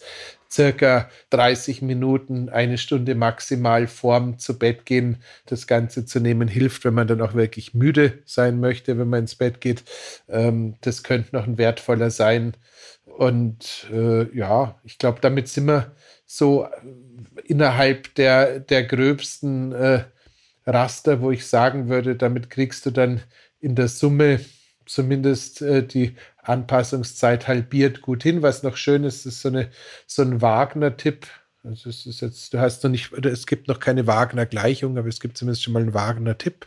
circa 0.51 1.09
30 1.29 1.81
Minuten, 1.81 2.49
eine 2.49 2.77
Stunde 2.77 3.15
maximal 3.15 3.87
vorm 3.87 4.39
zu 4.39 4.57
Bett 4.57 4.85
gehen, 4.85 5.17
das 5.45 5.67
Ganze 5.67 6.05
zu 6.05 6.19
nehmen, 6.19 6.47
hilft, 6.47 6.85
wenn 6.85 6.93
man 6.93 7.07
dann 7.07 7.21
auch 7.21 7.33
wirklich 7.33 7.73
müde 7.73 8.19
sein 8.25 8.59
möchte, 8.59 8.97
wenn 8.97 9.09
man 9.09 9.21
ins 9.21 9.35
Bett 9.35 9.61
geht. 9.61 9.83
Ähm, 10.29 10.75
das 10.81 11.03
könnte 11.03 11.35
noch 11.35 11.45
ein 11.45 11.57
wertvoller 11.57 12.11
sein. 12.11 12.53
Und 13.05 13.87
äh, 13.91 14.35
ja, 14.35 14.79
ich 14.83 14.97
glaube, 14.99 15.19
damit 15.21 15.47
sind 15.47 15.65
wir 15.65 15.91
so 16.25 16.67
innerhalb 17.47 18.13
der, 18.15 18.59
der 18.59 18.83
gröbsten 18.83 19.71
äh, 19.71 20.03
Raster, 20.65 21.21
wo 21.21 21.31
ich 21.31 21.47
sagen 21.47 21.89
würde, 21.89 22.15
damit 22.15 22.49
kriegst 22.49 22.85
du 22.85 22.91
dann 22.91 23.21
in 23.59 23.75
der 23.75 23.87
Summe 23.87 24.39
zumindest 24.85 25.61
äh, 25.61 25.85
die 25.85 26.15
Anpassungszeit 26.41 27.47
halbiert 27.47 28.01
gut 28.01 28.23
hin. 28.23 28.41
Was 28.41 28.63
noch 28.63 28.77
schön 28.77 29.03
ist, 29.03 29.25
ist 29.25 29.41
so, 29.41 29.49
eine, 29.49 29.69
so 30.05 30.21
ein 30.21 30.41
Wagner-Tipp, 30.41 31.27
also 31.63 31.89
es 31.89 32.05
ist 32.05 32.21
jetzt, 32.21 32.53
du 32.53 32.59
hast 32.59 32.83
noch 32.83 32.91
nicht, 32.91 33.11
es 33.25 33.45
gibt 33.45 33.67
noch 33.67 33.79
keine 33.79 34.07
Wagner-Gleichung, 34.07 34.97
aber 34.97 35.09
es 35.09 35.19
gibt 35.19 35.37
zumindest 35.37 35.63
schon 35.63 35.73
mal 35.73 35.81
einen 35.81 35.93
Wagner-Tipp. 35.93 36.65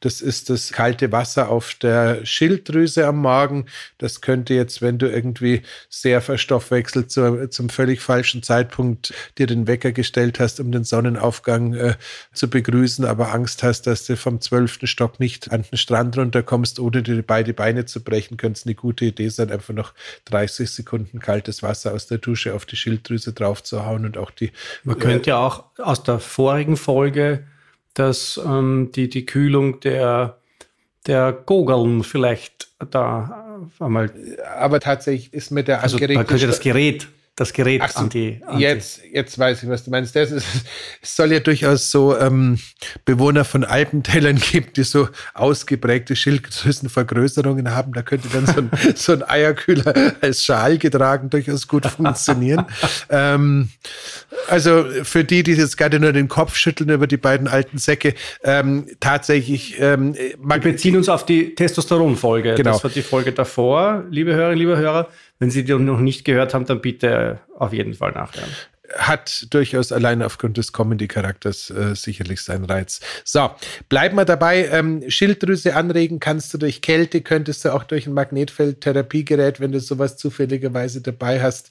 Das 0.00 0.20
ist 0.20 0.50
das 0.50 0.72
kalte 0.72 1.12
Wasser 1.12 1.48
auf 1.50 1.74
der 1.74 2.24
Schilddrüse 2.26 3.06
am 3.06 3.22
Magen. 3.22 3.66
Das 3.98 4.20
könnte 4.20 4.54
jetzt, 4.54 4.82
wenn 4.82 4.98
du 4.98 5.08
irgendwie 5.08 5.62
sehr 5.88 6.20
verstoffwechselt 6.20 7.12
zu, 7.12 7.48
zum 7.50 7.68
völlig 7.68 8.00
falschen 8.00 8.42
Zeitpunkt 8.42 9.14
dir 9.38 9.46
den 9.46 9.68
Wecker 9.68 9.92
gestellt 9.92 10.40
hast, 10.40 10.58
um 10.58 10.72
den 10.72 10.84
Sonnenaufgang 10.84 11.74
äh, 11.74 11.94
zu 12.32 12.50
begrüßen, 12.50 13.04
aber 13.04 13.32
Angst 13.32 13.62
hast, 13.62 13.82
dass 13.82 14.06
du 14.06 14.16
vom 14.16 14.40
zwölften 14.40 14.88
Stock 14.88 15.20
nicht 15.20 15.52
an 15.52 15.62
den 15.62 15.76
Strand 15.76 16.18
runterkommst, 16.18 16.80
ohne 16.80 17.02
dir 17.02 17.22
beide 17.22 17.54
Beine 17.54 17.84
zu 17.84 18.02
brechen, 18.02 18.36
könnte 18.36 18.58
es 18.58 18.66
eine 18.66 18.74
gute 18.74 19.04
Idee 19.04 19.28
sein, 19.28 19.52
einfach 19.52 19.74
noch 19.74 19.94
30 20.24 20.68
Sekunden 20.68 21.20
kaltes 21.20 21.62
Wasser 21.62 21.92
aus 21.94 22.08
der 22.08 22.18
Dusche 22.18 22.54
auf 22.54 22.66
die 22.66 22.76
Schilddrüse 22.76 23.32
drauf 23.32 23.62
zu 23.62 23.86
hauen 23.86 24.04
und 24.04 24.18
auch 24.18 24.30
die. 24.40 24.52
Man 24.84 24.98
könnte 24.98 25.30
ja 25.30 25.38
auch 25.38 25.64
aus 25.78 26.02
der 26.02 26.18
vorigen 26.18 26.76
Folge 26.76 27.44
dass 27.94 28.40
ähm, 28.44 28.90
die, 28.94 29.08
die 29.08 29.26
Kühlung 29.26 29.80
der, 29.80 30.38
der 31.06 31.32
Gogeln 31.32 32.04
vielleicht 32.04 32.68
da 32.90 33.60
einmal. 33.78 34.12
Aber 34.58 34.80
tatsächlich 34.80 35.32
ist 35.32 35.50
mit 35.50 35.68
der 35.68 35.82
also 35.82 35.98
Man 35.98 36.26
könnte 36.26 36.46
das 36.46 36.60
Gerät 36.60 37.08
das 37.40 37.54
Gerät 37.54 37.82
so, 37.88 38.00
anti, 38.00 38.38
anti, 38.46 38.62
Jetzt, 38.62 39.00
jetzt 39.10 39.38
weiß 39.38 39.62
ich, 39.62 39.68
was 39.70 39.82
du 39.82 39.90
meinst. 39.90 40.14
Das 40.14 40.30
ist, 40.30 40.46
es 41.02 41.16
soll 41.16 41.32
ja 41.32 41.40
durchaus 41.40 41.90
so 41.90 42.14
ähm, 42.18 42.58
Bewohner 43.06 43.46
von 43.46 43.64
Alpentälern 43.64 44.36
geben, 44.52 44.66
die 44.76 44.82
so 44.82 45.08
ausgeprägte 45.32 46.16
Schilddrüsenvergrößerungen 46.16 47.74
haben. 47.74 47.94
Da 47.94 48.02
könnte 48.02 48.28
dann 48.28 48.44
so 48.44 48.58
ein, 48.58 48.70
so 48.94 49.12
ein 49.12 49.22
Eierkühler 49.26 50.12
als 50.20 50.44
Schal 50.44 50.76
getragen 50.76 51.30
durchaus 51.30 51.66
gut 51.66 51.86
funktionieren. 51.86 52.66
ähm, 53.08 53.70
also 54.48 54.84
für 55.02 55.24
die, 55.24 55.42
die 55.42 55.52
jetzt 55.52 55.78
gerade 55.78 55.98
nur 55.98 56.12
den 56.12 56.28
Kopf 56.28 56.56
schütteln 56.56 56.90
über 56.90 57.06
die 57.06 57.16
beiden 57.16 57.48
alten 57.48 57.78
Säcke, 57.78 58.14
ähm, 58.44 58.86
tatsächlich. 59.00 59.80
Ähm, 59.80 60.14
Wir 60.14 60.58
beziehen 60.58 60.94
uns 60.94 61.08
auf 61.08 61.24
die 61.24 61.54
Testosteron-Folge. 61.54 62.56
Genau. 62.56 62.72
Das 62.72 62.84
war 62.84 62.90
die 62.90 63.00
Folge 63.00 63.32
davor, 63.32 64.04
liebe 64.10 64.34
Hörerinnen, 64.34 64.58
liebe 64.58 64.76
Hörer. 64.76 65.08
Wenn 65.40 65.50
Sie 65.50 65.64
die 65.64 65.74
noch 65.74 66.00
nicht 66.00 66.24
gehört 66.24 66.54
haben, 66.54 66.66
dann 66.66 66.80
bitte 66.80 67.40
auf 67.56 67.72
jeden 67.72 67.94
Fall 67.94 68.12
nachhören 68.12 68.50
hat 68.96 69.46
durchaus 69.50 69.92
allein 69.92 70.22
aufgrund 70.22 70.56
des 70.56 70.72
Comedy-Charakters 70.72 71.70
äh, 71.70 71.94
sicherlich 71.94 72.42
seinen 72.42 72.64
Reiz. 72.64 73.00
So, 73.24 73.50
bleiben 73.88 74.16
wir 74.16 74.24
dabei. 74.24 74.68
Ähm, 74.72 75.08
Schilddrüse 75.08 75.76
anregen 75.76 76.18
kannst 76.18 76.52
du 76.52 76.58
durch 76.58 76.82
Kälte, 76.82 77.20
könntest 77.20 77.64
du 77.64 77.72
auch 77.72 77.84
durch 77.84 78.06
ein 78.06 78.14
Magnetfeld-Therapiegerät, 78.14 79.60
wenn 79.60 79.72
du 79.72 79.80
sowas 79.80 80.16
zufälligerweise 80.16 81.00
dabei 81.00 81.40
hast. 81.40 81.70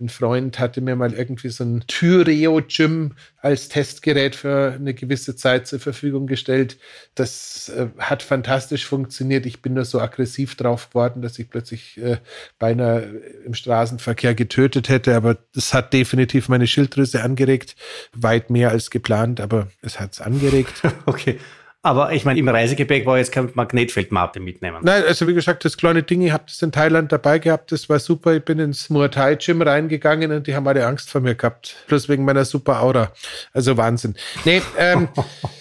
Ein 0.00 0.08
Freund 0.08 0.58
hatte 0.58 0.80
mir 0.80 0.96
mal 0.96 1.12
irgendwie 1.12 1.48
so 1.48 1.64
ein 1.64 1.84
Tyreo-Gym 1.86 3.14
als 3.42 3.68
Testgerät 3.68 4.36
für 4.36 4.74
eine 4.74 4.94
gewisse 4.94 5.34
Zeit 5.34 5.66
zur 5.66 5.80
Verfügung 5.80 6.26
gestellt. 6.26 6.78
Das 7.14 7.70
äh, 7.70 7.88
hat 7.98 8.22
fantastisch 8.22 8.86
funktioniert. 8.86 9.46
Ich 9.46 9.62
bin 9.62 9.74
nur 9.74 9.84
so 9.84 10.00
aggressiv 10.00 10.56
drauf 10.56 10.90
geworden, 10.90 11.22
dass 11.22 11.38
ich 11.38 11.48
plötzlich 11.48 12.00
äh, 12.00 12.18
beinahe 12.58 13.02
im 13.44 13.54
Straßenverkehr 13.54 14.34
getötet 14.34 14.88
hätte, 14.88 15.16
aber 15.16 15.38
das 15.54 15.74
hat 15.74 15.92
definitiv 15.92 16.48
mein 16.48 16.59
meine 16.60 16.66
Schilddrüse 16.66 17.22
angeregt, 17.22 17.74
weit 18.12 18.50
mehr 18.50 18.70
als 18.70 18.90
geplant, 18.90 19.40
aber 19.40 19.68
es 19.80 19.98
hat 19.98 20.12
es 20.12 20.20
angeregt. 20.20 20.82
okay. 21.06 21.38
Aber 21.82 22.12
ich 22.12 22.26
meine, 22.26 22.38
im 22.38 22.46
Reisegepäck 22.46 23.06
war 23.06 23.16
jetzt 23.16 23.32
kein 23.32 23.48
Magnetfeldmatte 23.54 24.38
mitnehmen. 24.38 24.80
Nein, 24.82 25.02
also 25.08 25.26
wie 25.26 25.32
gesagt, 25.32 25.64
das 25.64 25.78
kleine 25.78 26.02
Ding, 26.02 26.20
ich 26.20 26.30
habe 26.30 26.44
das 26.46 26.60
in 26.60 26.72
Thailand 26.72 27.10
dabei 27.10 27.38
gehabt, 27.38 27.72
das 27.72 27.88
war 27.88 27.98
super. 27.98 28.34
Ich 28.34 28.44
bin 28.44 28.58
ins 28.58 28.90
Muay 28.90 29.08
Thai 29.08 29.36
Gym 29.36 29.62
reingegangen 29.62 30.30
und 30.30 30.46
die 30.46 30.54
haben 30.54 30.68
alle 30.68 30.86
Angst 30.86 31.08
vor 31.08 31.22
mir 31.22 31.34
gehabt. 31.34 31.76
Plus 31.86 32.10
wegen 32.10 32.26
meiner 32.26 32.44
super 32.44 32.82
Aura. 32.82 33.10
Also 33.54 33.78
Wahnsinn. 33.78 34.14
Nee, 34.44 34.60
ähm, 34.76 35.08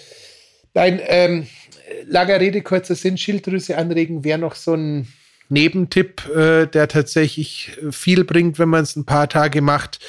nein, 0.74 1.00
ähm, 1.06 1.47
Langer 2.08 2.41
Rede, 2.41 2.62
kurzer 2.64 2.95
Sinn, 2.95 3.18
Schilddrüse 3.18 3.78
anregen 3.78 4.26
wäre 4.26 4.39
noch 4.39 4.56
so 4.56 4.74
ein 4.74 5.08
Nebentipp, 5.50 6.28
äh, 6.36 6.68
der 6.68 6.88
tatsächlich 6.88 7.78
viel 7.91 8.24
bringt, 8.24 8.60
wenn 8.60 8.70
man 8.70 8.84
es 8.84 8.95
ein 8.95 9.06
paar 9.06 9.28
Tage 9.28 9.62
macht. 9.62 10.00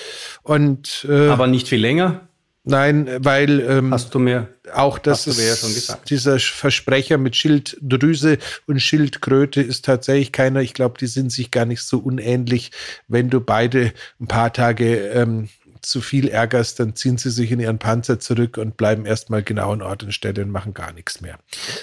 Und, 0.43 1.07
äh, 1.09 1.29
Aber 1.29 1.47
nicht 1.47 1.69
viel 1.69 1.81
länger? 1.81 2.21
Nein, 2.63 3.09
weil 3.21 3.61
ähm, 3.61 3.93
hast 3.93 4.15
du 4.15 4.19
mir 4.19 4.49
auch 4.75 4.99
das 4.99 5.27
ist 5.27 5.41
ja 5.89 5.97
dieser 6.09 6.39
Versprecher 6.39 7.17
mit 7.17 7.35
Schilddrüse 7.35 8.39
und 8.67 8.81
Schildkröte 8.81 9.63
ist 9.63 9.85
tatsächlich 9.85 10.31
keiner. 10.31 10.61
Ich 10.61 10.75
glaube, 10.75 10.99
die 10.99 11.07
sind 11.07 11.33
sich 11.33 11.51
gar 11.51 11.65
nicht 11.65 11.83
so 11.83 11.99
unähnlich. 11.99 12.71
Wenn 13.09 13.31
du 13.31 13.41
beide 13.41 13.93
ein 14.21 14.27
paar 14.27 14.53
Tage 14.53 15.09
ähm, 15.09 15.49
zu 15.83 16.01
viel 16.01 16.29
ärgerst, 16.29 16.81
dann 16.81 16.95
ziehen 16.95 17.19
sie 17.19 17.31
sich 17.31 17.51
in 17.51 17.61
ihren 17.61 17.79
Panzer 17.79 18.21
zurück 18.21 18.59
und 18.59 18.77
bleiben 18.77 19.07
erstmal 19.07 19.43
genau 19.43 19.73
an 19.73 19.83
Ort 19.83 20.03
und 20.03 20.13
Stelle 20.13 20.43
und 20.43 20.51
machen 20.51 20.75
gar 20.75 20.93
nichts 20.93 21.21
mehr. 21.21 21.39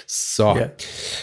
So. 0.06 0.56
Ja. 0.56 0.70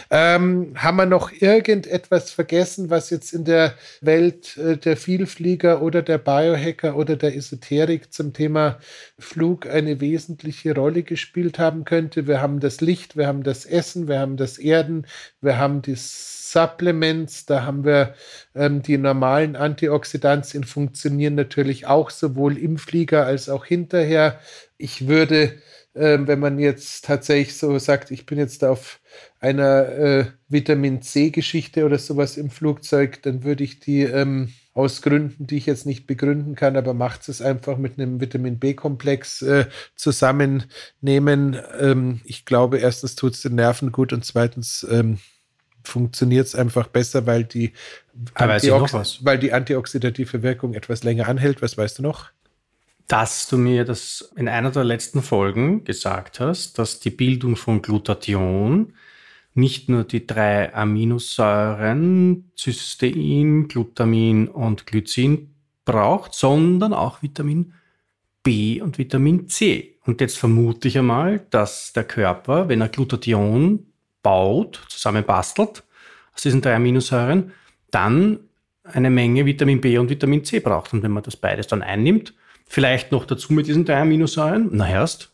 Ähm, 0.10 0.74
haben 0.76 0.98
wir 0.98 1.06
noch 1.06 1.32
irgendetwas 1.32 2.32
vergessen, 2.32 2.90
was 2.90 3.10
jetzt 3.10 3.34
in 3.34 3.46
der 3.46 3.74
Welt 4.02 4.58
äh, 4.58 4.78
der 4.78 4.98
Vielflieger 4.98 5.82
oder 5.82 6.02
der 6.02 6.18
Biohacker 6.18 6.96
oder 6.96 7.16
der 7.16 7.36
Esoterik 7.36 8.14
zum 8.14 8.34
Thema 8.34 8.80
Flug 9.18 9.68
eine 9.68 10.02
wesentliche 10.02 10.76
Rolle 10.76 11.04
gespielt 11.04 11.60
haben 11.60 11.86
könnte? 11.86 12.28
Wir 12.28 12.42
haben 12.42 12.60
das 12.60 12.82
Licht, 12.82 13.18
wir 13.18 13.28
haben 13.28 13.44
das 13.44 13.66
Essen, 13.66 14.08
wir 14.08 14.20
haben 14.20 14.38
das 14.38 14.58
Erden, 14.58 15.06
wir 15.42 15.58
haben 15.58 15.82
die 15.82 15.96
Supplements, 16.52 17.46
da 17.46 17.64
haben 17.64 17.84
wir 17.84 18.16
ähm, 18.54 18.82
die 18.82 18.98
normalen 18.98 19.56
Antioxidantien 19.56 20.64
funktionieren 20.64 21.36
natürlich 21.36 21.88
auch 21.88 22.10
sowohl 22.10 22.58
im 22.58 22.78
Flieger 22.78 23.26
als 23.26 23.50
auch 23.50 23.66
hinterher. 23.66 24.40
Ich 24.78 25.08
würde, 25.08 25.54
äh, 25.94 26.20
wenn 26.22 26.40
man 26.40 26.60
jetzt 26.60 27.06
tatsächlich 27.06 27.58
so 27.58 27.78
sagt, 27.80 28.12
ich 28.12 28.26
bin 28.26 28.38
jetzt 28.38 28.64
auf 28.64 29.00
einer 29.40 29.90
äh, 29.90 30.26
Vitamin 30.48 31.02
C-Geschichte 31.02 31.86
oder 31.86 31.98
sowas 31.98 32.38
im 32.38 32.50
Flugzeug, 32.50 33.22
dann 33.24 33.44
würde 33.44 33.64
ich 33.64 33.80
die 33.80 34.04
ähm, 34.04 34.54
aus 34.76 35.02
Gründen, 35.02 35.48
die 35.48 35.58
ich 35.58 35.66
jetzt 35.66 35.86
nicht 35.86 36.06
begründen 36.06 36.56
kann, 36.56 36.76
aber 36.76 36.94
macht 36.94 37.28
es 37.30 37.42
einfach 37.42 37.78
mit 37.78 37.98
einem 37.98 38.20
Vitamin 38.20 38.60
B-Komplex 38.60 39.42
äh, 39.42 39.66
zusammennehmen. 39.96 41.58
Ähm, 41.80 42.20
ich 42.26 42.44
glaube, 42.46 42.80
erstens 42.80 43.16
tut 43.16 43.34
es 43.34 43.42
den 43.42 43.56
Nerven 43.56 43.94
gut 43.94 44.12
und 44.12 44.26
zweitens 44.26 44.86
ähm, 44.92 45.20
funktioniert 45.88 46.48
es 46.48 46.56
einfach 46.56 46.88
besser, 46.88 47.26
weil 47.26 47.44
die, 47.44 47.74
Antiox 48.34 49.24
weil 49.24 49.40
die 49.40 49.54
antioxidative 49.54 50.44
Wirkung 50.44 50.74
etwas 50.74 51.04
länger 51.04 51.28
anhält. 51.28 51.62
Was 51.62 51.78
weißt 51.78 52.00
du 52.00 52.04
noch? 52.04 52.30
Dass 53.08 53.48
du 53.48 53.58
mir 53.58 53.86
das 53.86 54.32
in 54.36 54.48
einer 54.48 54.72
der 54.72 54.84
letzten 54.84 55.22
Folgen 55.22 55.84
gesagt 55.84 56.40
hast, 56.40 56.80
dass 56.80 57.00
die 57.00 57.12
Bildung 57.12 57.56
von 57.56 57.82
Glutathion 57.82 58.94
nicht 59.54 59.90
nur 59.90 60.04
die 60.04 60.28
drei 60.28 60.74
Aminosäuren 60.74 62.52
Cystein, 62.58 63.68
Glutamin 63.68 64.48
und 64.50 64.86
Glycin 64.86 65.56
braucht, 65.86 66.34
sondern 66.34 66.94
auch 66.94 67.22
Vitamin 67.22 67.74
B 68.44 68.82
und 68.82 68.98
Vitamin 68.98 69.48
C. 69.48 69.98
Und 70.06 70.22
jetzt 70.22 70.38
vermute 70.38 70.88
ich 70.88 70.98
einmal, 70.98 71.46
dass 71.50 71.94
der 71.94 72.04
Körper, 72.04 72.70
wenn 72.70 72.82
er 72.82 72.90
Glutathion 72.90 73.88
baut, 74.26 74.84
zusammenbastelt 74.90 75.84
aus 76.34 76.42
diesen 76.42 76.62
drei 76.62 76.76
Aminosäuren, 76.76 77.52
dann 77.92 78.40
eine 78.84 79.12
Menge 79.12 79.46
Vitamin 79.46 79.82
B 79.82 80.00
und 80.00 80.10
Vitamin 80.10 80.44
C 80.44 80.60
braucht. 80.60 80.94
Und 80.94 81.04
wenn 81.04 81.12
man 81.12 81.22
das 81.22 81.38
beides 81.38 81.68
dann 81.68 81.84
einnimmt, 81.84 82.34
vielleicht 82.66 83.12
noch 83.12 83.26
dazu 83.26 83.54
mit 83.54 83.68
diesen 83.68 83.86
drei 83.86 84.02
Aminosäuren, 84.02 84.70
na 84.72 84.90
erst, 84.90 85.30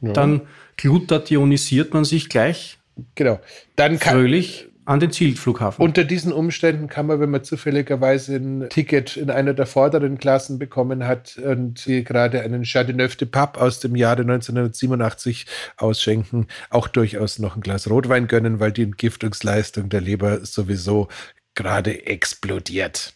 ja. 0.00 0.12
dann 0.12 0.42
glutathionisiert 0.76 1.94
man 1.94 2.04
sich 2.04 2.28
gleich 2.28 2.78
genau. 3.14 3.38
dann 3.76 4.00
kann, 4.00 4.14
fröhlich 4.14 4.68
an 4.86 5.00
den 5.00 5.10
Zielflughafen. 5.10 5.82
Unter 5.82 6.04
diesen 6.04 6.32
Umständen 6.32 6.88
kann 6.88 7.06
man, 7.06 7.20
wenn 7.20 7.30
man 7.30 7.44
zufälligerweise 7.44 8.36
ein 8.36 8.68
Ticket 8.68 9.16
in 9.16 9.30
einer 9.30 9.54
der 9.54 9.66
vorderen 9.66 10.18
Klassen 10.18 10.58
bekommen 10.58 11.06
hat 11.06 11.36
und 11.38 11.78
sie 11.78 12.04
gerade 12.04 12.42
einen 12.42 12.64
Chardonnay 12.64 13.08
de 13.08 13.28
Pape 13.28 13.60
aus 13.60 13.80
dem 13.80 13.96
Jahre 13.96 14.22
1987 14.22 15.46
ausschenken, 15.76 16.46
auch 16.70 16.88
durchaus 16.88 17.38
noch 17.38 17.56
ein 17.56 17.62
Glas 17.62 17.88
Rotwein 17.88 18.26
gönnen, 18.26 18.60
weil 18.60 18.72
die 18.72 18.82
Entgiftungsleistung 18.82 19.88
der 19.88 20.00
Leber 20.00 20.44
sowieso 20.44 21.08
gerade 21.54 22.06
explodiert. 22.06 23.14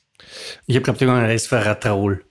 Ich 0.66 0.76
habe, 0.76 0.84
glaube 0.84 1.04
ich, 1.04 1.10
ein 1.10 1.24
Resveratrol. 1.24 2.24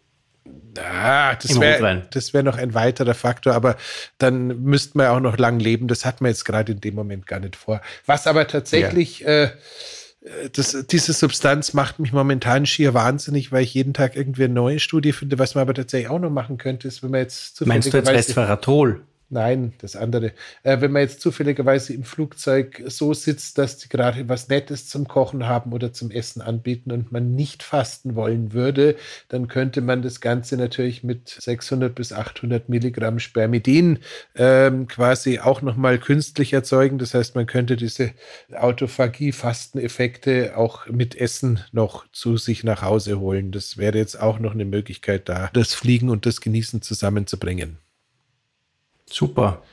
Ah, 0.80 1.36
das 1.36 1.59
wäre 1.59 2.07
wär 2.34 2.43
noch 2.43 2.57
ein 2.57 2.73
weiterer 2.73 3.13
Faktor, 3.13 3.53
aber 3.53 3.78
dann 4.17 4.63
müsste 4.63 4.97
man 4.97 5.07
auch 5.07 5.19
noch 5.19 5.38
lang 5.38 5.59
leben. 5.59 5.88
Das 5.88 6.05
hat 6.05 6.21
man 6.21 6.32
jetzt 6.32 6.45
gerade 6.45 6.71
in 6.71 6.82
dem 6.82 6.95
Moment 6.95 7.28
gar 7.28 7.39
nicht 7.39 7.55
vor. 7.55 7.82
Was 8.05 8.28
aber 8.28 8.47
tatsächlich, 8.47 9.19
ja. 9.19 9.43
äh, 9.43 9.51
das, 10.51 10.86
diese 10.89 11.13
Substanz 11.13 11.73
macht 11.73 11.99
mich 11.99 12.11
momentan 12.11 12.65
schier 12.65 12.93
wahnsinnig, 12.93 13.51
weil 13.51 13.63
ich 13.63 13.73
jeden 13.73 13.93
Tag 13.93 14.15
irgendwie 14.15 14.45
eine 14.45 14.53
neue 14.53 14.80
Studie 14.80 15.13
finde. 15.13 15.39
Was 15.39 15.55
man 15.55 15.61
aber 15.61 15.73
tatsächlich 15.73 16.09
auch 16.09 16.19
noch 16.19 16.30
machen 16.30 16.57
könnte, 16.57 16.88
ist, 16.88 17.03
wenn 17.03 17.11
man 17.11 17.21
jetzt 17.21 17.65
Meinst 17.65 17.93
du 17.93 17.97
jetzt 17.97 18.09
Resveratrol? 18.09 19.01
Nein, 19.30 19.73
das 19.80 19.97
andere. 19.97 20.32
Äh, 20.63 20.80
wenn 20.80 20.93
man 20.93 21.01
jetzt 21.01 21.19
zufälligerweise 21.19 21.93
im 21.93 22.05
Flugzeug 22.05 22.82
so 22.88 23.13
sitzt, 23.13 23.57
dass 23.57 23.78
die 23.78 23.89
gerade 23.89 24.30
was 24.30 24.47
Nettes 24.47 24.88
zum 24.88 25.05
Kochen 25.05 25.47
haben 25.47 25.73
oder 25.73 25.91
zum 25.91 26.11
Essen 26.11 26.41
anbieten 26.41 26.93
und 26.93 27.11
man 27.11 27.36
nicht 27.36 27.61
fasten 27.61 28.15
wollen 28.15 28.53
würde, 28.53 28.95
dann 29.28 29.49
könnte 29.49 29.82
man 29.82 30.01
das 30.01 30.21
Ganze 30.21 30.55
natürlich 30.55 31.03
mit 31.03 31.28
600 31.28 31.93
bis 31.93 32.13
800 32.13 32.69
Milligramm 32.69 33.19
Spermidin 33.19 33.99
ähm, 34.36 34.88
quasi 34.88 35.39
auch 35.39 35.61
nochmal 35.61 35.99
künstlich 35.99 36.53
erzeugen. 36.53 36.97
Das 36.97 37.13
heißt, 37.13 37.36
man 37.36 37.47
könnte 37.47 37.75
diese 37.75 38.11
Autophagie-Fasteneffekte 38.53 40.55
auch 40.55 40.88
mit 40.88 41.15
Essen 41.15 41.59
noch 41.73 42.09
zu 42.13 42.38
sich 42.38 42.63
nach 42.63 42.82
Hause 42.82 43.19
holen. 43.19 43.51
Das 43.51 43.78
wäre 43.78 43.97
jetzt 43.97 44.21
auch 44.21 44.39
noch 44.39 44.53
eine 44.53 44.63
Möglichkeit 44.63 45.28
da, 45.28 45.49
das 45.51 45.73
Fliegen 45.73 46.09
und 46.09 46.25
das 46.25 46.39
Genießen 46.39 46.82
zusammenzubringen. 46.82 47.80
Super. 49.10 49.64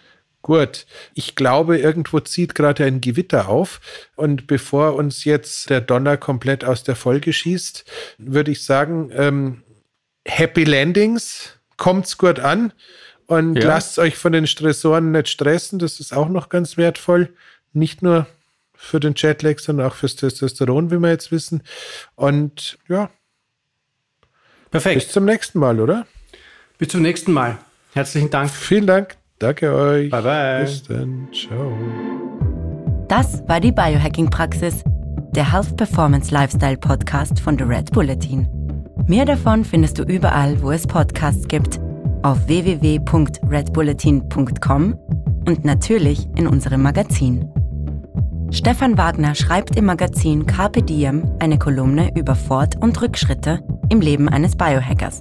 Gut, 0.43 0.85
ich 1.15 1.37
glaube, 1.37 1.79
irgendwo 1.79 2.21
zieht 2.21 2.55
gerade 2.55 2.85
ein 2.85 3.01
Gewitter 3.01 3.49
auf. 3.49 3.81
Und 4.15 4.47
bevor 4.47 4.95
uns 4.95 5.25
jetzt 5.25 5.71
der 5.71 5.81
Donner 5.81 6.19
komplett 6.19 6.67
aus 6.67 6.85
der 6.85 6.97
Folge 6.97 7.33
schießt, 7.33 7.85
würde 8.19 8.51
ich 8.51 8.63
sagen, 8.63 9.11
ähm, 9.15 9.63
Happy 10.27 10.65
Landings, 10.65 11.59
kommt's 11.79 12.19
gut 12.19 12.41
an 12.41 12.73
und 13.27 13.57
ja. 13.57 13.69
lasst 13.69 13.99
euch 13.99 14.17
von 14.17 14.33
den 14.33 14.47
Stressoren 14.47 15.13
nicht 15.13 15.31
stressen. 15.31 15.79
Das 15.79 15.99
ist 15.99 16.13
auch 16.13 16.29
noch 16.29 16.51
ganz 16.51 16.77
wertvoll. 16.77 17.33
Nicht 17.73 18.03
nur 18.03 18.27
für 18.75 19.01
den 19.01 19.15
Jetlag, 19.17 19.59
sondern 19.61 19.87
auch 19.87 19.95
fürs 19.95 20.17
Testosteron, 20.17 20.91
wie 20.91 20.99
wir 20.99 21.09
jetzt 21.09 21.33
wissen. 21.33 21.63
Und 22.17 22.79
ja. 22.89 23.11
Perfekt. 24.71 25.05
Bis 25.05 25.13
zum 25.13 25.25
nächsten 25.25 25.59
Mal, 25.59 25.81
oder? 25.81 26.07
Bis 26.77 26.89
zum 26.89 27.01
nächsten 27.01 27.33
Mal. 27.33 27.59
Herzlichen 27.95 28.31
Dank. 28.31 28.51
Vielen 28.51 28.87
Dank. 28.87 29.17
Danke 29.45 29.75
euch. 29.75 30.09
Bye 30.09 30.23
bye. 30.23 30.63
Bis 30.63 30.83
dann. 30.85 31.29
Ciao. 31.31 31.71
Das 33.09 33.47
war 33.47 33.61
die 33.61 33.73
Biohacking 33.73 34.31
Praxis, 34.31 34.83
der 35.33 35.53
Health 35.53 35.77
Performance 35.77 36.33
Lifestyle 36.33 36.79
Podcast 36.79 37.41
von 37.41 37.59
The 37.59 37.65
Red 37.65 37.93
Bulletin. 37.93 38.49
Mehr 39.07 39.27
davon 39.27 39.63
findest 39.63 39.99
du 39.99 40.05
überall, 40.05 40.63
wo 40.63 40.71
es 40.71 40.87
Podcasts 40.87 41.47
gibt, 41.47 41.79
auf 42.23 42.49
www.redbulletin.com 42.49 44.95
und 45.47 45.65
natürlich 45.67 46.27
in 46.37 46.47
unserem 46.47 46.81
Magazin. 46.81 47.47
Stefan 48.51 48.97
Wagner 48.97 49.35
schreibt 49.35 49.77
im 49.77 49.85
Magazin 49.85 50.47
Carpe 50.47 50.83
Diem 50.83 51.31
eine 51.41 51.59
Kolumne 51.59 52.11
über 52.17 52.35
Fort- 52.35 52.79
und 52.81 52.99
Rückschritte 53.03 53.63
im 53.91 54.01
Leben 54.01 54.31
eines 54.31 54.57
Biohackers. 54.57 55.21